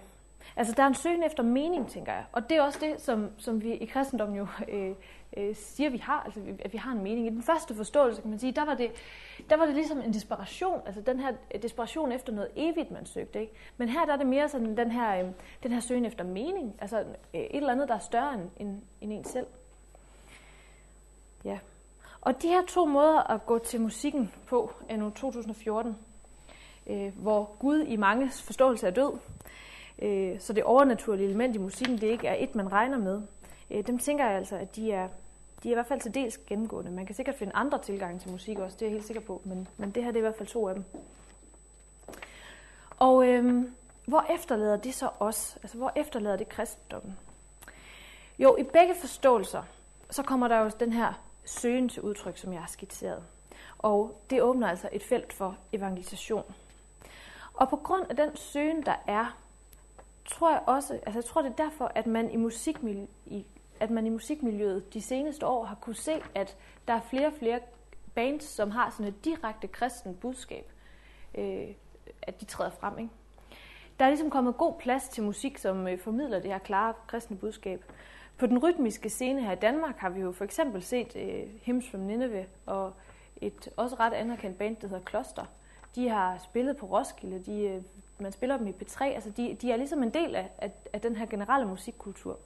Altså, 0.56 0.74
der 0.76 0.82
er 0.82 0.86
en 0.86 0.94
søgen 0.94 1.22
efter 1.22 1.42
mening, 1.42 1.88
tænker 1.88 2.12
jeg. 2.12 2.24
Og 2.32 2.48
det 2.48 2.56
er 2.56 2.62
også 2.62 2.78
det, 2.82 3.00
som, 3.00 3.30
som 3.38 3.62
vi 3.62 3.72
i 3.72 3.86
kristendommen 3.86 4.36
jo 4.36 4.46
øh, 4.68 4.94
øh, 5.36 5.56
siger, 5.56 5.90
vi 5.90 5.98
har. 5.98 6.22
Altså, 6.24 6.40
at 6.60 6.72
vi 6.72 6.78
har 6.78 6.92
en 6.92 7.02
mening. 7.02 7.26
I 7.26 7.30
den 7.30 7.42
første 7.42 7.74
forståelse, 7.74 8.20
kan 8.20 8.30
man 8.30 8.38
sige, 8.38 8.52
der 8.52 8.64
var 8.64 8.74
det, 8.74 8.90
der 9.50 9.56
var 9.56 9.66
det 9.66 9.74
ligesom 9.74 9.98
en 9.98 10.12
desperation. 10.12 10.80
Altså, 10.86 11.00
den 11.00 11.20
her 11.20 11.32
øh, 11.54 11.62
desperation 11.62 12.12
efter 12.12 12.32
noget 12.32 12.50
evigt, 12.56 12.90
man 12.90 13.06
søgte. 13.06 13.40
Ikke? 13.40 13.52
Men 13.76 13.88
her 13.88 14.04
der 14.04 14.12
er 14.12 14.16
det 14.16 14.26
mere 14.26 14.48
sådan 14.48 14.76
den 14.76 14.90
her, 14.90 15.18
øh, 15.18 15.30
den 15.62 15.72
her 15.72 15.80
søgen 15.80 16.04
efter 16.04 16.24
mening. 16.24 16.74
Altså, 16.78 17.00
øh, 17.00 17.40
et 17.40 17.56
eller 17.56 17.72
andet, 17.72 17.88
der 17.88 17.94
er 17.94 17.98
større 17.98 18.34
end, 18.34 18.50
end, 18.56 18.82
end 19.00 19.12
en 19.12 19.24
selv. 19.24 19.46
Ja. 21.44 21.58
Og 22.20 22.42
de 22.42 22.48
her 22.48 22.62
to 22.68 22.86
måder 22.86 23.30
at 23.30 23.46
gå 23.46 23.58
til 23.58 23.80
musikken 23.80 24.32
på 24.46 24.72
er 24.88 24.96
nu 24.96 25.10
2014, 25.10 25.96
øh, 26.86 27.12
hvor 27.16 27.56
Gud 27.58 27.78
i 27.78 27.96
mange 27.96 28.30
forståelse 28.30 28.86
er 28.86 28.90
død, 28.90 29.18
Øh, 29.98 30.40
så 30.40 30.52
det 30.52 30.64
overnaturlige 30.64 31.26
element 31.26 31.56
i 31.56 31.58
musikken, 31.58 31.98
det 31.98 32.06
ikke 32.06 32.26
er 32.26 32.36
et, 32.38 32.54
man 32.54 32.72
regner 32.72 32.98
med. 32.98 33.22
Øh, 33.70 33.86
dem 33.86 33.98
tænker 33.98 34.26
jeg 34.26 34.36
altså, 34.36 34.56
at 34.56 34.76
de 34.76 34.92
er, 34.92 35.08
de 35.62 35.68
er 35.68 35.72
i 35.72 35.74
hvert 35.74 35.86
fald 35.86 36.00
til 36.00 36.14
dels 36.14 36.38
gennemgående. 36.38 36.90
Man 36.90 37.06
kan 37.06 37.14
sikkert 37.14 37.36
finde 37.36 37.52
andre 37.54 37.78
tilgange 37.78 38.18
til 38.18 38.30
musik 38.30 38.58
også, 38.58 38.76
det 38.80 38.82
er 38.82 38.86
jeg 38.86 38.92
helt 38.92 39.06
sikker 39.06 39.22
på, 39.22 39.42
men, 39.44 39.68
men 39.76 39.90
det 39.90 40.04
her 40.04 40.10
det 40.10 40.16
er 40.16 40.20
i 40.20 40.28
hvert 40.28 40.36
fald 40.36 40.48
to 40.48 40.68
af 40.68 40.74
dem. 40.74 40.84
Og 42.98 43.28
øhm, 43.28 43.74
hvor 44.06 44.26
efterlader 44.34 44.76
det 44.76 44.94
så 44.94 45.10
os? 45.20 45.58
Altså, 45.62 45.76
hvor 45.78 45.92
efterlader 45.96 46.36
det 46.36 46.48
kristendommen? 46.48 47.18
Jo, 48.38 48.56
i 48.56 48.62
begge 48.62 48.94
forståelser, 48.94 49.62
så 50.10 50.22
kommer 50.22 50.48
der 50.48 50.58
jo 50.58 50.70
den 50.80 50.92
her 50.92 51.12
søgen 51.44 51.88
til 51.88 52.02
udtryk, 52.02 52.36
som 52.36 52.52
jeg 52.52 52.60
har 52.60 52.68
skitseret. 52.68 53.22
Og 53.78 54.20
det 54.30 54.42
åbner 54.42 54.68
altså 54.68 54.88
et 54.92 55.02
felt 55.02 55.32
for 55.32 55.56
evangelisation. 55.72 56.54
Og 57.54 57.68
på 57.68 57.76
grund 57.76 58.06
af 58.10 58.16
den 58.16 58.36
søgen, 58.36 58.82
der 58.82 58.94
er, 59.06 59.38
tror 60.24 60.50
jeg 60.50 60.62
også, 60.66 60.94
altså 60.94 61.18
jeg 61.18 61.24
tror 61.24 61.42
det 61.42 61.50
er 61.50 61.64
derfor, 61.64 61.92
at 61.94 62.06
man 62.06 62.30
i 62.30 62.36
musikmiljøet, 62.36 63.08
i, 63.26 63.46
at 63.80 63.90
man 63.90 64.06
i 64.06 64.10
musikmiljøet 64.10 64.94
de 64.94 65.00
seneste 65.00 65.46
år 65.46 65.64
har 65.64 65.74
kunne 65.74 65.96
se, 65.96 66.12
at 66.34 66.56
der 66.88 66.94
er 66.94 67.00
flere 67.00 67.26
og 67.26 67.32
flere 67.32 67.60
bands, 68.14 68.44
som 68.44 68.70
har 68.70 68.90
sådan 68.90 69.06
et 69.06 69.24
direkte 69.24 69.68
kristen 69.68 70.14
budskab, 70.14 70.72
øh, 71.34 71.68
at 72.22 72.40
de 72.40 72.44
træder 72.44 72.70
frem. 72.70 72.98
Ikke? 72.98 73.10
Der 73.98 74.04
er 74.04 74.08
ligesom 74.08 74.30
kommet 74.30 74.56
god 74.56 74.74
plads 74.78 75.08
til 75.08 75.22
musik, 75.24 75.58
som 75.58 75.88
øh, 75.88 75.98
formidler 75.98 76.40
det 76.40 76.50
her 76.50 76.58
klare 76.58 76.94
kristne 77.06 77.36
budskab. 77.36 77.84
På 78.38 78.46
den 78.46 78.58
rytmiske 78.58 79.08
scene 79.08 79.42
her 79.42 79.52
i 79.52 79.56
Danmark 79.56 79.96
har 79.96 80.08
vi 80.08 80.20
jo 80.20 80.32
for 80.32 80.44
eksempel 80.44 80.82
set 80.82 81.16
øh, 81.16 81.42
Hymns 81.62 81.90
from 81.90 82.00
Nineveh 82.00 82.44
og 82.66 82.92
et 83.36 83.68
også 83.76 83.96
ret 84.00 84.12
anerkendt 84.12 84.58
band, 84.58 84.76
der 84.76 84.88
hedder 84.88 85.04
Kloster. 85.04 85.44
De 85.94 86.08
har 86.08 86.38
spillet 86.38 86.76
på 86.76 86.86
Roskilde, 86.86 87.38
de 87.38 87.60
øh, 87.60 87.82
man 88.18 88.32
spiller 88.32 88.56
dem 88.56 88.66
i 88.66 88.70
P3, 88.70 89.04
altså 89.04 89.30
de, 89.30 89.56
de 89.62 89.72
er 89.72 89.76
ligesom 89.76 90.02
en 90.02 90.10
del 90.10 90.34
af, 90.34 90.50
af, 90.58 90.72
af 90.92 91.00
den 91.00 91.16
her 91.16 91.26
generelle 91.26 91.66
musikkultur. 91.66 92.38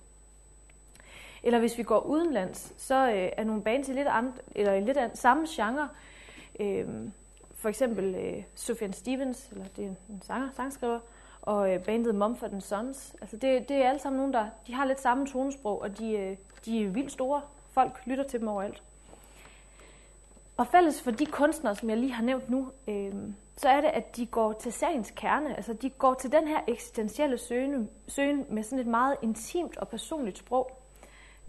Eller 1.43 1.59
hvis 1.59 1.79
vi 1.79 1.83
går 1.83 2.01
udenlands, 2.01 2.73
så 2.77 3.09
øh, 3.09 3.29
er 3.37 3.45
nogle 3.45 3.63
bands 3.63 3.89
i 3.89 3.93
lidt, 3.93 4.09
and, 4.09 4.33
eller 4.55 4.73
i 4.73 4.81
lidt 4.81 4.97
and, 4.97 5.15
samme 5.15 5.47
genre. 5.49 5.89
Øh, 6.61 6.87
for 7.55 7.69
eksempel 7.69 8.15
øh, 8.15 8.43
Sufjan 8.55 8.93
Stevens, 8.93 9.49
eller 9.53 9.65
det 9.77 9.85
er 9.85 9.89
en 9.89 10.23
sanger, 10.23 10.49
sangskriver, 10.57 11.01
og 11.43 11.75
øh, 11.75 11.85
bandet 11.85 12.15
Mumford 12.15 12.61
Sons. 12.61 13.15
Altså 13.21 13.37
det, 13.37 13.69
det 13.69 13.77
er 13.77 13.89
alle 13.89 14.01
sammen 14.01 14.19
nogen, 14.19 14.33
der 14.33 14.47
de 14.67 14.75
har 14.75 14.85
lidt 14.85 15.01
samme 15.01 15.27
tonesprog, 15.27 15.83
og 15.83 15.99
de, 15.99 16.13
øh, 16.13 16.37
de 16.65 16.85
er 16.85 16.89
vildt 16.89 17.13
store. 17.13 17.43
Folk 17.71 18.01
lytter 18.07 18.25
til 18.25 18.41
dem 18.41 18.49
overalt. 18.49 18.83
Og 20.57 20.67
fælles 20.67 21.03
for 21.03 21.11
de 21.11 21.27
kunstnere, 21.27 21.77
som 21.77 21.91
jeg 21.91 21.99
lige 21.99 22.13
har 22.13 22.23
nævnt 22.25 22.51
nu, 22.51 22.69
øh, 22.89 23.15
så 23.57 23.69
er 23.69 23.81
det, 23.81 23.89
at 23.89 24.17
de 24.17 24.27
går 24.27 24.53
til 24.53 24.73
sagens 24.73 25.13
kerne. 25.17 25.57
Altså, 25.57 25.73
de 25.73 25.91
går 25.91 26.15
til 26.15 26.33
den 26.33 26.49
her 26.49 26.61
eksistentielle 26.69 27.39
søgen, 27.39 27.91
søgen 28.09 28.47
med 28.49 28.63
sådan 28.63 28.79
et 28.79 28.87
meget 28.87 29.17
intimt 29.23 29.77
og 29.77 29.89
personligt 29.89 30.39
sprog, 30.39 30.80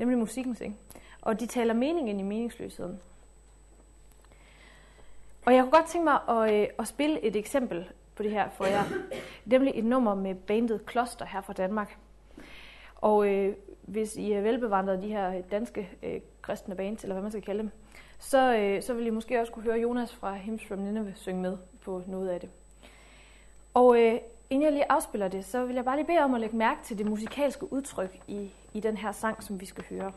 nemlig 0.02 0.20
musikkens, 0.20 0.62
ikke? 0.62 0.76
Og 1.22 1.39
de 1.39 1.45
taler 1.45 1.74
mening 1.74 2.10
ind 2.10 2.20
i 2.20 2.24
meningsløsheden. 2.24 2.99
Og 5.45 5.54
jeg 5.54 5.64
kunne 5.64 5.72
godt 5.72 5.86
tænke 5.86 6.04
mig 6.04 6.20
at, 6.30 6.54
øh, 6.54 6.68
at 6.80 6.88
spille 6.88 7.26
et 7.26 7.36
eksempel 7.36 7.89
på 8.16 8.24
det 8.24 8.32
her 8.32 8.49
for 8.49 8.66
jer. 8.66 8.84
Nemlig 9.45 9.74
et 9.76 9.86
nummer 9.86 10.16
med 10.16 10.36
bandet 10.36 10.86
Kloster 10.86 11.26
her 11.26 11.41
fra 11.41 11.54
Danmark. 11.54 11.97
Og 12.95 13.28
øh, 13.28 13.56
hvis 13.82 14.16
I 14.16 14.32
er 14.32 14.41
velbevandret 14.41 15.04
de 15.04 15.08
her 15.08 15.41
danske 15.41 15.89
øh, 16.04 16.22
kristne 16.41 16.76
bands, 16.76 17.04
eller 17.04 17.14
hvad 17.14 17.22
man 17.22 17.32
skal 17.32 17.43
kalde 17.43 17.62
dem, 17.62 17.72
så, 18.20 18.56
øh, 18.56 18.82
så 18.82 18.93
vil 18.93 19.08
I 19.08 19.10
måske 19.10 19.39
også 19.39 19.54
kunne 19.54 19.64
høre 19.64 19.80
Jonas 19.80 20.16
fra 20.16 20.36
Hymns 20.36 20.66
from 20.68 20.80
Nineveh 20.80 21.16
synge 21.16 21.41
med 21.41 21.58
på 21.82 22.04
noget 22.08 22.30
af 22.30 22.39
det. 22.39 22.49
Og 23.74 23.99
øh, 24.02 24.20
inden 24.49 24.66
jeg 24.66 24.72
lige 24.72 24.91
afspiller 24.91 25.28
det, 25.28 25.45
så 25.45 25.66
vil 25.66 25.76
jeg 25.76 25.86
bare 25.86 25.95
lige 25.95 26.08
bede 26.08 26.20
om 26.20 26.34
at 26.34 26.41
lægge 26.41 26.58
mærke 26.58 26.84
til 26.84 26.97
det 26.97 27.06
musikalske 27.06 27.74
udtryk 27.74 28.20
i, 28.28 28.52
i 28.74 28.80
den 28.80 28.98
her 28.98 29.12
sang, 29.12 29.44
som 29.44 29.62
vi 29.62 29.66
skal 29.66 29.84
høre. 29.90 30.12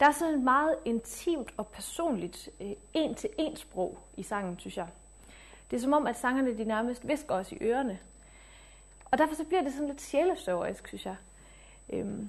Der 0.00 0.06
er 0.06 0.12
sådan 0.12 0.34
et 0.34 0.40
meget 0.40 0.76
intimt 0.84 1.54
og 1.56 1.66
personligt 1.66 2.48
øh, 2.60 2.72
en-til-en 2.94 3.56
sprog 3.56 3.98
i 4.16 4.22
sangen, 4.22 4.58
synes 4.58 4.76
jeg. 4.76 4.88
Det 5.70 5.76
er 5.76 5.80
som 5.80 5.92
om, 5.92 6.06
at 6.06 6.18
sangerne 6.18 6.58
de 6.58 6.64
nærmest 6.64 7.08
visker 7.08 7.34
os 7.34 7.52
i 7.52 7.58
ørerne. 7.60 7.98
Og 9.10 9.18
derfor 9.18 9.34
så 9.34 9.44
bliver 9.44 9.62
det 9.62 9.72
sådan 9.72 9.88
lidt 9.88 10.00
sjælesøverisk, 10.00 10.88
synes 10.88 11.06
jeg. 11.06 11.16
Øhm, 11.88 12.28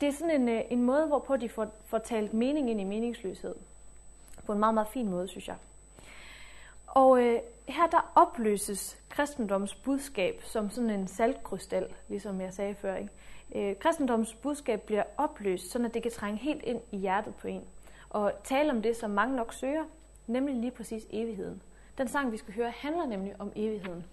det 0.00 0.08
er 0.08 0.12
sådan 0.12 0.40
en, 0.40 0.48
øh, 0.48 0.62
en 0.70 0.82
måde, 0.82 1.06
hvorpå 1.06 1.36
de 1.36 1.48
får, 1.48 1.66
får 1.84 1.98
talt 1.98 2.34
mening 2.34 2.70
ind 2.70 2.80
i 2.80 2.84
meningsløshed. 2.84 3.54
På 4.46 4.52
en 4.52 4.58
meget, 4.58 4.74
meget 4.74 4.88
fin 4.88 5.08
måde, 5.08 5.28
synes 5.28 5.48
jeg. 5.48 5.56
Og 6.90 7.22
øh, 7.22 7.40
her 7.68 7.86
der 7.86 8.12
opløses 8.14 9.00
kristendoms 9.08 9.74
budskab 9.74 10.42
som 10.42 10.70
sådan 10.70 10.90
en 10.90 11.06
saltkrystal, 11.06 11.94
ligesom 12.08 12.40
jeg 12.40 12.54
sagde 12.54 12.74
før. 12.74 12.96
Ikke? 12.96 13.10
Øh, 13.54 13.76
kristendoms 13.76 14.34
budskab 14.34 14.82
bliver 14.82 15.02
opløst, 15.16 15.70
så 15.70 15.90
det 15.94 16.02
kan 16.02 16.12
trænge 16.12 16.38
helt 16.38 16.62
ind 16.62 16.80
i 16.92 16.96
hjertet 16.96 17.34
på 17.34 17.48
en. 17.48 17.64
Og 18.10 18.32
tale 18.44 18.70
om 18.70 18.82
det, 18.82 18.96
som 18.96 19.10
mange 19.10 19.36
nok 19.36 19.52
søger, 19.52 19.84
nemlig 20.26 20.54
lige 20.54 20.70
præcis 20.70 21.06
evigheden. 21.10 21.62
Den 21.98 22.08
sang, 22.08 22.32
vi 22.32 22.36
skal 22.36 22.54
høre, 22.54 22.70
handler 22.70 23.06
nemlig 23.06 23.34
om 23.38 23.52
evigheden. 23.56 24.04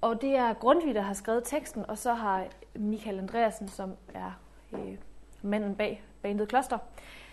Og 0.00 0.22
det 0.22 0.36
er 0.36 0.54
Grundtvig, 0.54 0.94
der 0.94 1.00
har 1.00 1.14
skrevet 1.14 1.44
teksten, 1.44 1.86
og 1.90 1.98
så 1.98 2.14
har 2.14 2.46
Michael 2.74 3.18
Andreasen, 3.18 3.68
som 3.68 3.96
er 4.14 4.40
øh, 4.72 4.98
manden 5.42 5.74
bag 5.74 6.02
bandet 6.22 6.48
Kloster, 6.48 6.78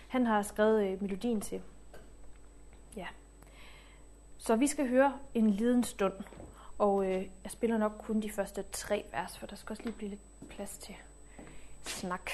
han 0.08 0.26
har 0.26 0.42
skrevet 0.42 0.88
øh, 0.88 1.02
melodien 1.02 1.42
til. 1.42 1.62
Ja. 2.96 3.08
Så 4.38 4.56
vi 4.56 4.68
skal 4.68 4.90
høre 4.90 5.20
en 5.34 5.50
liden 5.50 5.84
stund, 5.84 6.14
og 6.78 7.06
øh, 7.06 7.28
jeg 7.44 7.52
spiller 7.52 7.78
nok 7.78 7.92
kun 8.00 8.22
de 8.22 8.30
første 8.30 8.64
tre 8.72 9.06
vers, 9.12 9.38
for 9.38 9.48
der 9.48 9.56
skal 9.56 9.74
også 9.74 9.84
lige 9.84 9.94
blive 9.94 10.10
lidt 10.10 10.50
plads 10.50 10.78
til 10.78 10.96
snak. 11.84 12.32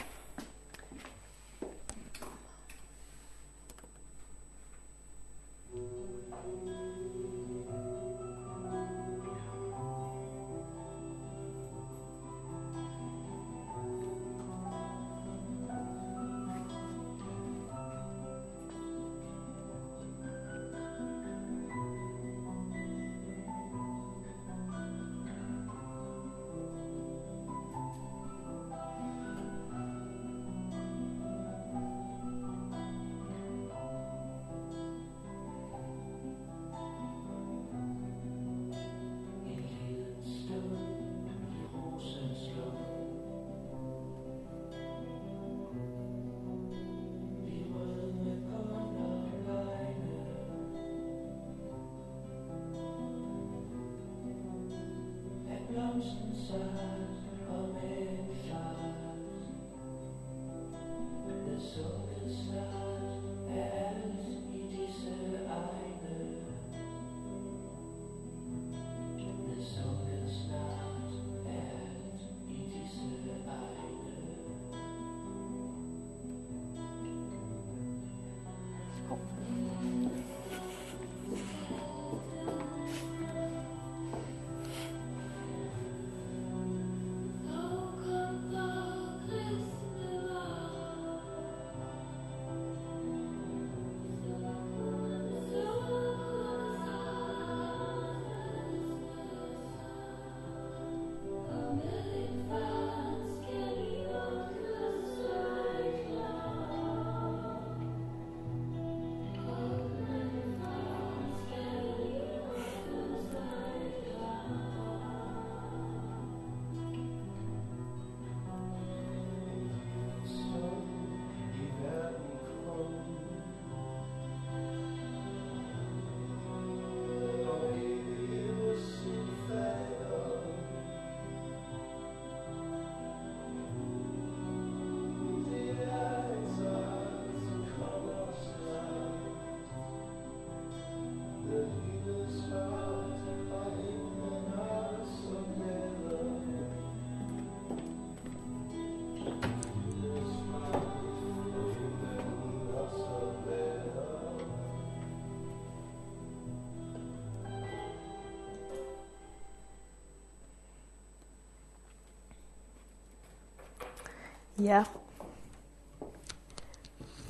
Ja. 164.60 164.84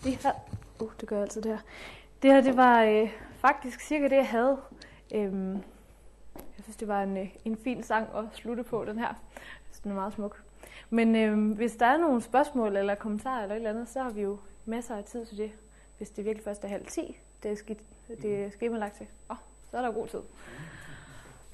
Det 0.03 0.15
her, 0.15 0.31
uh, 0.79 0.91
det 0.99 1.09
gør 1.09 1.21
altid 1.21 1.41
det 1.41 1.51
her. 1.51 1.59
Det 2.21 2.31
her, 2.31 2.41
det 2.41 2.57
var 2.57 2.83
øh, 2.83 3.09
faktisk 3.37 3.81
cirka 3.81 4.03
det, 4.03 4.15
jeg 4.15 4.27
havde. 4.27 4.57
Øhm, 5.15 5.53
jeg 6.35 6.63
synes, 6.63 6.75
det 6.75 6.87
var 6.87 7.03
en, 7.03 7.17
øh, 7.17 7.35
en 7.45 7.57
fin 7.57 7.83
sang 7.83 8.07
at 8.15 8.23
slutte 8.33 8.63
på, 8.63 8.85
den 8.85 8.99
her. 8.99 9.13
Den 9.83 9.91
er 9.91 9.95
meget 9.95 10.13
smuk. 10.13 10.43
Men 10.89 11.15
øh, 11.15 11.51
hvis 11.51 11.75
der 11.75 11.85
er 11.85 11.97
nogle 11.97 12.21
spørgsmål 12.21 12.77
eller 12.77 12.95
kommentarer 12.95 13.41
eller 13.41 13.55
et 13.55 13.59
eller 13.59 13.69
andet, 13.69 13.89
så 13.89 14.03
har 14.03 14.09
vi 14.09 14.21
jo 14.21 14.39
masser 14.65 14.95
af 14.95 15.03
tid 15.03 15.25
til 15.25 15.37
det. 15.37 15.51
Hvis 15.97 16.09
det 16.09 16.25
virkelig 16.25 16.43
først 16.43 16.63
er 16.63 16.67
halv 16.67 16.85
ti, 16.85 17.17
det 17.43 17.51
er, 17.51 17.55
skidt, 17.55 17.79
det 18.07 18.43
er 18.45 18.49
skemalagt 18.49 18.97
til. 18.97 19.07
Åh, 19.29 19.35
oh, 19.35 19.37
så 19.71 19.77
er 19.77 19.81
der 19.81 19.91
god 19.91 20.07
tid. 20.07 20.19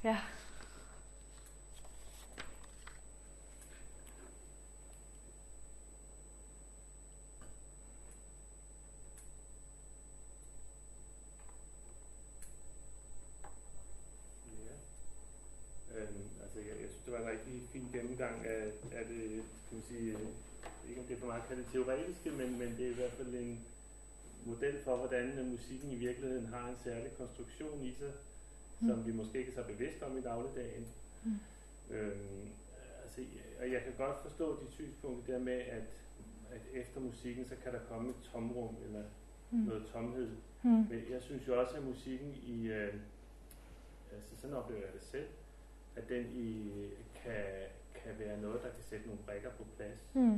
Ja. 0.03 0.17
Gennemgang 18.15 18.45
af, 18.45 18.63
af 18.99 19.05
det, 19.05 19.43
kan 19.69 19.77
man 19.77 19.83
sige, 19.83 20.17
ikke 20.89 21.01
om 21.01 21.07
det 21.07 21.15
er 21.15 21.19
for 21.19 21.27
meget 21.27 21.43
kalde 21.47 21.63
det 21.63 21.71
teoretiske, 21.71 22.31
men, 22.31 22.59
men 22.59 22.77
det 22.77 22.85
er 22.85 22.91
i 22.91 22.93
hvert 22.93 23.11
fald 23.11 23.27
en 23.27 23.59
model 24.45 24.83
for, 24.83 24.95
hvordan 24.95 25.49
musikken 25.51 25.91
i 25.91 25.95
virkeligheden 25.95 26.45
har 26.45 26.69
en 26.69 26.75
særlig 26.83 27.11
konstruktion 27.17 27.83
i 27.83 27.93
sig, 27.99 28.11
mm. 28.79 28.87
som 28.87 29.05
vi 29.05 29.11
måske 29.11 29.39
ikke 29.39 29.51
er 29.51 29.55
så 29.55 29.63
bevidste 29.67 30.03
om 30.03 30.17
i 30.17 30.21
dagligdagen. 30.21 30.87
Mm. 31.23 31.31
Øhm, 31.91 32.49
altså, 33.03 33.21
og 33.59 33.71
jeg 33.71 33.81
kan 33.83 33.93
godt 33.97 34.21
forstå 34.21 34.59
de 34.61 34.71
synspunkter 34.71 35.33
der 35.33 35.39
med, 35.39 35.59
at, 35.59 35.89
at 36.51 36.61
efter 36.73 36.99
musikken, 36.99 37.45
så 37.45 37.55
kan 37.63 37.73
der 37.73 37.79
komme 37.89 38.09
et 38.09 38.15
tomrum 38.31 38.75
eller 38.85 39.03
mm. 39.51 39.57
noget 39.57 39.85
tomhed. 39.93 40.29
Mm. 40.63 40.69
Men 40.71 41.03
jeg 41.11 41.21
synes 41.21 41.47
jo 41.47 41.59
også, 41.61 41.75
at 41.75 41.83
musikken 41.83 42.35
i, 42.47 42.67
øh, 42.67 42.93
altså 44.11 44.35
sådan 44.41 44.55
oplever 44.55 44.81
jeg 44.81 44.93
det 44.93 45.03
selv, 45.03 45.27
at 45.95 46.09
den 46.09 46.25
i, 46.35 46.71
kan, 47.23 47.43
kan 48.05 48.19
være 48.19 48.41
noget, 48.41 48.63
der 48.63 48.69
kan 48.69 48.83
sætte 48.89 49.05
nogle 49.07 49.21
brækker 49.25 49.49
på 49.49 49.63
plads. 49.77 49.99
Mm. 50.13 50.33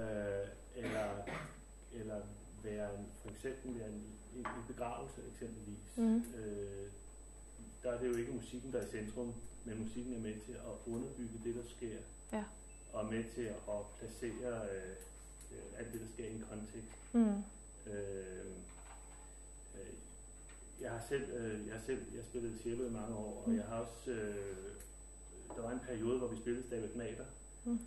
Øh, 0.00 0.46
eller, 0.76 1.08
eller 1.92 2.20
være 2.62 2.98
en, 2.98 3.06
for 3.22 3.30
eksempel 3.30 3.78
være 3.78 3.88
en, 3.88 4.02
en, 4.36 4.46
en 4.46 4.64
begravelse 4.68 5.20
eksempelvis. 5.32 5.96
Mm. 5.96 6.16
Øh, 6.38 6.86
der 7.82 7.92
er 7.92 8.00
det 8.00 8.08
jo 8.08 8.16
ikke 8.16 8.32
musikken, 8.32 8.72
der 8.72 8.78
er 8.80 8.86
i 8.86 8.90
centrum, 8.90 9.34
men 9.64 9.80
musikken 9.80 10.14
er 10.14 10.18
med 10.18 10.34
til 10.46 10.52
at 10.52 10.92
underbygge 10.92 11.40
det, 11.44 11.54
der 11.54 11.62
sker. 11.76 11.96
Ja. 12.32 12.44
Og 12.92 13.06
med 13.06 13.24
til 13.34 13.42
at 13.42 13.80
placere 13.98 14.62
øh, 14.70 14.96
alt 15.78 15.92
det, 15.92 16.00
der 16.00 16.06
sker 16.14 16.24
i 16.26 16.34
en 16.34 16.44
kontekst. 16.50 16.98
Mm. 17.12 17.42
Øh, 17.92 18.46
øh, 19.74 19.92
jeg 20.80 20.90
har 20.90 21.00
selv, 21.08 21.30
øh, 21.30 21.66
jeg 21.66 21.74
har 21.74 21.82
selv 21.86 22.02
jeg 22.16 22.24
spillet 22.24 22.60
cello 22.62 22.86
i 22.86 22.90
mange 22.90 23.16
år, 23.16 23.42
og 23.42 23.50
Mm. 23.50 23.56
jeg 23.56 23.64
har 23.64 23.76
også, 23.80 24.10
øh, 24.10 24.56
der 25.56 25.62
var 25.62 25.70
en 25.70 25.80
periode, 25.80 26.18
hvor 26.18 26.28
vi 26.28 26.36
spillede 26.36 26.66
Stabat 26.66 26.96
Mater, 26.96 27.24
Mm. 27.64 27.80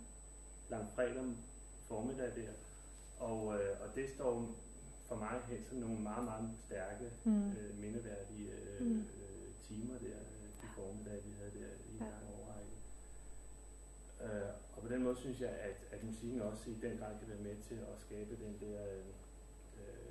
langfredag 0.70 1.24
formiddag 1.88 2.26
der, 2.36 2.50
og, 3.26 3.54
øh, 3.60 3.80
og 3.80 3.94
det 3.94 4.10
står 4.10 4.48
for 5.08 5.16
mig 5.16 5.40
hen 5.48 5.64
som 5.68 5.78
nogle 5.78 6.00
meget, 6.00 6.24
meget 6.24 6.50
stærke, 6.66 7.10
Mm. 7.24 7.48
øh, 7.50 7.78
mindeværdige 7.80 8.50
øh, 8.52 8.86
Mm. 8.86 8.98
øh, 9.00 9.48
timer 9.68 9.94
der, 9.98 10.18
de 10.62 10.66
formiddag, 10.76 11.20
vi 11.26 11.30
havde 11.38 11.50
der 11.60 11.70
i 11.90 11.92
en 11.94 11.98
Ja. 12.00 12.04
lang 12.04 12.24
årrække. 12.38 12.74
Øh, 14.24 14.48
og 14.76 14.82
på 14.82 14.88
den 14.88 15.02
måde 15.04 15.16
synes 15.16 15.40
jeg, 15.40 15.50
at, 15.50 15.76
at 15.90 16.04
musikken 16.04 16.40
også 16.42 16.70
i 16.70 16.74
den 16.82 16.98
grad 16.98 17.12
kan 17.18 17.28
være 17.28 17.42
med 17.48 17.56
til 17.68 17.74
at 17.74 17.96
skabe 18.06 18.36
den 18.44 18.54
der, 18.68 18.82
øh, 18.92 19.04
øh, 19.80 20.10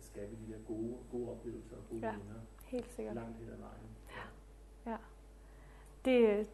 skabe 0.00 0.32
de 0.46 0.52
der 0.52 0.58
gode, 0.68 0.96
gode 1.12 1.30
oplevelser 1.30 1.76
og 1.76 1.82
gode 1.90 2.00
Ja. 2.06 2.12
ja. 2.12 2.16
minder 2.18 2.40
Helt 2.64 2.92
sikkert. 2.96 3.14
langt 3.14 3.36
hen 3.38 3.48
ad 3.48 3.56
vejen. 3.56 3.90
Det 6.04 6.16
er 6.16 6.28
jeg 6.30 6.38
er 6.40 6.44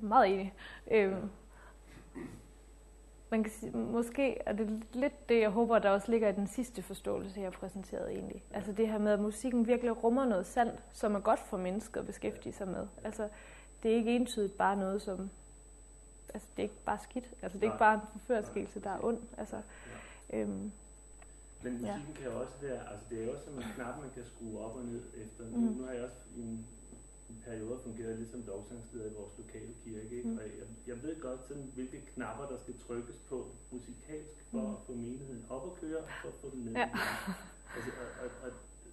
meget 0.00 0.34
enig. 0.34 0.54
Øhm, 0.90 1.30
man 3.30 3.42
kan 3.42 3.52
sige, 3.52 3.72
måske 3.76 4.38
er 4.46 4.52
det 4.52 4.82
lidt 4.92 5.28
det, 5.28 5.40
jeg 5.40 5.50
håber, 5.50 5.78
der 5.78 5.90
også 5.90 6.10
ligger 6.10 6.28
i 6.28 6.32
den 6.32 6.46
sidste 6.46 6.82
forståelse, 6.82 7.40
jeg 7.40 7.52
præsenterede 7.52 8.10
egentlig. 8.12 8.42
Altså 8.50 8.72
det 8.72 8.88
her 8.88 8.98
med, 8.98 9.12
at 9.12 9.20
musikken 9.20 9.66
virkelig 9.66 10.04
rummer 10.04 10.24
noget 10.24 10.46
sandt, 10.46 10.80
som 10.92 11.14
er 11.14 11.20
godt 11.20 11.40
for 11.40 11.56
mennesket 11.56 12.00
at 12.00 12.06
beskæftige 12.06 12.52
sig 12.52 12.68
med. 12.68 12.86
Altså 13.04 13.28
det 13.82 13.90
er 13.90 13.94
ikke 13.96 14.16
entydigt 14.16 14.56
bare 14.58 14.76
noget, 14.76 15.02
som... 15.02 15.30
Altså 16.34 16.48
det 16.56 16.58
er 16.58 16.62
ikke 16.62 16.82
bare 16.84 16.98
skidt. 16.98 17.30
Altså 17.42 17.58
det 17.58 17.66
er 17.66 17.70
ikke 17.70 17.78
bare 17.78 17.94
en 17.94 18.00
forførskelse, 18.12 18.80
der 18.80 18.90
er 18.90 19.04
ond. 19.04 19.18
Altså, 19.38 19.56
øhm, 20.32 20.72
Men 21.62 21.72
Ja. 21.84 21.96
musikken 21.96 22.14
kan 22.14 22.24
jo 22.32 22.40
også 22.40 22.52
være, 22.62 22.90
altså 22.90 23.04
det 23.10 23.20
er 23.20 23.24
jo 23.26 23.32
også 23.32 23.44
som 23.44 23.54
en 23.54 23.64
knap, 23.74 24.00
man 24.00 24.10
kan 24.14 24.24
skrue 24.24 24.58
op 24.64 24.76
og 24.76 24.84
ned 24.84 25.02
efter. 25.24 25.44
Nu, 25.50 25.56
Mm. 25.56 25.76
nu 25.76 25.84
har 25.86 25.92
jeg 25.92 26.02
også 26.04 26.16
i 26.36 26.40
en, 26.40 26.66
en 27.34 27.42
periode 27.44 27.78
fungeret 27.84 28.18
lidt 28.18 28.30
som 28.30 28.42
lovsangsleder 28.46 29.06
i 29.10 29.14
vores 29.20 29.34
lokale 29.38 29.72
kirke, 29.84 30.16
ikke? 30.16 30.28
Mm. 30.28 30.36
og 30.38 30.42
jeg, 30.44 30.66
jeg 30.86 31.02
ved 31.02 31.20
godt, 31.20 31.40
sådan, 31.48 31.70
hvilke 31.74 32.00
knapper, 32.14 32.46
der 32.46 32.58
skal 32.58 32.74
trykkes 32.86 33.16
på 33.28 33.46
musikalsk, 33.70 34.36
for 34.50 34.60
Mm. 34.60 34.74
at 34.74 34.80
få 34.86 34.92
menigheden 34.92 35.44
op 35.50 35.64
at 35.70 35.80
køre, 35.80 35.98
og 35.98 36.08
for 36.22 36.28
at 36.28 36.34
få 36.34 36.50
den 36.50 36.60
ned. 36.64 36.72
Ja. 36.72 36.88
Altså, 37.76 37.90
og, 38.02 38.24
og, 38.24 38.30
og 38.48 38.50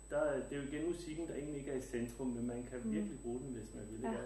der, 0.10 0.18
er- 0.20 0.36
det 0.50 0.58
er 0.58 0.62
jo 0.62 0.68
igen 0.68 0.88
musikken, 0.88 1.28
der 1.28 1.34
egentlig 1.36 1.58
ikke 1.58 1.72
er 1.72 1.76
i 1.78 1.82
centrum, 1.82 2.28
men 2.28 2.48
man 2.48 2.64
kan 2.70 2.80
Mm. 2.84 2.92
virkelig 2.92 3.20
bruge 3.24 3.40
den, 3.40 3.54
hvis 3.54 3.74
man 3.76 3.84
vil. 3.92 4.02
Ja, 4.02 4.10
også? 4.10 4.22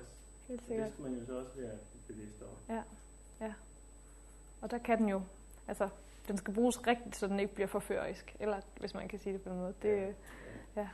helt 0.48 0.62
Og 0.62 0.68
det 0.78 0.92
skal 0.94 1.04
man 1.04 1.14
jo 1.20 1.26
så 1.26 1.34
også 1.40 1.52
være 1.56 1.78
bevidst 2.08 2.42
om. 2.42 2.78
Og 4.62 4.72
der 4.72 4.78
kan 4.78 4.98
den 5.00 5.10
jo... 5.10 5.22
Altså, 5.68 5.90
den 6.28 6.38
skal 6.38 6.54
bruges 6.54 6.88
rigtigt, 6.88 7.16
så 7.16 7.28
den 7.28 7.40
ikke 7.40 7.54
bliver 7.56 7.68
forførisk. 7.68 8.36
Eller 8.40 8.62
hvis 8.80 8.94
man 8.94 9.08
kan 9.08 9.20
sige 9.20 9.34
det 9.34 9.42
på 9.42 9.50
den 9.50 9.58
måde. 9.58 9.74
Det, 9.82 10.16
Ja. 10.76 10.88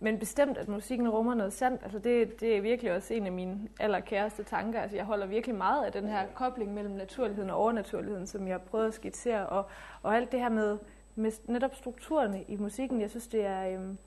Men 0.00 0.18
bestemt, 0.18 0.58
at 0.58 0.68
musikken 0.68 1.10
rummer 1.10 1.34
noget 1.34 1.52
sandt, 1.52 1.82
altså 1.82 1.98
det, 1.98 2.40
det 2.40 2.56
er 2.56 2.60
virkelig 2.60 2.92
også 2.92 3.14
en 3.14 3.26
af 3.26 3.32
mine 3.32 3.68
allerkæreste 3.80 4.42
tanker. 4.42 4.80
Altså 4.80 4.96
jeg 4.96 5.04
holder 5.04 5.26
virkelig 5.26 5.56
meget 5.56 5.84
af 5.84 5.92
den 5.92 6.08
her 6.08 6.26
kobling 6.34 6.74
mellem 6.74 6.94
naturligheden 6.94 7.50
og 7.50 7.56
overnaturligheden, 7.56 8.26
som 8.26 8.46
jeg 8.48 8.54
har 8.54 8.58
prøvet 8.58 8.86
at 8.86 8.94
skitsere. 8.94 9.46
Og, 9.46 9.66
og 10.02 10.16
alt 10.16 10.32
det 10.32 10.40
her 10.40 10.48
med, 10.48 10.78
med 11.14 11.32
netop 11.46 11.74
strukturerne 11.74 12.44
i 12.48 12.56
musikken, 12.56 13.00
jeg 13.00 13.10
synes, 13.10 13.26
det 13.26 13.44
er... 13.46 13.68
Øhm, 13.68 13.98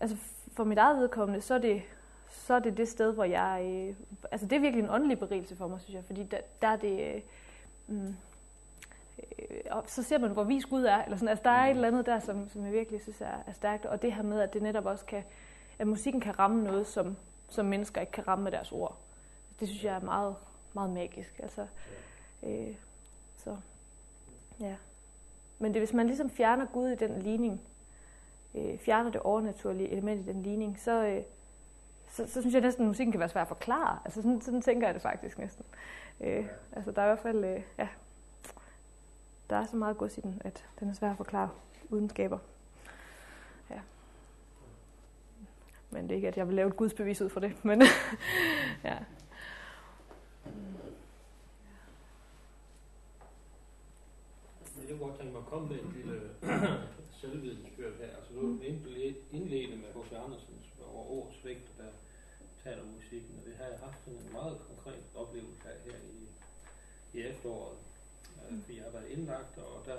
altså 0.00 0.16
for 0.52 0.64
mit 0.64 0.78
eget 0.78 0.98
vedkommende, 0.98 1.40
så 1.40 1.54
er 1.54 1.58
det, 1.58 1.82
så 2.28 2.54
er 2.54 2.58
det 2.58 2.76
det 2.76 2.88
sted, 2.88 3.12
hvor 3.12 3.24
jeg... 3.24 3.62
Øh, 3.64 3.96
altså 4.32 4.46
det 4.46 4.56
er 4.56 4.60
virkelig 4.60 4.84
en 4.84 4.90
åndelig 4.90 5.18
berigelse 5.18 5.56
for 5.56 5.68
mig, 5.68 5.80
synes 5.80 5.94
jeg. 5.94 6.04
Fordi 6.04 6.22
der, 6.22 6.38
der 6.62 6.68
er 6.68 6.76
det... 6.76 7.14
Øh, 7.14 7.20
mm, 7.86 8.16
Øh, 9.18 9.60
og 9.70 9.84
så 9.86 10.02
ser 10.02 10.18
man, 10.18 10.30
hvor 10.30 10.44
vis 10.44 10.66
Gud 10.66 10.84
er. 10.84 11.04
Eller 11.04 11.16
sådan. 11.16 11.28
Altså, 11.28 11.42
der 11.42 11.50
er 11.50 11.64
et 11.64 11.70
eller 11.70 11.88
andet 11.88 12.06
der, 12.06 12.18
som, 12.18 12.48
som 12.48 12.64
jeg 12.64 12.72
virkelig 12.72 13.02
synes 13.02 13.20
er, 13.20 13.42
er 13.46 13.52
stærkt. 13.52 13.86
Og 13.86 14.02
det 14.02 14.12
her 14.12 14.22
med, 14.22 14.40
at 14.40 14.52
det 14.52 14.62
netop 14.62 14.86
også 14.86 15.04
kan, 15.04 15.22
at 15.78 15.86
musikken 15.86 16.20
kan 16.20 16.38
ramme 16.38 16.64
noget, 16.64 16.86
som, 16.86 17.16
som 17.48 17.66
mennesker 17.66 18.00
ikke 18.00 18.12
kan 18.12 18.28
ramme 18.28 18.44
med 18.44 18.52
deres 18.52 18.72
ord. 18.72 18.98
Det 19.60 19.68
synes 19.68 19.84
jeg 19.84 19.94
er 19.94 20.00
meget, 20.00 20.36
meget 20.72 20.90
magisk. 20.90 21.40
Altså, 21.42 21.66
øh, 22.42 22.74
så, 23.36 23.56
ja. 24.60 24.76
Men 25.58 25.74
det, 25.74 25.80
hvis 25.80 25.92
man 25.92 26.06
ligesom 26.06 26.30
fjerner 26.30 26.66
Gud 26.66 26.88
i 26.88 26.94
den 26.94 27.22
ligning, 27.22 27.60
øh, 28.54 28.78
fjerner 28.78 29.10
det 29.10 29.20
overnaturlige 29.20 29.88
element 29.90 30.28
i 30.28 30.32
den 30.32 30.42
ligning, 30.42 30.78
så, 30.78 31.04
øh, 31.06 31.22
så, 32.08 32.26
så 32.26 32.40
synes 32.40 32.54
jeg 32.54 32.62
næsten, 32.62 32.84
at 32.84 32.88
musikken 32.88 33.12
kan 33.12 33.18
være 33.18 33.28
svær 33.28 33.42
at 33.42 33.48
forklare. 33.48 33.98
Altså 34.04 34.22
sådan, 34.22 34.40
sådan 34.40 34.62
tænker 34.62 34.86
jeg 34.86 34.94
det 34.94 35.02
faktisk 35.02 35.38
næsten. 35.38 35.64
Øh, 36.20 36.46
altså 36.72 36.90
der 36.90 37.02
er 37.02 37.06
i 37.06 37.08
hvert 37.08 37.18
fald, 37.18 37.44
øh, 37.44 37.62
ja, 37.78 37.88
der 39.54 39.60
er 39.60 39.66
så 39.66 39.76
meget 39.76 39.98
gods 39.98 40.18
i 40.18 40.20
den, 40.20 40.42
at 40.44 40.64
den 40.80 40.88
er 40.88 40.92
svær 40.94 41.10
at 41.10 41.16
forklare 41.16 41.50
uden 41.90 42.08
skaber. 42.10 42.38
Ja. 43.70 43.80
Men 45.90 46.02
det 46.04 46.10
er 46.10 46.14
ikke, 46.16 46.28
at 46.28 46.36
jeg 46.36 46.46
vil 46.48 46.54
lave 46.56 46.68
et 46.68 46.76
gudsbevis 46.76 47.20
ud 47.20 47.28
for 47.28 47.40
det, 47.40 47.64
men 47.64 47.82
ja. 48.84 48.98
Jeg 54.88 54.88
kunne 54.88 54.98
godt 54.98 55.16
tænke 55.18 55.32
mig 55.32 55.40
at 55.40 55.46
komme 55.46 55.68
med 55.68 55.78
en 55.80 55.92
lille 55.96 56.20
selvvidensbyrd 57.20 57.92
her. 57.98 58.16
Altså 58.16 58.32
nu 58.32 58.58
indled- 58.62 59.22
indledte 59.32 59.76
med 59.76 59.88
H.C. 59.94 60.12
Andersens 60.12 60.66
over 60.94 61.04
års 61.10 61.44
vægt, 61.44 61.78
der 61.78 61.90
taler 62.64 62.82
om 62.82 62.88
musikken, 62.88 63.38
og 63.38 63.44
det 63.46 63.56
har 63.56 63.64
jeg 63.64 63.78
haft 63.78 64.06
en 64.06 64.32
meget 64.32 64.58
konkret 64.68 65.02
oplevelse 65.14 65.68
af 65.68 65.76
her 65.84 65.98
i, 65.98 66.28
i 67.18 67.22
efteråret. 67.22 67.76
Øh, 68.50 68.62
fordi 68.62 68.76
jeg 68.76 68.84
har 68.84 68.90
været 68.98 69.10
indlagt, 69.10 69.58
og 69.58 69.86
der 69.86 69.98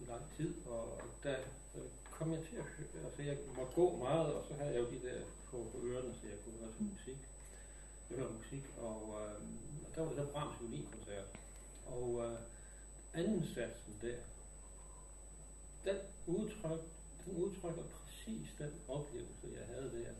i 0.00 0.04
lang 0.04 0.22
tid, 0.36 0.54
og 0.66 1.00
der 1.22 1.36
øh, 1.76 1.88
kom 2.10 2.32
jeg 2.32 2.42
til 2.48 2.56
at 2.56 2.64
høre, 2.64 3.04
altså 3.04 3.22
jeg 3.22 3.36
måtte 3.56 3.72
gå 3.74 3.96
meget, 3.96 4.34
og 4.34 4.44
så 4.48 4.54
havde 4.54 4.72
jeg 4.74 4.80
jo 4.80 4.90
de 4.90 5.00
der 5.06 5.20
på, 5.50 5.56
på 5.72 5.78
ørerne, 5.86 6.14
så 6.14 6.26
jeg 6.26 6.38
kunne 6.44 6.58
høre 6.60 6.72
til 6.76 6.84
musik. 6.84 7.18
Jeg 8.10 8.18
hørte 8.18 8.34
musik, 8.34 8.64
og, 8.78 9.02
øh, 9.20 9.40
og 9.84 9.88
der 9.94 10.00
var 10.02 10.08
det 10.08 10.18
så 10.18 10.26
Brahms 10.32 10.60
violinkoncert. 10.60 11.28
Og 11.86 12.24
øh, 12.24 12.38
anden 13.14 13.44
satsen 13.54 13.94
der, 14.02 14.18
den, 15.84 15.96
udtryk, 16.26 16.80
den 17.24 17.36
udtrykker 17.42 17.82
præcis 17.82 18.48
den 18.58 18.72
oplevelse, 18.88 19.46
jeg 19.58 19.66
havde 19.74 19.90
der. 19.92 20.12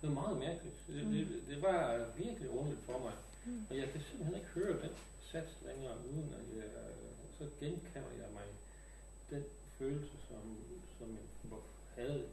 Det 0.00 0.08
var 0.08 0.14
meget 0.14 0.38
mærkeligt. 0.38 0.76
Det, 0.86 1.04
det, 1.04 1.42
det 1.48 1.62
var 1.62 2.06
virkelig 2.16 2.50
underligt 2.50 2.84
for 2.84 2.98
mig. 2.98 3.12
Mm. 3.46 3.66
Og 3.70 3.76
jeg 3.76 3.88
kan 3.92 4.00
simpelthen 4.00 4.34
ikke 4.40 4.48
høre 4.48 4.82
den 4.82 4.90
sats 5.32 5.52
længere, 5.66 5.94
uden 6.10 6.34
at 6.40 6.56
jeg, 6.56 6.70
så 7.38 7.44
genkalder 7.60 8.10
jeg 8.22 8.28
mig 8.32 8.46
den 9.30 9.44
følelse, 9.78 10.16
som, 10.28 10.42
som 10.98 11.08
jeg 11.16 11.58
havde 11.96 12.24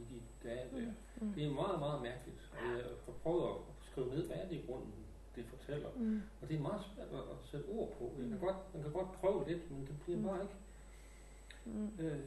i 0.00 0.04
de 0.14 0.20
dage 0.48 0.64
der. 0.72 0.92
Mm. 1.20 1.32
Det 1.32 1.44
er 1.46 1.50
meget, 1.50 1.78
meget 1.78 2.02
mærkeligt. 2.02 2.40
Og 2.52 2.64
jeg 2.76 2.84
har 3.06 3.12
prøvet 3.22 3.44
at 3.50 3.56
skrive 3.90 4.08
ned, 4.14 4.26
hvad 4.26 4.36
er 4.36 4.48
det 4.48 4.56
i 4.56 4.64
grunden, 4.66 4.92
det 5.36 5.44
fortæller. 5.46 5.90
Mm. 5.96 6.20
Og 6.42 6.48
det 6.48 6.56
er 6.56 6.60
meget 6.60 6.82
svært 6.94 7.08
at, 7.08 7.18
at 7.34 7.38
sætte 7.50 7.66
ord 7.66 7.88
på. 7.98 8.04
Jeg 8.18 8.28
kan 8.28 8.38
Mm. 8.38 8.44
godt, 8.46 8.56
man 8.74 8.82
kan 8.82 8.92
godt 8.92 9.12
prøve 9.12 9.48
lidt, 9.48 9.70
men 9.70 9.80
det 9.86 9.96
bliver 10.04 10.18
Mm. 10.18 10.24
bare 10.24 10.42
ikke, 10.42 10.54
Mm. 11.64 11.90
øh, 11.98 12.18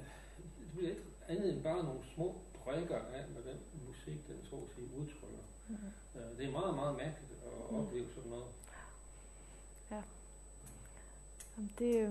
det 0.60 0.66
bliver 0.74 0.89
ikke 0.89 1.04
andet 1.28 1.54
end 1.54 1.64
bare 1.64 1.84
nogle 1.84 2.02
små 2.16 2.36
brikker 2.64 2.98
af, 3.18 3.24
hvad 3.24 3.44
den 3.54 3.60
musik, 3.88 4.28
den 4.28 4.39
så 4.50 4.56
at 4.56 4.70
sige, 4.76 4.88
udtrykker. 5.00 5.44
Mm. 6.13 6.22
Det 6.38 6.47
er 6.47 6.51
meget, 6.51 6.76
meget 6.76 6.97
mærkeligt 6.97 7.32
at 7.45 7.72
Mm. 7.72 7.78
opleve 7.80 8.05
sådan 8.15 8.30
noget. 8.30 8.45
Jamen, 11.57 11.72
Det, 11.80 11.95
øh, 11.95 12.09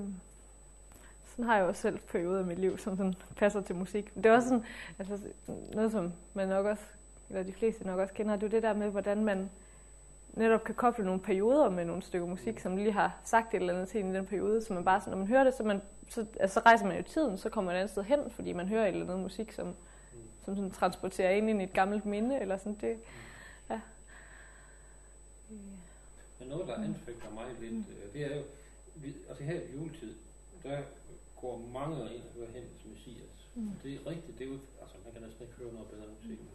sådan 1.27 1.45
har 1.45 1.57
jeg 1.57 1.65
også 1.65 1.83
selv 1.83 1.99
perioder 1.99 2.41
i 2.41 2.45
mit 2.47 2.59
liv, 2.59 2.79
som 2.79 2.97
sådan 2.97 3.15
passer 3.37 3.61
til 3.61 3.75
musik. 3.77 4.15
Det 4.15 4.27
er 4.27 4.33
også 4.33 4.49
sådan, 4.49 4.65
altså, 4.99 5.19
noget, 5.75 5.93
som 5.93 6.13
man 6.35 6.49
nok 6.49 6.67
også, 6.67 6.83
eller 7.29 7.43
de 7.43 7.53
fleste 7.53 7.87
nok 7.87 7.99
også 7.99 8.15
kender, 8.15 8.35
det 8.37 8.43
er 8.43 8.47
jo 8.47 8.51
det 8.51 8.63
der 8.63 8.73
med, 8.75 8.91
hvordan 8.91 9.25
man 9.25 9.51
netop 10.35 10.65
kan 10.65 10.75
koble 10.75 11.05
nogle 11.05 11.21
perioder 11.21 11.71
med 11.71 11.85
nogle 11.85 12.03
stykker 12.03 12.27
musik, 12.29 12.59
som 12.61 12.77
lige 12.77 12.93
har 12.93 13.19
sagt 13.25 13.55
et 13.55 13.61
eller 13.61 13.75
andet 13.75 13.89
til 13.89 14.01
en 14.01 14.15
i 14.15 14.17
den 14.17 14.27
periode, 14.27 14.65
så 14.65 14.73
man 14.75 14.85
bare 14.85 15.01
sådan, 15.01 15.11
når 15.11 15.19
man 15.19 15.27
hører 15.27 15.45
det, 15.45 15.55
så, 15.55 15.63
man, 15.63 15.83
så, 16.09 16.27
altså, 16.41 16.55
så 16.55 16.61
rejser 16.67 16.87
man 16.87 16.97
jo 16.97 17.03
tiden, 17.03 17.39
så 17.39 17.49
kommer 17.49 17.71
man 17.71 17.77
et 17.77 17.81
andet 17.81 17.91
sted 17.91 18.03
hen, 18.03 18.31
fordi 18.31 18.53
man 18.53 18.69
hører 18.69 18.83
et 18.83 18.89
eller 18.89 19.03
andet 19.03 19.19
musik, 19.19 19.53
som, 19.53 19.75
som 20.45 20.57
sådan 20.57 20.71
transporterer 20.71 21.31
ind 21.31 21.61
i 21.61 21.65
et 21.65 21.73
gammelt 21.73 22.07
minde, 22.07 22.41
eller 22.41 22.57
sådan 22.57 22.79
det. 22.81 22.89
Ja. 22.89 22.95
Men 26.39 26.49
noget, 26.49 26.69
der 26.69 26.79
Mm. 26.79 26.85
anfægter 26.85 27.31
mig 27.31 27.47
lidt, 27.61 27.85
øh, 27.89 28.13
det 28.13 28.23
er 28.33 28.37
jo, 28.37 28.43
vi, 28.95 29.15
altså 29.29 29.45
her 29.45 29.61
i 29.61 29.73
juletid, 29.73 30.15
der 30.63 30.83
går 31.41 31.59
mange 31.59 31.97
ind 32.15 32.23
og 32.23 32.33
hører 32.35 32.51
hen 32.51 32.65
til 32.81 32.91
Messias. 32.91 33.49
Mm. 33.55 33.71
Det 33.83 33.95
er 33.95 34.07
rigtigt, 34.07 34.39
det 34.39 34.45
er 34.47 34.51
jo, 34.51 34.59
altså 34.83 34.97
man 35.05 35.13
kan 35.13 35.23
næsten 35.23 35.43
ikke 35.43 35.55
høre 35.55 35.73
noget 35.73 35.89
bedre 35.89 36.09
musik 36.17 36.39
det, 36.39 36.47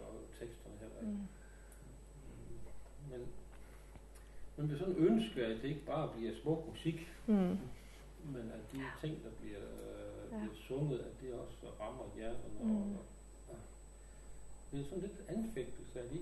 og, 0.00 0.08
og 0.08 0.14
teksterne 0.38 0.76
heller 0.80 1.00
ikke. 1.00 1.12
Mm. 1.12 1.26
Men 3.10 3.20
man 4.56 4.70
vil 4.70 4.78
sådan 4.78 4.96
ønske, 4.96 5.46
at 5.46 5.62
det 5.62 5.68
ikke 5.68 5.84
bare 5.86 6.12
bliver 6.16 6.32
smuk 6.42 6.68
musik, 6.68 7.08
Mm. 7.26 7.56
men 8.34 8.44
at 8.56 8.62
de 8.72 8.78
ting, 9.00 9.24
der 9.24 9.30
bliver, 9.40 9.60
øh, 9.60 10.32
Ja. 10.32 10.38
bliver 10.38 10.54
sunget, 10.68 10.98
at 10.98 11.12
det 11.20 11.32
også 11.34 11.56
rammer 11.80 12.04
hjerterne. 12.16 12.58
Mm. 12.62 12.76
Og, 12.76 12.96
og, 13.48 13.56
det 14.72 14.80
er 14.80 14.84
sådan 14.84 15.00
lidt 15.02 15.18
anfægtelse, 15.28 16.00
at 16.00 16.10
det, 16.10 16.20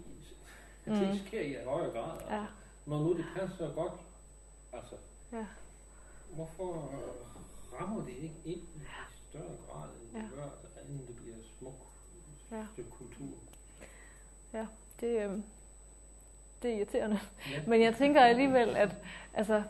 at 0.90 0.98
Mm. 1.00 1.06
det 1.06 1.20
sker 1.26 1.40
i 1.40 1.56
højere 1.66 1.90
grad. 1.90 2.12
Altså. 2.12 2.34
Ja. 2.34 2.44
Når 2.86 2.98
nu 2.98 3.16
det 3.16 3.24
passer 3.36 3.74
godt, 3.74 3.92
altså, 4.72 4.94
Ja. 5.32 5.46
hvorfor 6.34 6.92
rammer 7.80 8.04
det 8.04 8.12
ikke 8.12 8.34
ind 8.44 8.60
i 8.60 8.80
større 9.30 9.56
grad, 9.70 9.88
end 9.88 10.22
det 10.22 10.30
Ja. 10.30 10.36
gør, 10.42 10.48
inden 10.88 11.06
det 11.06 11.16
bliver 11.16 11.36
smuk 11.58 11.74
Ja. 12.52 12.66
stykke 12.72 12.90
kultur? 12.90 13.28
Det, 15.00 15.06
øh, 15.24 15.38
det 16.62 16.70
er 16.72 16.76
irriterende. 16.76 17.18
Ja. 17.50 17.62
Men 17.70 17.82
jeg 17.82 17.94
tænker 17.96 18.20
alligevel, 18.20 18.76
at 18.76 18.96
altså, 19.34 19.62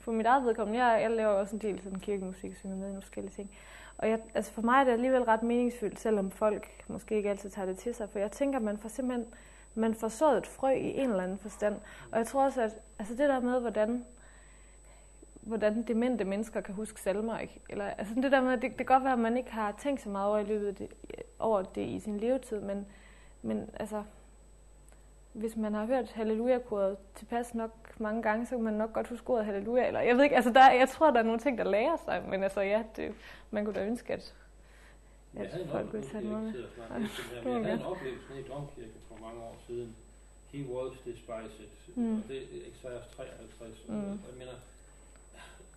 for 0.00 0.12
mit 0.12 0.26
eget 0.26 0.44
vedkommende, 0.44 0.84
jeg, 0.84 1.02
jeg 1.02 1.10
laver 1.10 1.30
også 1.32 1.56
en 1.56 1.62
del 1.62 1.82
sådan 1.82 2.00
kirkemusik, 2.00 2.56
synger 2.56 2.76
med 2.76 2.84
i 2.84 2.88
nogle 2.88 3.02
forskellige 3.02 3.32
ting. 3.34 3.50
Og 3.98 4.08
jeg, 4.10 4.20
altså 4.34 4.52
for 4.52 4.62
mig 4.62 4.80
er 4.80 4.84
det 4.84 4.92
alligevel 4.92 5.22
ret 5.22 5.42
meningsfyldt, 5.42 6.00
selvom 6.00 6.30
folk 6.30 6.84
måske 6.88 7.16
ikke 7.16 7.30
altid 7.30 7.50
tager 7.50 7.66
det 7.66 7.78
til 7.78 7.94
sig. 7.94 8.10
For 8.10 8.18
jeg 8.18 8.32
tænker, 8.32 8.58
man 8.58 8.78
får 8.78 8.88
simpelthen 8.88 9.34
man 9.74 9.94
får 9.94 10.08
sået 10.08 10.38
et 10.38 10.46
frø 10.46 10.70
i 10.70 10.98
en 10.98 11.10
eller 11.10 11.22
anden 11.22 11.38
forstand. 11.38 11.80
Og 12.12 12.18
jeg 12.18 12.26
tror 12.26 12.44
også, 12.44 12.62
at 12.62 12.78
altså 12.98 13.14
det 13.14 13.28
der 13.28 13.40
med, 13.40 13.60
hvordan, 13.60 14.04
hvordan 15.40 15.82
demente 15.82 16.24
mennesker 16.24 16.60
kan 16.60 16.74
huske 16.74 17.00
salmer, 17.00 17.38
ikke? 17.38 17.60
Eller, 17.68 17.84
altså 17.84 18.14
det 18.14 18.32
der 18.32 18.40
med, 18.40 18.52
det, 18.52 18.62
det 18.62 18.76
kan 18.76 18.86
godt 18.86 19.04
være, 19.04 19.12
at 19.12 19.18
man 19.18 19.36
ikke 19.36 19.52
har 19.52 19.74
tænkt 19.78 20.00
så 20.00 20.08
meget 20.08 20.28
over, 20.28 20.38
i 20.38 20.44
løbet 20.44 20.78
det, 20.78 20.88
over 21.38 21.62
det 21.62 21.86
i 21.86 21.98
sin 21.98 22.16
levetid, 22.16 22.60
men, 22.60 22.86
men 23.42 23.70
altså, 23.74 24.02
hvis 25.32 25.56
man 25.56 25.74
har 25.74 25.86
hørt 25.86 26.12
halleluja-koret 26.12 26.96
tilpas 27.14 27.54
nok 27.54 28.00
mange 28.00 28.22
gange, 28.22 28.46
så 28.46 28.56
kan 28.56 28.64
man 28.64 28.74
nok 28.74 28.92
godt 28.92 29.08
huske 29.08 29.30
ordet 29.30 29.44
halleluja. 29.44 29.86
Eller 29.86 30.00
jeg 30.00 30.16
ved 30.16 30.24
ikke, 30.24 30.36
altså 30.36 30.50
der, 30.50 30.70
jeg 30.70 30.88
tror, 30.88 31.10
der 31.10 31.18
er 31.18 31.24
nogle 31.24 31.38
ting, 31.38 31.58
der 31.58 31.64
lærer 31.64 31.96
sig, 31.96 32.22
men 32.28 32.42
altså 32.42 32.60
ja, 32.60 32.82
det, 32.96 33.14
man 33.50 33.64
kunne 33.64 33.74
da 33.74 33.84
ønske, 33.84 34.12
at, 34.12 34.34
at 35.36 35.60
en 35.60 35.68
folk 35.68 35.92
ville 35.92 36.06
tage 36.12 36.24
jeg 36.24 36.32
med. 36.32 36.52
jeg 37.34 37.52
havde 37.62 37.72
en 37.72 37.82
oplevelse 37.82 38.24
nede 38.30 38.40
i 38.40 38.48
Domkirke 38.52 38.98
for 39.08 39.16
mange 39.26 39.40
år 39.48 39.56
siden. 39.66 39.96
He 40.52 40.60
was 40.72 40.92
despised. 41.06 41.68
Mm. 41.96 42.16
Og 42.16 42.22
det 42.28 42.36
er 42.36 42.42
Esajas 42.70 43.04
53. 43.16 43.84
Mm. 43.88 43.94
Mm. 43.94 44.00
Jeg 44.02 44.34
mener, 44.38 44.52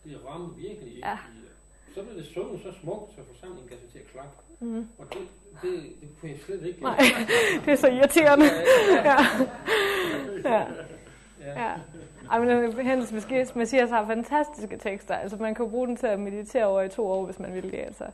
det 0.04 0.20
ramte 0.30 0.56
virkelig 0.56 0.96
ikke 0.96 1.08
Ja. 1.08 1.14
i... 1.14 1.40
Så 1.96 2.04
blev 2.04 2.16
det 2.18 2.26
sunget 2.26 2.62
så 2.64 2.72
smukt, 2.82 3.12
så 3.16 3.22
forsamlingen 3.34 3.70
gav 3.70 3.80
sig 3.80 3.90
til 3.92 4.00
at 4.00 4.08
klappe. 4.08 4.32
Mm. 4.60 4.88
Og 4.98 5.06
det, 5.14 5.22
det, 5.62 5.72
det 6.02 6.10
kunne 6.20 6.32
jeg 6.32 6.40
slet 6.46 6.64
ikke... 6.66 6.82
Nej, 6.82 6.98
det 7.66 7.72
er 7.72 7.76
så 7.76 7.88
irriterende. 7.88 8.46
Ja. 9.10 9.16
Ja. 10.50 10.60
ja. 10.60 10.66
Ja. 11.46 11.74
Ej, 12.32 12.40
men 12.40 12.86
Hendes 12.86 13.12
Messias- 13.56 13.90
har 13.90 14.06
fantastiske 14.08 14.78
tekster. 14.78 15.16
Altså, 15.16 15.38
man 15.38 15.56
kan 15.56 15.70
bruge 15.70 15.88
den 15.88 15.98
til 15.98 16.08
at 16.08 16.20
meditere 16.20 16.66
over 16.66 16.82
i 16.82 16.90
to 16.90 17.08
år, 17.08 17.26
hvis 17.26 17.40
man 17.40 17.54
vil 17.54 17.64
det. 17.64 17.80
Altså. 17.80 18.06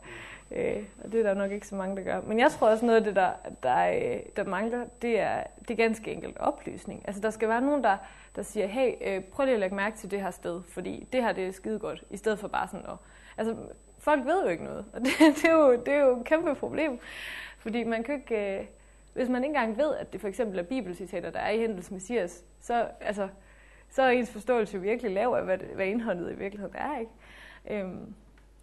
Øh, 0.51 0.83
og 1.03 1.11
det 1.11 1.19
er 1.19 1.23
der 1.23 1.33
nok 1.33 1.51
ikke 1.51 1.67
så 1.67 1.75
mange, 1.75 1.95
der 1.95 2.03
gør. 2.03 2.21
Men 2.21 2.39
jeg 2.39 2.51
tror 2.51 2.69
også, 2.69 2.85
noget 2.85 2.97
af 2.97 3.03
det, 3.03 3.15
der, 3.15 3.31
der, 3.63 3.87
øh, 3.87 4.19
der 4.35 4.43
mangler, 4.43 4.85
det 5.01 5.19
er, 5.19 5.43
det 5.59 5.71
er 5.71 5.75
ganske 5.75 6.11
enkelt 6.11 6.37
oplysning. 6.37 7.03
Altså, 7.07 7.21
der 7.21 7.29
skal 7.29 7.49
være 7.49 7.61
nogen, 7.61 7.83
der, 7.83 7.97
der 8.35 8.41
siger, 8.41 8.67
hey, 8.67 8.91
øh, 9.01 9.23
prøv 9.23 9.45
lige 9.45 9.53
at 9.53 9.59
lægge 9.59 9.75
mærke 9.75 9.97
til 9.97 10.11
det 10.11 10.21
her 10.21 10.31
sted, 10.31 10.61
fordi 10.63 11.07
det 11.13 11.23
her 11.23 11.31
det 11.31 11.47
er 11.47 11.51
skide 11.51 11.79
godt, 11.79 12.03
i 12.09 12.17
stedet 12.17 12.39
for 12.39 12.47
bare 12.47 12.67
sådan 12.67 12.85
at... 12.85 12.97
Altså, 13.37 13.55
folk 13.97 14.25
ved 14.25 14.43
jo 14.43 14.49
ikke 14.49 14.63
noget, 14.63 14.85
og 14.93 15.01
det, 15.05 15.11
det, 15.19 15.45
er, 15.45 15.53
jo, 15.53 15.71
det 15.71 15.93
er 15.93 15.99
jo 15.99 16.19
et 16.19 16.25
kæmpe 16.25 16.55
problem. 16.55 16.99
Fordi 17.57 17.83
man 17.83 18.03
kan 18.03 18.15
ikke... 18.15 18.59
Øh, 18.59 18.65
hvis 19.13 19.29
man 19.29 19.43
ikke 19.43 19.55
engang 19.55 19.77
ved, 19.77 19.95
at 19.95 20.13
det 20.13 20.21
for 20.21 20.27
eksempel 20.27 20.59
er 20.59 20.63
bibelcitater, 20.63 21.29
der 21.29 21.39
er 21.39 21.49
i 21.49 21.59
Hendels 21.59 21.91
Messias, 21.91 22.43
så, 22.59 22.87
altså, 23.01 23.27
så 23.89 24.01
er 24.01 24.09
ens 24.09 24.31
forståelse 24.31 24.75
jo 24.75 24.81
virkelig 24.81 25.11
lav 25.11 25.33
af, 25.33 25.43
hvad, 25.43 25.57
hvad 25.57 25.85
indholdet 25.85 26.31
i 26.31 26.35
virkeligheden 26.35 26.75
er. 26.75 26.99
Ikke? 26.99 27.11
Øhm, 27.69 28.13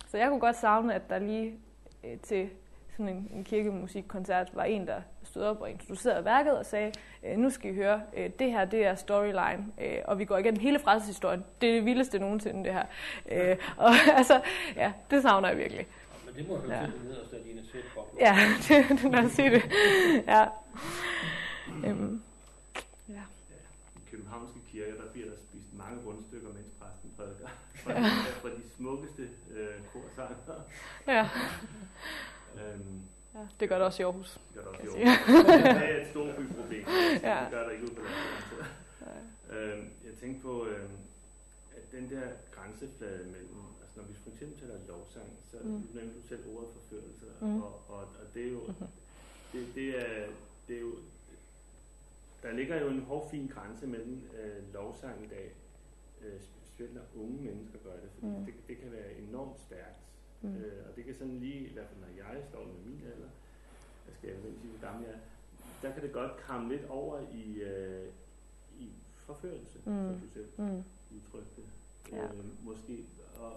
så 0.06 0.18
jeg 0.18 0.28
kunne 0.28 0.40
godt 0.40 0.56
savne, 0.56 0.94
at 0.94 1.10
der 1.10 1.18
lige 1.18 1.58
øh, 2.06 2.18
til 2.20 2.48
sådan 2.90 3.08
en, 3.08 3.28
en 3.34 3.44
kirkemusikkoncert 3.44 4.50
var 4.56 4.64
en, 4.64 4.86
der 4.86 5.00
stod 5.22 5.42
op 5.42 5.60
og 5.60 5.70
introducerede 5.70 6.24
værket 6.24 6.58
og 6.58 6.66
sagde, 6.66 6.92
øh, 7.24 7.36
nu 7.38 7.50
skal 7.50 7.70
I 7.70 7.74
høre, 7.74 8.02
øh, 8.16 8.30
det 8.38 8.50
her 8.52 8.64
det 8.64 8.86
er 8.86 8.94
storyline, 8.94 9.66
øh, 9.80 9.98
og 10.04 10.18
vi 10.18 10.24
går 10.24 10.38
igennem 10.38 10.60
hele 10.60 10.78
frelseshistorien. 10.78 11.44
Det 11.60 11.68
er 11.70 11.74
det 11.74 11.84
vildeste 11.84 12.18
nogensinde, 12.18 12.64
det 12.64 12.72
her. 12.72 12.84
Øh, 13.32 13.56
og 13.76 13.90
altså, 14.18 14.40
ja, 14.76 14.92
det 15.10 15.22
savner 15.22 15.48
jeg 15.48 15.58
virkelig. 15.58 15.86
Men 16.26 16.34
det 16.34 16.48
må 16.48 16.56
høre 16.58 16.72
Ja. 16.74 16.80
ja. 16.80 16.86
til 16.86 16.92
det 16.94 17.04
nederste 17.04 17.36
af 17.36 17.42
dine 17.42 17.62
sætbobler. 17.72 18.20
Ja, 18.26 18.36
det, 18.68 19.02
det 19.02 19.12
lad 19.12 19.24
os 19.24 19.32
sige 19.32 19.50
det. 19.50 19.62
Ja. 20.26 20.44
Øhm, 21.86 22.22
ja. 23.08 23.22
I 23.96 24.00
københavnske 24.10 24.58
kirker, 24.72 24.92
der 24.94 25.10
bliver 25.12 25.28
der 25.28 25.36
spist 25.36 25.74
mange 25.78 25.98
rundstykker, 26.06 26.48
mens 26.48 26.66
præsten 26.80 27.10
prædiker. 27.16 27.48
Fra, 27.74 27.92
fra 28.40 28.48
de 28.48 28.62
smukkeste 28.76 29.22
øh, 29.50 29.66
korsanger. 29.92 30.54
Ja. 31.06 31.28
Ja, 33.36 33.46
det 33.60 33.68
gør 33.68 33.76
det 33.76 33.86
også 33.86 34.02
i 34.02 34.04
Aarhus. 34.04 34.30
det 34.54 34.54
gør 34.54 34.62
der 34.62 34.70
også 34.70 34.96
i 34.98 35.02
Aarhus. 35.02 35.44
Det 35.46 35.90
er 35.96 36.00
et 36.02 36.06
stort 36.10 36.36
byproblem. 36.36 36.84
Ja. 37.22 37.40
Det 37.44 37.50
gør 37.50 37.62
der 37.64 37.70
ikke 37.70 37.84
ud 37.84 37.94
på 37.98 38.00
landet. 38.02 38.66
Øhm, 39.50 39.88
jeg 40.06 40.14
tænkte 40.20 40.42
på, 40.42 40.66
øhm, 40.66 40.90
at 41.76 41.92
den 41.92 42.10
der 42.10 42.26
grænseflade 42.50 43.24
mellem, 43.24 43.60
altså 43.82 43.94
når 44.00 44.04
vi 44.08 44.14
for 44.14 44.30
eksempel 44.30 44.60
taler 44.60 44.74
lovsang, 44.88 45.28
så 45.50 45.56
Mm. 45.62 45.82
nævnte 45.94 46.14
du 46.22 46.26
selv 46.28 46.44
ordet 46.56 46.68
forførelse, 46.72 47.26
Mm. 47.40 47.62
og, 47.62 47.72
og, 47.88 47.98
og 48.00 48.26
det 48.34 48.46
er 48.46 48.50
jo, 48.50 48.60
Mhm. 48.66 48.86
det, 49.52 49.66
det 49.74 49.88
er, 49.98 50.26
det 50.68 50.76
er 50.76 50.80
jo, 50.80 50.92
der 52.42 52.52
ligger 52.52 52.80
jo 52.82 52.88
en 52.88 53.00
hård 53.00 53.30
fin 53.30 53.46
grænse 53.54 53.86
mellem 53.86 54.22
øh, 54.42 54.74
lovsang 54.74 55.24
i 55.24 55.26
dag, 55.28 55.52
øh, 56.24 56.40
specielt 56.40 56.94
når 56.94 57.02
unge 57.22 57.36
mennesker 57.42 57.78
gør 57.84 57.92
det, 57.92 58.10
fordi 58.14 58.26
mm. 58.26 58.44
det, 58.44 58.54
det 58.68 58.78
kan 58.80 58.92
være 58.92 59.12
enormt 59.28 59.60
stærkt, 59.60 60.00
Mm. 60.46 60.56
øh, 60.56 60.88
og 60.88 60.96
det 60.96 61.04
kan 61.04 61.14
sådan 61.14 61.38
lige, 61.38 61.68
i 61.68 61.72
hvert 61.72 61.86
fald 61.88 62.00
når 62.00 62.12
jeg 62.24 62.42
står 62.50 62.64
med 62.64 62.74
min 62.86 63.00
alder, 63.14 63.28
jeg 64.06 64.14
skal 64.18 64.28
jeg 64.30 64.38
sige, 64.42 64.52
hvor 64.70 64.86
gammel 64.88 65.04
jeg 65.06 65.14
er, 65.14 65.18
der 65.82 65.92
kan 65.94 66.02
det 66.02 66.12
godt 66.12 66.36
kramme 66.36 66.68
lidt 66.68 66.84
over 66.88 67.20
i, 67.34 67.60
øh, 67.62 68.06
i 68.78 68.90
forførelse, 69.16 69.78
mm. 69.78 69.92
Som 70.08 70.20
du 70.20 70.28
selv 70.34 70.48
Mm. 70.58 70.82
udtrykte. 71.16 71.62
Ja. 72.12 72.24
Øh, 72.24 72.64
måske, 72.64 73.04
og 73.40 73.52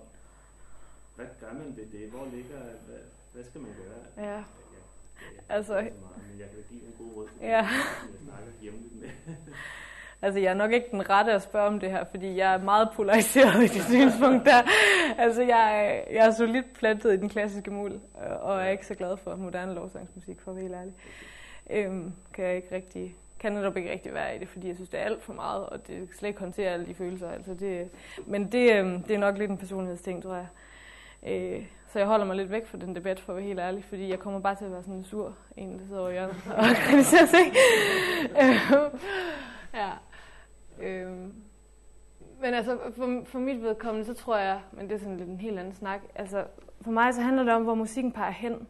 hvad 1.15 1.25
gør 1.39 1.53
man 1.53 1.75
ved 1.77 1.85
det? 1.85 2.09
Hvor 2.09 2.25
ligger, 2.33 2.59
hvad, 2.59 2.99
hvad 3.33 3.43
skal 3.43 3.61
man 3.61 3.71
gøre? 3.73 4.25
Ja. 4.27 4.31
Jeg, 4.33 4.43
jeg, 5.35 5.43
Altså- 5.49 5.73
meget, 5.73 5.93
men 6.31 6.39
jeg 6.39 6.49
kan 6.49 6.63
give 6.69 6.81
en 6.85 6.93
god 6.97 7.15
råd 7.15 7.27
til 7.27 7.37
Ja. 7.41 7.67
dem, 8.03 8.13
jeg 8.13 8.19
snakker 8.23 8.51
hjemligt 8.61 8.95
med. 8.99 9.09
Altså, 10.21 10.39
jeg 10.39 10.49
er 10.49 10.53
nok 10.53 10.71
ikke 10.71 10.87
den 10.91 11.09
rette 11.09 11.31
at 11.31 11.41
spørge 11.41 11.67
om 11.67 11.79
det 11.79 11.91
her, 11.91 12.03
fordi 12.03 12.37
jeg 12.37 12.53
er 12.53 12.57
meget 12.57 12.89
polariseret 12.95 13.55
i 13.63 13.67
det 13.67 13.83
synspunkt 13.83 14.45
der. 14.45 14.61
Altså, 15.17 15.41
jeg, 15.41 16.03
jeg 16.11 16.27
er 16.27 16.31
solidt 16.31 16.73
plantet 16.73 17.13
i 17.13 17.17
den 17.17 17.29
klassiske 17.29 17.71
mul, 17.71 17.91
øh, 17.91 18.31
og- 18.41 18.61
er 18.61 18.69
ikke 18.69 18.85
så 18.87 18.95
glad 18.95 19.17
for 19.17 19.35
moderne 19.35 19.73
lovsangsmusik, 19.73 20.41
for 20.41 20.51
at 20.51 20.55
være 20.57 20.63
helt 20.63 20.75
ærlig. 20.75 20.93
Øhm, 21.69 22.13
kan 22.33 22.45
jeg 22.45 22.55
ikke 22.55 22.75
rigtig, 22.75 23.15
kan 23.39 23.51
netop 23.51 23.77
ikke 23.77 23.91
rigtig 23.91 24.13
være 24.13 24.35
i 24.35 24.39
det, 24.39 24.47
fordi 24.49 24.67
jeg 24.67 24.75
synes, 24.75 24.89
det 24.89 24.99
er 24.99 25.03
alt 25.03 25.23
for 25.23 25.33
meget, 25.33 25.65
og 25.65 25.87
det 25.87 25.97
kan 25.97 26.07
slet 26.17 26.29
ikke 26.29 26.39
håndtere 26.39 26.69
alle 26.69 26.85
de 26.85 26.93
følelser. 26.93 27.31
Altså, 27.31 27.53
det, 27.53 27.89
men 28.25 28.51
det, 28.51 28.73
øhm, 28.75 29.03
det 29.03 29.15
er 29.15 29.19
nok 29.19 29.37
lidt 29.37 29.51
en 29.51 29.57
personlighedsting, 29.57 30.23
tror 30.23 30.35
jeg. 30.35 30.47
Øh, 31.27 31.63
så 31.87 31.99
jeg 31.99 32.07
holder 32.07 32.25
mig 32.25 32.35
lidt 32.35 32.51
væk 32.51 32.67
fra 32.67 32.77
den 32.77 32.95
debat, 32.95 33.19
for 33.19 33.33
at 33.33 33.37
være 33.37 33.45
helt 33.45 33.59
ærlig, 33.59 33.83
fordi 33.83 34.09
jeg 34.09 34.19
kommer 34.19 34.39
bare 34.39 34.55
til 34.55 34.65
at 34.65 34.71
være 34.71 34.81
sådan 34.83 34.95
en 34.95 35.03
sur 35.03 35.33
en, 35.57 35.79
der 35.79 35.85
sidder 35.87 36.01
over 36.01 36.11
hjørnet 36.11 36.35
og 36.57 36.63
kritiserer 36.89 37.25
sig. 37.25 37.39
Øh, 38.41 38.99
ja. 39.73 39.89
Øhm, 40.79 41.33
men 42.41 42.53
altså, 42.53 42.77
for, 42.95 43.21
for 43.25 43.39
mit 43.39 43.61
vedkommende, 43.61 44.05
så 44.05 44.13
tror 44.13 44.37
jeg, 44.37 44.61
men 44.71 44.89
det 44.89 44.95
er 44.95 44.99
sådan 44.99 45.17
lidt 45.17 45.29
en 45.29 45.39
helt 45.39 45.59
anden 45.59 45.73
snak, 45.73 46.01
altså, 46.15 46.45
for 46.81 46.91
mig 46.91 47.13
så 47.13 47.21
handler 47.21 47.43
det 47.43 47.53
om, 47.53 47.63
hvor 47.63 47.75
musikken 47.75 48.11
peger 48.11 48.31
hen. 48.31 48.67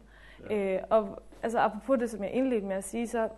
Ja. 0.50 0.74
Øh, 0.76 0.82
og 0.90 1.22
altså, 1.42 1.58
apropos 1.58 1.98
det, 1.98 2.10
som 2.10 2.22
jeg 2.22 2.32
indledte 2.32 2.66
med 2.66 2.76
at 2.76 2.84
sige, 2.84 3.08
så 3.08 3.28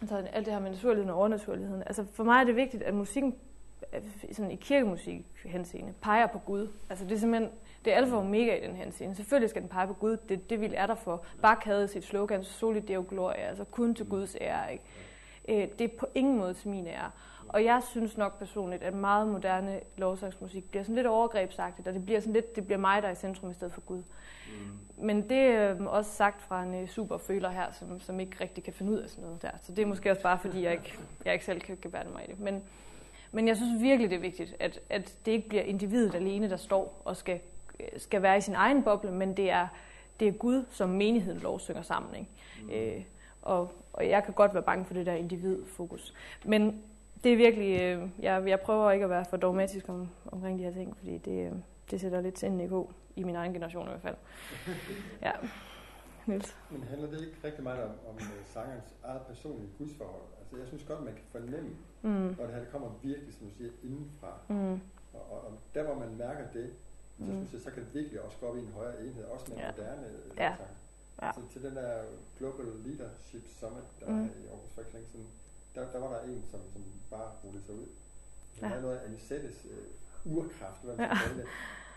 altså, 0.00 0.16
alt 0.16 0.46
det 0.46 0.54
her 0.54 0.60
med 0.60 0.70
naturligheden 0.70 1.10
og 1.10 1.16
overnaturligheden. 1.16 1.82
Altså, 1.82 2.04
for 2.12 2.24
mig 2.24 2.40
er 2.40 2.44
det 2.44 2.56
vigtigt, 2.56 2.82
at 2.82 2.94
musikken 2.94 3.34
sådan 4.32 4.50
i 4.50 4.56
kirkemusik 4.56 5.26
henseende 5.44 5.92
peger 6.00 6.26
på 6.26 6.38
Gud. 6.38 6.68
Altså, 6.90 7.04
det 7.04 7.12
er 7.12 7.18
simpelthen, 7.18 7.50
det 7.84 7.92
er 7.92 7.96
alfa 7.96 8.14
og 8.14 8.20
omega 8.20 8.56
i 8.56 8.66
den 8.66 8.76
henseende. 8.76 9.14
Selvfølgelig 9.14 9.50
skal 9.50 9.62
den 9.62 9.68
pege 9.68 9.86
på 9.86 9.94
Gud, 9.94 10.16
det, 10.28 10.50
det 10.50 10.60
vil 10.60 10.74
er 10.76 10.86
der 10.86 10.94
for. 10.94 11.24
Bach 11.42 11.60
havde 11.64 11.88
sit 11.88 12.04
slogan, 12.04 12.44
Soli 12.44 12.80
Deo 12.80 13.04
Gloria, 13.08 13.48
altså 13.48 13.64
kun 13.64 13.94
til 13.94 14.06
Guds 14.06 14.36
ære, 14.40 14.72
ikke? 14.72 14.84
Øh, 15.48 15.68
det 15.78 15.84
er 15.84 15.96
på 15.98 16.06
ingen 16.14 16.38
måde 16.38 16.54
til 16.54 16.68
min 16.68 16.86
ære. 16.86 17.10
Og 17.52 17.64
jeg 17.64 17.82
synes 17.90 18.16
nok 18.16 18.38
personligt, 18.38 18.82
at 18.82 18.94
meget 18.94 19.28
moderne 19.28 19.80
lovsangsmusik 19.96 20.70
bliver 20.70 20.82
sådan 20.82 20.94
lidt 20.94 21.06
overgrebsagtigt, 21.06 21.88
og 21.88 21.94
det 21.94 22.04
bliver 22.04 22.20
sådan 22.20 22.32
lidt, 22.32 22.56
det 22.56 22.66
bliver 22.66 22.78
mig, 22.78 23.02
der 23.02 23.08
er 23.08 23.12
i 23.12 23.16
centrum 23.16 23.50
i 23.50 23.54
stedet 23.54 23.72
for 23.72 23.80
Gud. 23.80 23.96
Mm. 23.98 25.04
Men 25.06 25.28
det 25.28 25.38
er 25.38 25.74
øh, 25.74 25.86
også 25.86 26.10
sagt 26.10 26.42
fra 26.42 26.62
en 26.62 26.74
øh, 26.74 26.88
superføler 26.88 27.50
her, 27.50 27.72
som, 27.72 28.00
som 28.00 28.20
ikke 28.20 28.36
rigtig 28.40 28.64
kan 28.64 28.72
finde 28.72 28.92
ud 28.92 28.98
af 28.98 29.10
sådan 29.10 29.24
noget 29.24 29.42
der. 29.42 29.50
Så 29.62 29.72
det 29.72 29.82
er 29.82 29.86
måske 29.86 30.10
også 30.10 30.22
bare, 30.22 30.38
fordi 30.38 30.62
jeg 30.62 30.72
ikke, 30.72 30.98
jeg 31.24 31.32
ikke 31.32 31.44
selv 31.44 31.60
kan 31.60 31.78
gebærde 31.82 32.10
mig 32.10 32.24
i 32.28 32.30
det. 32.30 32.40
Men, 32.40 32.62
men 33.32 33.48
jeg 33.48 33.56
synes 33.56 33.82
virkelig, 33.82 34.10
det 34.10 34.16
er 34.16 34.20
vigtigt, 34.20 34.56
at, 34.60 34.80
at 34.90 35.16
det 35.26 35.32
ikke 35.32 35.48
bliver 35.48 35.62
individet 35.62 36.14
alene, 36.14 36.50
der 36.50 36.56
står 36.56 37.02
og 37.04 37.16
skal, 37.16 37.40
øh, 37.80 37.86
skal 37.96 38.22
være 38.22 38.36
i 38.36 38.40
sin 38.40 38.54
egen 38.54 38.82
boble, 38.82 39.10
men 39.10 39.36
det 39.36 39.50
er, 39.50 39.68
det 40.20 40.28
er 40.28 40.32
Gud, 40.32 40.64
som 40.70 40.88
menigheden 40.88 41.40
lovsynger 41.40 41.82
sammen. 41.82 42.14
Ikke? 42.14 42.30
Mm. 42.62 42.70
Øh, 42.70 43.04
og, 43.42 43.72
og 43.92 44.08
jeg 44.08 44.24
kan 44.24 44.34
godt 44.34 44.54
være 44.54 44.62
bange 44.62 44.84
for 44.84 44.94
det 44.94 45.06
der 45.06 45.12
individfokus. 45.12 46.14
Men 46.44 46.82
det 47.24 47.32
er 47.32 47.36
virkelig, 47.36 47.80
øh, 47.82 48.08
jeg, 48.18 48.48
jeg 48.48 48.60
prøver 48.60 48.90
ikke 48.90 49.04
at 49.04 49.10
være 49.10 49.24
for 49.24 49.36
dogmatisk 49.36 49.88
om, 49.88 50.08
omkring 50.32 50.58
de 50.58 50.64
her 50.64 50.72
ting, 50.72 50.96
fordi 50.96 51.18
det, 51.18 51.46
øh, 51.46 51.52
det 51.90 52.00
sætter 52.00 52.20
lidt 52.20 52.38
sindene 52.38 52.64
i 52.64 52.68
gå, 52.68 52.92
i 53.16 53.22
min 53.24 53.36
egen 53.36 53.52
generation 53.52 53.86
i 53.86 53.90
hvert 53.90 54.02
fald. 54.02 54.16
Ja. 55.22 55.32
Niels. 56.26 56.56
Men 56.70 56.82
handler 56.84 57.10
det 57.10 57.20
ikke 57.20 57.36
rigtig 57.44 57.62
meget 57.64 57.82
om, 57.84 57.90
om 58.08 58.14
uh, 58.14 58.22
sangerens 58.44 58.94
eget 59.04 59.22
personlige 59.22 59.70
gudsforhold? 59.78 60.22
Altså, 60.40 60.56
jeg 60.56 60.66
synes 60.66 60.84
godt, 60.84 61.04
man 61.04 61.14
kan 61.14 61.24
fornemme, 61.32 61.70
Mm. 62.04 62.10
når 62.10 62.44
det 62.46 62.54
her 62.54 62.60
det 62.60 62.70
kommer 62.72 62.88
virkelig, 63.02 63.34
som 63.34 63.46
du 63.46 63.54
siger, 63.58 63.70
indenfra. 63.82 64.32
Mm. 64.48 64.72
Og, 65.14 65.22
og, 65.32 65.38
og 65.46 65.52
der, 65.74 65.82
hvor 65.84 65.94
man 65.94 66.16
mærker 66.18 66.44
det, 66.52 66.70
så 67.18 67.24
Mm. 67.24 67.36
synes 67.36 67.52
jeg, 67.52 67.60
så 67.60 67.70
kan 67.70 67.82
det 67.84 67.94
virkelig 67.94 68.20
også 68.20 68.36
gå 68.40 68.46
op 68.46 68.56
i 68.56 68.60
en 68.60 68.72
højere 68.78 69.00
enhed, 69.04 69.24
også 69.24 69.46
med 69.48 69.56
Ja. 69.58 69.70
moderne 69.70 70.06
øh, 70.06 70.36
Ja. 70.38 70.52
sang. 70.56 70.70
Ja. 71.22 71.30
Så 71.32 71.40
til 71.52 71.62
den 71.62 71.76
der 71.76 71.92
Global 72.38 72.66
Leadership 72.86 73.44
Summit, 73.60 73.84
der 74.00 74.06
Mm. 74.10 74.14
mm. 74.16 74.24
i 74.42 74.46
Aarhus 74.50 74.70
for 74.74 74.80
ikke 74.80 74.92
længe 74.92 75.08
siden, 75.08 75.26
der, 75.74 75.92
der 75.92 75.98
var 75.98 76.08
der 76.16 76.20
en, 76.22 76.44
som, 76.50 76.60
som 76.72 76.82
bare 77.10 77.30
rullede 77.44 77.64
sig 77.64 77.74
ud. 77.74 77.86
Han 78.54 78.62
Ja. 78.62 78.66
havde 78.68 78.82
noget 78.82 78.96
af 78.98 79.06
Anisettes 79.08 79.66
øh, 79.70 80.36
urkraft, 80.36 80.82
hvad 80.84 80.96
man 80.96 81.08
Ja. 81.08 81.14
kalde 81.14 81.38
det. 81.40 81.46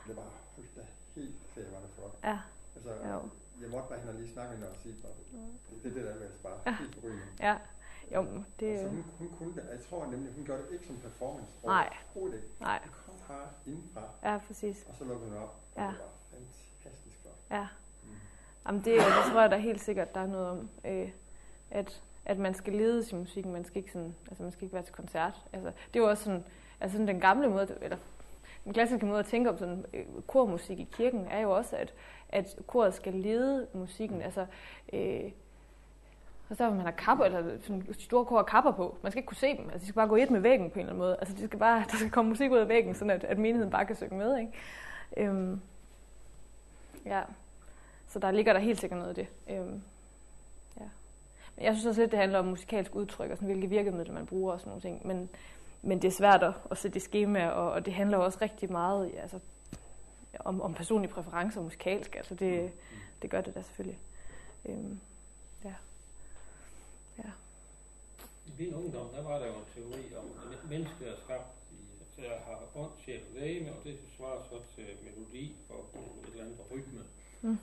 Det 0.07 0.15
var, 0.15 0.23
hold 0.55 0.67
da 0.75 0.81
helt 1.15 1.35
fedt, 1.47 1.71
var 1.71 1.79
det 1.79 1.89
flot. 1.89 2.15
Ja. 2.23 2.39
Altså, 2.75 2.91
Jo. 2.93 3.19
jeg 3.61 3.69
måtte 3.69 3.89
bare 3.89 3.99
hen 3.99 4.09
og 4.09 4.15
lige 4.15 4.29
snakke 4.33 4.49
med 4.51 4.57
hende 4.57 4.69
og 4.71 4.77
sige, 4.83 4.95
bare, 5.03 5.11
det, 5.11 5.83
det, 5.83 5.89
er 5.91 5.93
det 5.93 6.05
der 6.05 6.15
med, 6.15 6.21
altså 6.21 6.39
bare 6.43 6.59
Ja. 6.65 6.75
helt 6.79 6.95
forrygende. 6.95 7.23
Ja. 7.39 7.57
Jo, 8.15 8.43
det... 8.59 8.71
Altså, 8.71 8.87
hun, 8.87 9.05
hun 9.19 9.29
kunne 9.37 9.55
det. 9.55 9.67
Jeg 9.71 9.79
tror 9.89 10.05
nemlig, 10.05 10.33
hun 10.33 10.45
gjorde 10.45 10.61
det 10.63 10.71
ikke 10.71 10.87
som 10.87 10.97
performance. 10.97 11.51
Nej. 11.65 11.93
Overhovedet 12.15 12.35
ikke. 12.35 12.47
Nej. 12.59 12.79
Det 12.83 12.91
kom 12.91 13.13
bare 13.27 13.47
indenfra, 13.65 14.01
Ja, 14.23 14.37
præcis. 14.47 14.85
og 14.89 14.95
så 14.95 15.03
lukkede 15.03 15.29
hun 15.29 15.37
op. 15.39 15.55
Og 15.75 15.81
Ja. 15.81 15.87
det 15.87 15.99
var 15.99 16.37
fantastisk 16.37 17.17
flot. 17.21 17.33
Ja. 17.51 17.67
Mm. 18.03 18.09
Jamen 18.67 18.79
det, 18.85 18.93
det 18.93 19.31
tror 19.31 19.41
jeg 19.41 19.51
da 19.51 19.57
helt 19.57 19.81
sikkert, 19.81 20.15
der 20.15 20.21
er 20.21 20.27
noget 20.27 20.47
om, 20.49 20.69
øh, 20.85 21.11
at, 21.71 22.01
at 22.25 22.37
man 22.37 22.53
skal 22.53 22.73
lede 22.73 23.03
sin 23.03 23.17
musikken, 23.17 23.53
man 23.53 23.65
skal 23.65 23.77
ikke 23.77 23.91
sådan, 23.91 24.15
altså 24.27 24.43
man 24.43 24.51
skal 24.51 24.63
ikke 24.63 24.73
være 24.73 24.83
til 24.83 24.93
koncert. 24.93 25.33
Altså, 25.53 25.71
det 25.93 25.99
er 25.99 26.03
jo 26.03 26.09
også 26.09 26.23
sådan, 26.23 26.43
altså 26.81 26.95
sådan 26.95 27.07
den 27.07 27.19
gamle 27.19 27.49
måde, 27.49 27.77
eller 27.81 27.97
den 28.63 28.73
klassiske 28.73 29.05
måde 29.05 29.19
at 29.19 29.25
tænke 29.25 29.49
om 29.49 29.57
sådan 29.57 29.85
øh, 29.93 30.05
kormusik 30.27 30.79
i 30.79 30.87
kirken, 30.91 31.27
er 31.31 31.39
jo 31.39 31.51
også, 31.51 31.75
at, 31.75 31.93
at 32.29 32.55
koret 32.67 32.93
skal 32.93 33.13
lede 33.13 33.67
musikken. 33.73 34.21
Altså, 34.21 34.45
øh, 34.93 35.31
og 36.49 36.55
så 36.55 36.69
man 36.69 36.79
har 36.79 36.91
kapper, 36.91 37.25
eller 37.25 37.57
sådan 37.61 37.93
store 37.93 38.25
kor 38.25 38.35
har 38.35 38.43
kapper 38.43 38.71
på. 38.71 38.97
Man 39.01 39.11
skal 39.11 39.19
ikke 39.19 39.27
kunne 39.27 39.37
se 39.37 39.57
dem. 39.57 39.69
Altså, 39.69 39.79
de 39.79 39.85
skal 39.85 39.95
bare 39.95 40.07
gå 40.07 40.15
i 40.15 40.23
et 40.23 40.29
med 40.29 40.39
væggen 40.39 40.69
på 40.69 40.73
en 40.73 40.79
eller 40.79 40.93
anden 40.93 41.05
måde. 41.05 41.17
Altså, 41.19 41.35
de 41.35 41.45
skal 41.45 41.59
bare, 41.59 41.83
der 41.91 41.97
skal 41.97 42.11
komme 42.11 42.29
musik 42.29 42.51
ud 42.51 42.57
af 42.57 42.69
væggen, 42.69 42.95
sådan 42.95 43.09
at, 43.09 43.23
at 43.23 43.37
menigheden 43.37 43.71
bare 43.71 43.85
kan 43.85 43.95
synge 43.95 44.17
med. 44.17 44.37
Ikke? 44.37 44.51
Øhm, 45.17 45.61
ja. 47.05 47.21
Så 48.07 48.19
der 48.19 48.31
ligger 48.31 48.53
der 48.53 48.59
helt 48.59 48.79
sikkert 48.79 48.99
noget 48.99 49.17
i 49.17 49.21
det. 49.21 49.27
Øhm. 49.55 49.81
Men 51.55 51.65
jeg 51.65 51.73
synes 51.73 51.85
også 51.85 52.01
lidt, 52.01 52.11
det 52.11 52.19
handler 52.19 52.39
om 52.39 52.45
musikalsk 52.45 52.95
udtryk, 52.95 53.31
og 53.31 53.37
sådan, 53.37 53.49
hvilke 53.49 53.69
virkemidler 53.69 54.13
man 54.13 54.25
bruger 54.25 54.53
og 54.53 54.59
sådan 54.59 54.69
nogle 54.69 54.81
ting. 54.81 55.07
Men, 55.07 55.29
men 55.81 56.01
det 56.01 56.07
er 56.07 56.11
svært 56.11 56.43
at, 56.43 56.53
at 56.71 56.77
sætte 56.77 56.97
i 56.97 56.99
schema, 56.99 57.47
og, 57.47 57.71
og 57.71 57.85
det 57.85 57.93
handler 57.93 58.17
også 58.17 58.37
rigtig 58.41 58.71
meget 58.71 59.11
ja, 59.13 59.21
altså, 59.21 59.39
om, 60.39 60.61
om 60.61 60.73
personlige 60.73 61.11
præferencer 61.11 61.61
musikalsk. 61.61 62.15
Altså 62.15 62.35
det, 62.35 62.71
det 63.21 63.29
gør 63.29 63.41
det 63.41 63.55
da 63.55 63.61
selvfølgelig. 63.61 63.99
Øhm, 64.65 64.99
ja. 65.63 65.73
Ja. 67.17 67.29
I 68.45 68.51
min 68.57 68.73
ungdom, 68.73 69.07
der 69.15 69.23
var 69.23 69.39
der 69.39 69.47
jo 69.47 69.53
en 69.53 69.65
teori 69.75 70.15
om, 70.15 70.25
at 70.51 70.69
mennesket 70.69 71.09
er 71.09 71.15
skabt 71.23 71.55
i, 71.71 71.75
til 72.15 72.21
at 72.21 72.39
have 72.45 72.57
ånd, 72.75 72.91
sjæl 73.05 73.21
og 73.33 73.39
lægeme, 73.39 73.71
og 73.71 73.83
det 73.83 73.97
svarer 74.17 74.43
så 74.43 74.75
til 74.75 74.85
melodi 75.03 75.55
og 75.69 75.99
et 76.23 76.29
eller 76.31 76.43
andet 76.43 76.59
rytme. 76.71 77.01
Mm. 77.41 77.57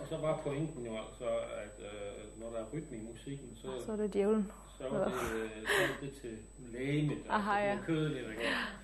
Og 0.00 0.06
så 0.08 0.16
var 0.16 0.40
pointen 0.44 0.86
jo 0.86 0.92
altså, 1.08 1.24
at 1.64 1.84
øh, 1.84 2.40
når 2.42 2.50
der 2.50 2.58
er 2.58 2.64
rytme 2.74 2.96
i 2.96 3.00
musikken, 3.12 3.48
så, 3.56 3.66
Så 3.86 3.92
er 3.92 3.96
det 3.96 4.14
djævlen. 4.14 4.52
så 4.78 4.84
var 4.90 5.04
det, 5.04 5.12
øh, 5.14 5.50
så 5.66 5.82
var 5.92 5.96
det 6.06 6.12
til 6.20 6.38
lægemet, 6.72 7.18
Aha, 7.28 7.58
ja. 7.70 7.78
kødeligt. 7.86 8.26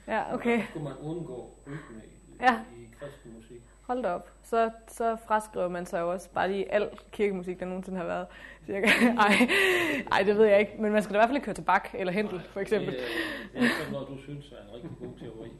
Ja, 0.08 0.34
okay. 0.34 0.60
Så 0.60 0.66
skulle 0.70 0.84
man 0.84 0.96
undgå 1.02 1.58
rytme 1.66 2.02
i, 2.04 2.36
Ja. 2.40 2.60
i 2.76 2.88
kristen 3.00 3.32
musik. 3.36 3.62
Hold 3.82 4.02
da 4.02 4.08
op. 4.08 4.30
Så, 4.42 4.70
så 4.88 5.16
fraskriver 5.26 5.68
man 5.68 5.86
sig 5.86 6.00
jo 6.00 6.12
også 6.12 6.30
bare 6.30 6.50
lige 6.52 6.72
al 6.72 6.88
kirkemusik, 7.12 7.60
der 7.60 7.66
nogensinde 7.66 7.98
har 7.98 8.06
været. 8.06 8.26
Cirka. 8.66 8.86
Ej, 9.26 9.32
ej, 10.12 10.22
det 10.22 10.36
ved 10.36 10.44
jeg 10.44 10.60
ikke. 10.60 10.72
Men 10.78 10.92
man 10.92 11.02
skal 11.02 11.14
da 11.14 11.18
i 11.18 11.20
hvert 11.20 11.28
fald 11.28 11.36
ikke 11.36 11.44
køre 11.44 11.54
til 11.54 11.62
Bach 11.62 11.94
eller 11.94 12.12
Händel, 12.12 12.40
for 12.40 12.60
eksempel. 12.60 12.92
Det, 12.92 13.00
det 13.54 13.64
er 13.64 13.68
sådan 13.78 13.92
noget, 13.92 14.08
du 14.08 14.18
synes 14.22 14.52
er 14.52 14.56
en 14.68 14.74
rigtig 14.74 14.90
god 15.00 15.18
teori. 15.18 15.50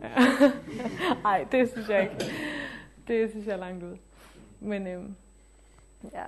Nej, 1.22 1.46
det 1.52 1.70
synes 1.70 1.88
jeg 1.88 2.02
ikke. 2.02 2.32
Det 3.08 3.30
synes 3.30 3.46
jeg 3.46 3.52
er 3.52 3.56
langt 3.58 3.84
ud. 3.84 3.96
Men 4.60 4.86
øhm, 4.86 5.16
ja. 6.14 6.24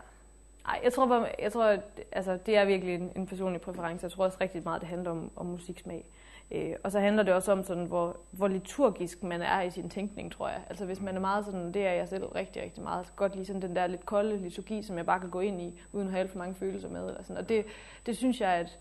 Ej, 0.68 0.81
jeg 0.85 0.93
tror 0.93 1.29
jeg 1.39 1.53
tror, 1.53 1.76
altså, 2.12 2.39
det 2.47 2.57
er 2.57 2.64
virkelig 2.64 2.95
en, 2.95 3.12
en 3.16 3.26
personlig 3.26 3.61
præference. 3.61 4.05
Jeg 4.05 4.12
tror 4.12 4.24
også 4.24 4.39
rigtig 4.41 4.62
meget, 4.64 4.81
det 4.81 4.89
handler 4.89 5.11
om, 5.11 5.31
om 5.37 5.47
musiksmag. 5.47 6.05
Øh, 6.51 6.74
og 6.85 6.93
så 6.93 7.01
handler 7.01 7.22
det 7.22 7.35
også 7.35 7.53
om, 7.53 7.64
sådan, 7.64 7.85
hvor, 7.85 8.16
hvor 8.31 8.49
liturgisk 8.49 9.22
man 9.22 9.43
er 9.43 9.62
i 9.62 9.70
sin 9.70 9.91
tænkning, 9.91 10.33
tror 10.33 10.49
jeg. 10.49 10.61
Altså 10.68 10.85
hvis 10.85 11.01
man 11.01 11.16
er 11.16 11.20
meget 11.20 11.45
sådan, 11.45 11.74
det 11.74 11.87
er 11.87 11.93
jeg 11.93 12.09
selv 12.09 12.24
rigtig, 12.24 12.62
rigtig 12.62 12.83
meget. 12.83 13.07
Så 13.07 13.12
godt 13.16 13.35
lige 13.35 13.47
sådan 13.47 13.62
den 13.62 13.76
der 13.76 13.87
lidt 13.87 14.07
kolde 14.07 14.37
liturgi, 14.37 14.83
som 14.83 14.97
jeg 14.97 15.07
bare 15.07 15.20
kan 15.20 15.31
gå 15.31 15.41
ind 15.41 15.61
i, 15.61 15.81
uden 15.93 16.07
at 16.07 16.12
have 16.12 16.20
alt 16.20 16.31
for 16.31 16.39
mange 16.39 16.55
følelser 16.55 16.89
med. 16.89 17.09
Eller 17.09 17.22
sådan. 17.22 17.37
Og 17.37 17.49
det, 17.49 17.64
det, 18.07 18.16
synes 18.16 18.41
jeg, 18.41 18.51
at, 18.51 18.79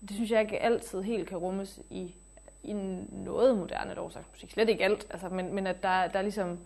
det 0.00 0.10
synes 0.10 0.30
jeg 0.30 0.40
ikke 0.40 0.62
altid 0.62 1.02
helt 1.02 1.28
kan 1.28 1.38
rummes 1.38 1.80
i, 1.90 2.14
i 2.62 2.72
noget 3.12 3.58
moderne 3.58 3.94
dårsagsmusik. 3.94 4.50
Slet 4.50 4.68
ikke 4.68 4.84
alt, 4.84 5.06
altså, 5.10 5.28
men, 5.28 5.54
men 5.54 5.66
at 5.66 5.82
der, 5.82 6.08
der 6.08 6.18
er 6.18 6.22
ligesom, 6.22 6.58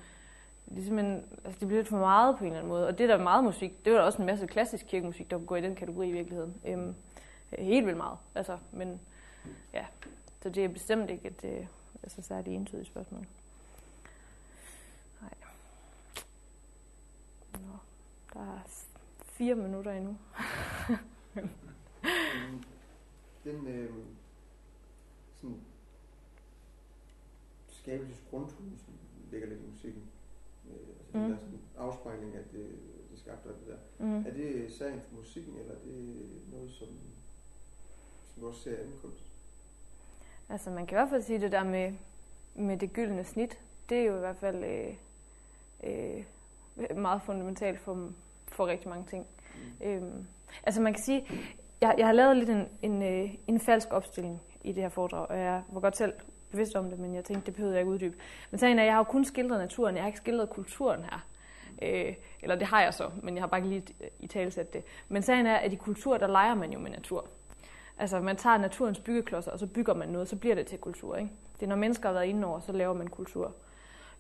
ligesom 0.71 0.99
en, 0.99 1.25
altså 1.45 1.61
det 1.61 1.69
bliver 1.69 1.81
lidt 1.81 1.89
for 1.89 1.99
meget 1.99 2.39
på 2.39 2.45
en 2.45 2.47
eller 2.47 2.59
anden 2.59 2.69
måde. 2.69 2.87
Og 2.87 2.99
det 2.99 3.09
der 3.09 3.15
er 3.17 3.23
meget 3.23 3.45
musik, 3.45 3.85
det 3.85 3.93
var 3.93 3.99
der 3.99 4.07
også 4.07 4.23
en 4.23 4.27
masse 4.27 4.47
klassisk 4.47 4.87
kirkemusik, 4.87 5.31
der 5.31 5.39
går 5.39 5.57
i 5.57 5.61
den 5.61 5.75
kategori 5.75 6.09
i 6.09 6.13
virkeligheden. 6.13 6.55
Øhm, 6.65 6.95
helt 7.59 7.87
vildt 7.87 7.97
meget. 7.97 8.19
Altså, 8.35 8.59
men 8.73 9.01
ja, 9.73 9.87
så 10.43 10.49
det 10.49 10.65
er 10.65 10.69
bestemt 10.69 11.11
ikke 11.11 11.29
et 11.29 11.45
øh, 11.45 11.67
altså, 12.03 12.23
særligt 12.23 12.57
entydigt 12.57 12.87
spørgsmål. 12.87 13.27
Nej. 15.21 15.35
Nå, 17.53 17.77
der 18.35 18.41
er 18.41 18.61
fire 19.23 19.55
minutter 19.55 19.93
endnu. 19.93 20.17
Den 23.45 23.67
øh, 23.67 23.91
sådan 25.35 25.61
skabelses 27.69 28.23
grundtone, 28.31 28.79
som 28.79 28.95
ligger 29.31 29.49
lidt 29.49 29.61
i 29.61 29.71
musikken, 29.71 30.03
altså 30.99 31.19
mm. 31.19 31.21
Den 31.21 31.31
der 31.31 31.37
sådan 31.37 31.61
afspejling 31.79 32.35
af 32.35 32.45
det, 32.53 32.67
det 33.11 33.19
skabte 33.19 33.47
og 33.47 33.55
det 33.55 33.67
der. 33.67 34.05
Mm. 34.05 34.27
Er 34.27 34.31
det 34.31 34.73
sagen 34.73 35.01
for 35.01 35.17
musikken, 35.17 35.57
eller 35.61 35.75
er 35.75 35.79
det 35.85 36.17
noget, 36.53 36.71
som, 36.71 36.89
som 38.35 38.43
du 38.43 38.49
også 38.49 38.61
ser 38.61 38.71
i 38.71 38.81
anden 38.81 38.99
kunst? 39.03 39.25
Altså 40.49 40.71
man 40.71 40.87
kan 40.87 40.97
i 40.97 40.99
hvert 40.99 41.11
fald 41.11 41.23
sige 41.23 41.41
det 41.41 41.53
der 41.53 41.65
med, 41.65 41.93
med 42.55 42.77
det 42.77 42.93
gyldne 42.93 43.25
snit. 43.25 43.59
Det 43.89 43.99
er 43.99 44.05
jo 44.05 44.17
i 44.17 44.21
hvert 44.21 44.37
fald 44.37 44.65
øh, 44.65 44.95
øh, 45.85 46.97
meget 46.97 47.23
fundamentalt 47.23 47.81
for, 47.81 48.13
for 48.47 48.67
rigtig 48.67 48.89
mange 48.89 49.07
ting. 49.07 49.27
Mm. 49.55 49.87
Øhm, 49.87 50.27
altså 50.63 50.81
man 50.81 50.93
kan 50.95 51.03
sige, 51.03 51.27
jeg, 51.81 51.95
jeg 51.99 52.07
har 52.07 52.13
lavet 52.13 52.37
lidt 52.37 52.51
en, 52.51 52.69
en, 52.83 53.03
øh, 53.03 53.35
en 53.47 53.61
falsk 53.61 53.89
opstilling 53.91 54.41
i 54.65 54.73
det 54.73 54.83
her 54.83 54.91
foredrag, 54.91 55.27
og 55.27 55.39
jeg 55.39 55.63
var 55.69 55.81
godt 55.81 55.97
selv 55.97 56.13
bevidst 56.51 56.77
om 56.77 56.91
det, 56.91 56.99
men 56.99 57.15
jeg 57.15 57.25
tænkte, 57.25 57.47
det 57.47 57.55
behøvede 57.55 57.75
jeg 57.75 57.81
ikke 57.81 57.91
uddybe. 57.91 58.17
Men 58.51 58.59
sagen 58.59 58.79
er, 58.79 58.85
jeg 58.85 58.93
har 58.93 58.99
jo 58.99 59.05
kun 59.05 59.25
skildret 59.25 59.59
naturen, 59.61 59.95
jeg 59.95 60.03
har 60.03 60.09
ikke 60.09 60.19
skildret 60.19 60.51
kulturen 60.51 61.05
her. 61.05 61.27
Øh, 61.83 62.15
eller 62.43 62.57
det 62.57 62.67
har 62.67 62.83
jeg 62.83 62.95
så, 62.95 63.11
men 63.23 63.35
jeg 63.35 63.43
har 63.43 63.49
bare 63.49 63.59
ikke 63.59 63.69
lige 63.69 63.85
øh, 64.01 64.09
i 64.21 64.27
talesat 64.27 64.73
det. 64.73 64.85
Men 65.09 65.23
sagen 65.23 65.47
er, 65.47 65.57
at 65.57 65.73
i 65.73 65.77
kultur, 65.77 66.19
der 66.19 66.27
leger 66.27 66.55
man 66.55 66.73
jo 66.73 66.79
med 66.79 66.91
natur. 66.91 67.27
Altså 67.99 68.21
man 68.21 68.37
tager 68.37 68.59
naturens 68.59 69.01
byggeklodser, 69.01 69.51
og 69.51 69.59
så 69.59 69.67
bygger 69.67 69.95
man 69.95 70.09
noget, 70.09 70.29
så 70.29 70.37
bliver 70.37 70.55
det 70.55 70.67
til 70.67 70.79
kultur. 70.79 71.17
Ikke? 71.17 71.31
Det 71.55 71.63
er 71.63 71.69
når 71.69 71.77
mennesker 71.77 72.09
har 72.09 72.15
været 72.15 72.27
inde 72.27 72.47
over, 72.47 72.61
så 72.61 72.73
laver 72.73 72.95
man 72.95 73.09
kultur. 73.09 73.55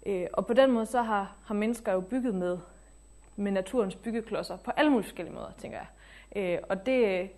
Øh, 0.07 0.27
og 0.33 0.47
på 0.47 0.53
den 0.53 0.73
måde, 0.73 0.87
så 0.87 1.03
har, 1.03 1.37
har 1.45 1.55
mennesker 1.55 1.93
jo 1.93 2.01
bygget 2.01 2.35
med, 2.35 2.59
med 3.37 3.53
naturens 3.53 3.97
byggeklodser 3.97 4.57
på 4.57 4.71
alle 4.71 4.91
mulige 4.91 5.05
forskellige 5.05 5.35
måder, 5.35 5.53
tænker 5.59 5.79
jeg. 5.79 5.87
Øh, 6.37 6.59
og 6.69 6.87
det, 6.87 7.31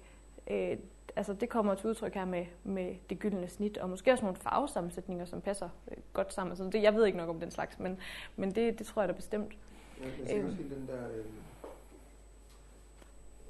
øh, 0.50 0.76
altså 1.16 1.32
det 1.34 1.48
kommer 1.48 1.74
til 1.74 1.86
udtryk 1.88 2.14
her 2.14 2.24
med, 2.24 2.46
med 2.64 2.96
det 3.10 3.18
gyldne 3.18 3.48
snit, 3.48 3.78
og 3.78 3.90
måske 3.90 4.12
også 4.12 4.24
nogle 4.24 4.36
farvesammensætninger, 4.40 5.24
som 5.24 5.40
passer 5.40 5.68
øh, 5.90 5.96
godt 6.12 6.32
sammen. 6.32 6.56
Så 6.56 6.64
det, 6.64 6.82
jeg 6.82 6.94
ved 6.94 7.06
ikke 7.06 7.18
nok 7.18 7.28
om 7.28 7.40
den 7.40 7.50
slags, 7.50 7.78
men, 7.78 7.98
men 8.36 8.54
det, 8.54 8.78
det 8.78 8.86
tror 8.86 9.02
jeg 9.02 9.08
da 9.08 9.12
bestemt. 9.14 9.52
Jeg, 10.00 10.08
jeg 10.18 10.26
ser 10.28 10.44
også 10.44 10.56
hele 10.56 10.74
den 10.74 10.86
der... 10.88 11.08
Øh, 11.08 11.16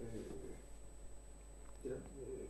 øh, 0.01 0.07
det 1.83 1.91
der 1.91 1.91
øh, 1.91 2.47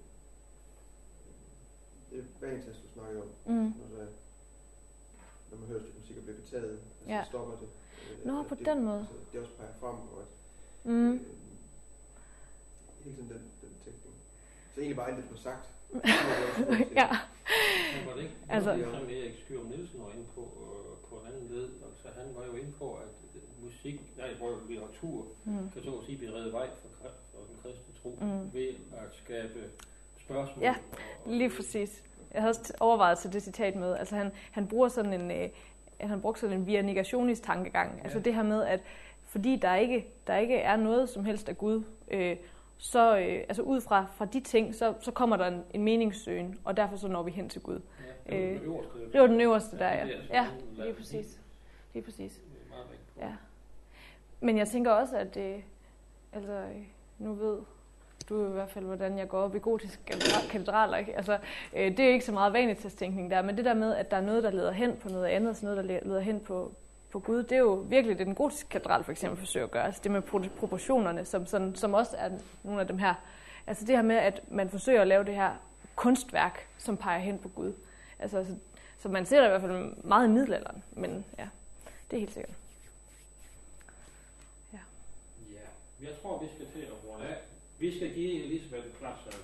det 2.11 2.27
vagentast, 2.41 2.83
du 2.83 2.89
snakker 3.01 3.21
om, 3.23 3.29
Mm. 3.47 3.55
når, 3.55 3.99
der, 3.99 4.07
når 5.51 5.59
man 5.59 5.69
hører 5.69 5.81
stykke 5.81 5.99
musik 5.99 6.17
og 6.17 6.23
bliver 6.23 6.39
betaget, 6.39 6.71
altså, 6.71 6.85
Ja. 7.09 7.23
så 7.25 7.29
stopper 7.29 7.55
det. 7.57 7.69
Øh, 8.21 8.27
Nå, 8.27 8.41
at 8.41 8.47
på 8.47 8.55
det, 8.55 8.67
den 8.67 8.83
måde. 8.85 8.99
Altså, 8.99 9.15
det 9.33 9.41
også 9.41 9.53
peger 9.59 9.73
frem, 9.81 9.95
og 9.95 10.21
at 10.21 10.27
Mm. 10.85 11.13
øh, 11.13 11.21
hele 13.05 13.17
tiden 13.17 13.29
den. 13.29 13.43
Så 14.75 14.81
egentlig 14.81 14.97
bare 14.97 15.09
alt 15.09 15.16
det, 15.16 15.25
du 15.31 15.35
har 15.35 15.43
sagt. 15.51 15.64
ja. 17.01 17.09
Men 17.95 18.03
var 18.09 18.14
det 18.16 18.23
ikke 18.23 18.35
Altså- 18.49 18.70
altså, 18.70 18.91
som 18.99 19.05
Erik 19.05 19.35
Skyrum 19.45 19.66
Nielsen 19.66 20.01
var 20.01 20.11
inde 20.16 20.27
på, 20.35 20.41
øh, 20.41 21.09
på 21.09 21.14
en 21.20 21.27
anden 21.33 21.47
led? 21.57 21.64
Altså, 21.89 22.09
han 22.20 22.27
var 22.37 22.45
jo 22.47 22.53
inde 22.61 22.73
på, 22.79 22.95
at 22.95 23.09
musik, 23.62 24.01
nej, 24.18 24.35
hvor 24.39 24.59
litteratur, 24.68 25.25
Mm. 25.45 25.70
kan 25.73 25.83
så 25.85 25.91
at 25.91 26.05
sige 26.07 26.18
blive 26.18 26.33
reddet 26.35 26.53
vej 26.53 26.66
for, 26.81 26.89
for 27.33 27.39
den 27.49 27.57
kristne 27.62 27.95
tro, 28.03 28.18
Mm. 28.20 28.53
ved 28.55 28.68
at 28.93 29.09
skabe 29.25 29.61
spørgsmål. 30.20 30.62
Ja, 30.64 30.75
og, 30.93 30.99
og, 31.27 31.33
Lige 31.33 31.51
præcis. 31.51 32.05
Jeg 32.35 32.43
havde 32.43 32.51
også 32.51 32.75
overvejet 32.81 33.18
til 33.18 33.33
det 33.33 33.43
citat 33.43 33.77
med. 33.77 33.97
Altså 33.97 34.16
han, 34.16 34.31
han 34.51 34.66
bruger 34.68 34.89
sådan 34.89 35.12
en, 35.20 35.31
øh, 35.31 35.49
han 36.01 36.20
brugte 36.20 36.41
sådan 36.41 36.57
en 36.61 36.66
via 36.66 36.83
negationist 36.83 37.45
tankegang. 37.45 38.01
Altså 38.05 38.18
Ja. 38.18 38.25
det 38.25 38.35
her 38.35 38.43
med, 38.43 38.64
at 38.64 38.81
fordi 39.27 39.57
der 39.57 39.75
ikke, 39.77 40.07
der 40.27 40.37
ikke 40.37 40.57
er 40.57 40.77
noget 40.77 41.09
som 41.09 41.25
helst 41.25 41.49
af 41.49 41.59
Gud, 41.59 41.83
øh, 42.11 42.37
så 42.85 43.18
øh, 43.18 43.45
altså 43.49 43.62
ud 43.62 43.80
fra, 43.80 44.07
fra 44.14 44.24
de 44.24 44.41
ting, 44.41 44.74
så, 44.74 44.95
så 45.01 45.11
kommer 45.11 45.37
der 45.37 45.47
en, 45.47 45.64
en 45.74 45.83
meningssøgen, 45.85 46.59
og 46.64 46.76
derfor 46.76 46.97
så 46.97 47.09
når 47.09 47.22
vi 47.22 47.30
hen 47.30 47.49
til 47.49 47.62
Gud. 47.62 47.80
Ja, 48.28 48.37
det 48.37 48.39
var 48.39 48.47
den 48.47 48.57
Øh, 48.57 48.62
øverste. 48.64 49.12
Det 49.12 49.20
var 49.20 49.26
den 49.26 49.41
øverste 49.41 49.78
der, 49.78 49.89
ja. 49.89 49.99
altså 49.99 50.22
Ja, 50.33 50.47
der 50.76 50.85
lige 50.85 50.95
præcis. 50.95 51.41
Lige 51.95 52.05
præcis. 52.05 52.41
Ja. 53.20 53.33
Men 54.41 54.59
jeg 54.59 54.68
tænker 54.68 54.91
også, 54.91 55.16
at 55.16 55.37
øh, 55.37 55.59
altså, 56.33 56.53
øh, 56.53 56.83
nu 57.18 57.33
ved 57.35 57.59
du 58.28 58.47
i 58.49 58.53
hvert 58.53 58.70
fald, 58.70 58.85
hvordan 58.85 59.18
jeg 59.18 59.28
går 59.28 59.39
op 59.39 59.55
i 59.55 59.59
gotiske 59.59 60.03
katedra- 60.14 60.49
katedraler. 60.51 60.97
Ikke? 60.97 61.16
Altså, 61.16 61.39
øh, 61.76 61.97
det 61.97 62.01
er 62.01 62.09
ikke 62.12 62.24
så 62.24 62.33
meget 62.33 62.53
vanetænkning 62.53 63.30
der, 63.30 63.43
men 63.43 63.57
det 63.57 63.64
der 63.64 63.74
med, 63.74 63.95
at 63.95 64.11
der 64.11 64.16
er 64.16 64.20
noget, 64.20 64.43
der 64.43 64.51
leder 64.51 64.72
hen 64.72 64.97
på 64.97 65.09
noget 65.09 65.26
andet, 65.26 65.51
og 65.51 65.57
noget, 65.62 65.76
der 65.76 65.83
le- 65.83 66.01
leder 66.09 66.20
hen 66.20 66.41
på, 66.41 66.72
på 67.13 67.19
Gud, 67.19 67.43
det 67.43 67.53
er 67.53 67.59
jo 67.59 67.73
virkelig 67.89 68.19
det, 68.19 68.27
den 68.27 68.35
gotiske 68.35 68.69
katedral 68.69 69.05
for 69.05 69.13
eksempel 69.13 69.39
forsøger 69.39 69.67
at 69.67 69.71
gøre. 69.71 69.85
Altså 69.85 70.01
det 70.05 70.11
med 70.11 70.23
pro- 70.23 70.59
proportionerne, 70.59 71.25
som, 71.25 71.47
sådan, 71.47 71.75
som 71.75 71.95
også 71.95 72.17
er 72.19 72.31
nogle 72.63 72.81
af 72.81 72.87
dem 72.87 72.99
her. 72.99 73.15
Altså 73.67 73.85
det 73.85 73.97
her 73.97 74.03
med, 74.03 74.17
at 74.17 74.41
man 74.51 74.71
forsøger 74.71 75.01
at 75.01 75.07
lave 75.07 75.25
det 75.25 75.35
her 75.35 75.51
kunstværk, 75.97 76.67
som 76.79 76.97
peger 76.97 77.19
hen 77.19 77.39
på 77.39 77.49
Gud. 77.49 77.73
Altså, 78.19 78.45
så, 78.45 78.57
så 78.99 79.09
man 79.09 79.27
ser 79.27 79.39
det 79.41 79.47
i 79.47 79.49
hvert 79.49 79.61
fald 79.61 79.95
meget 80.05 80.29
i 80.29 80.31
middelalderen, 80.31 80.83
men 80.93 81.25
ja, 81.39 81.49
det 82.11 82.17
er 82.17 82.21
helt 82.21 82.35
sikkert. 82.35 82.55
Ja, 84.73 84.79
jeg 86.03 86.11
tror, 86.23 86.43
vi 86.43 86.49
skal 86.57 86.67
til 86.73 86.81
at 86.87 86.93
runde 87.09 87.27
af. 87.27 87.37
Vi 87.79 87.97
skal 87.97 88.15
give 88.15 88.45
Elisabeth 88.45 88.87
en 88.87 88.93
klaps. 88.99 89.21
Tak. 89.25 89.35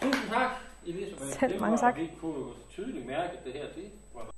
Tusind 0.00 0.28
tak, 0.30 0.50
Elisabeth. 0.86 1.40
Selv 1.40 1.52
Det 1.52 1.60
mange 1.60 1.76
tak. 1.78 1.96
Vi 1.96 2.10
kunne 2.20 2.34
jo 2.38 2.52
tydeligt 2.70 3.06
mærke, 3.06 3.32
at 3.38 3.44
det 3.44 3.52
her 3.52 3.66
det 3.76 3.90
var 4.14 4.30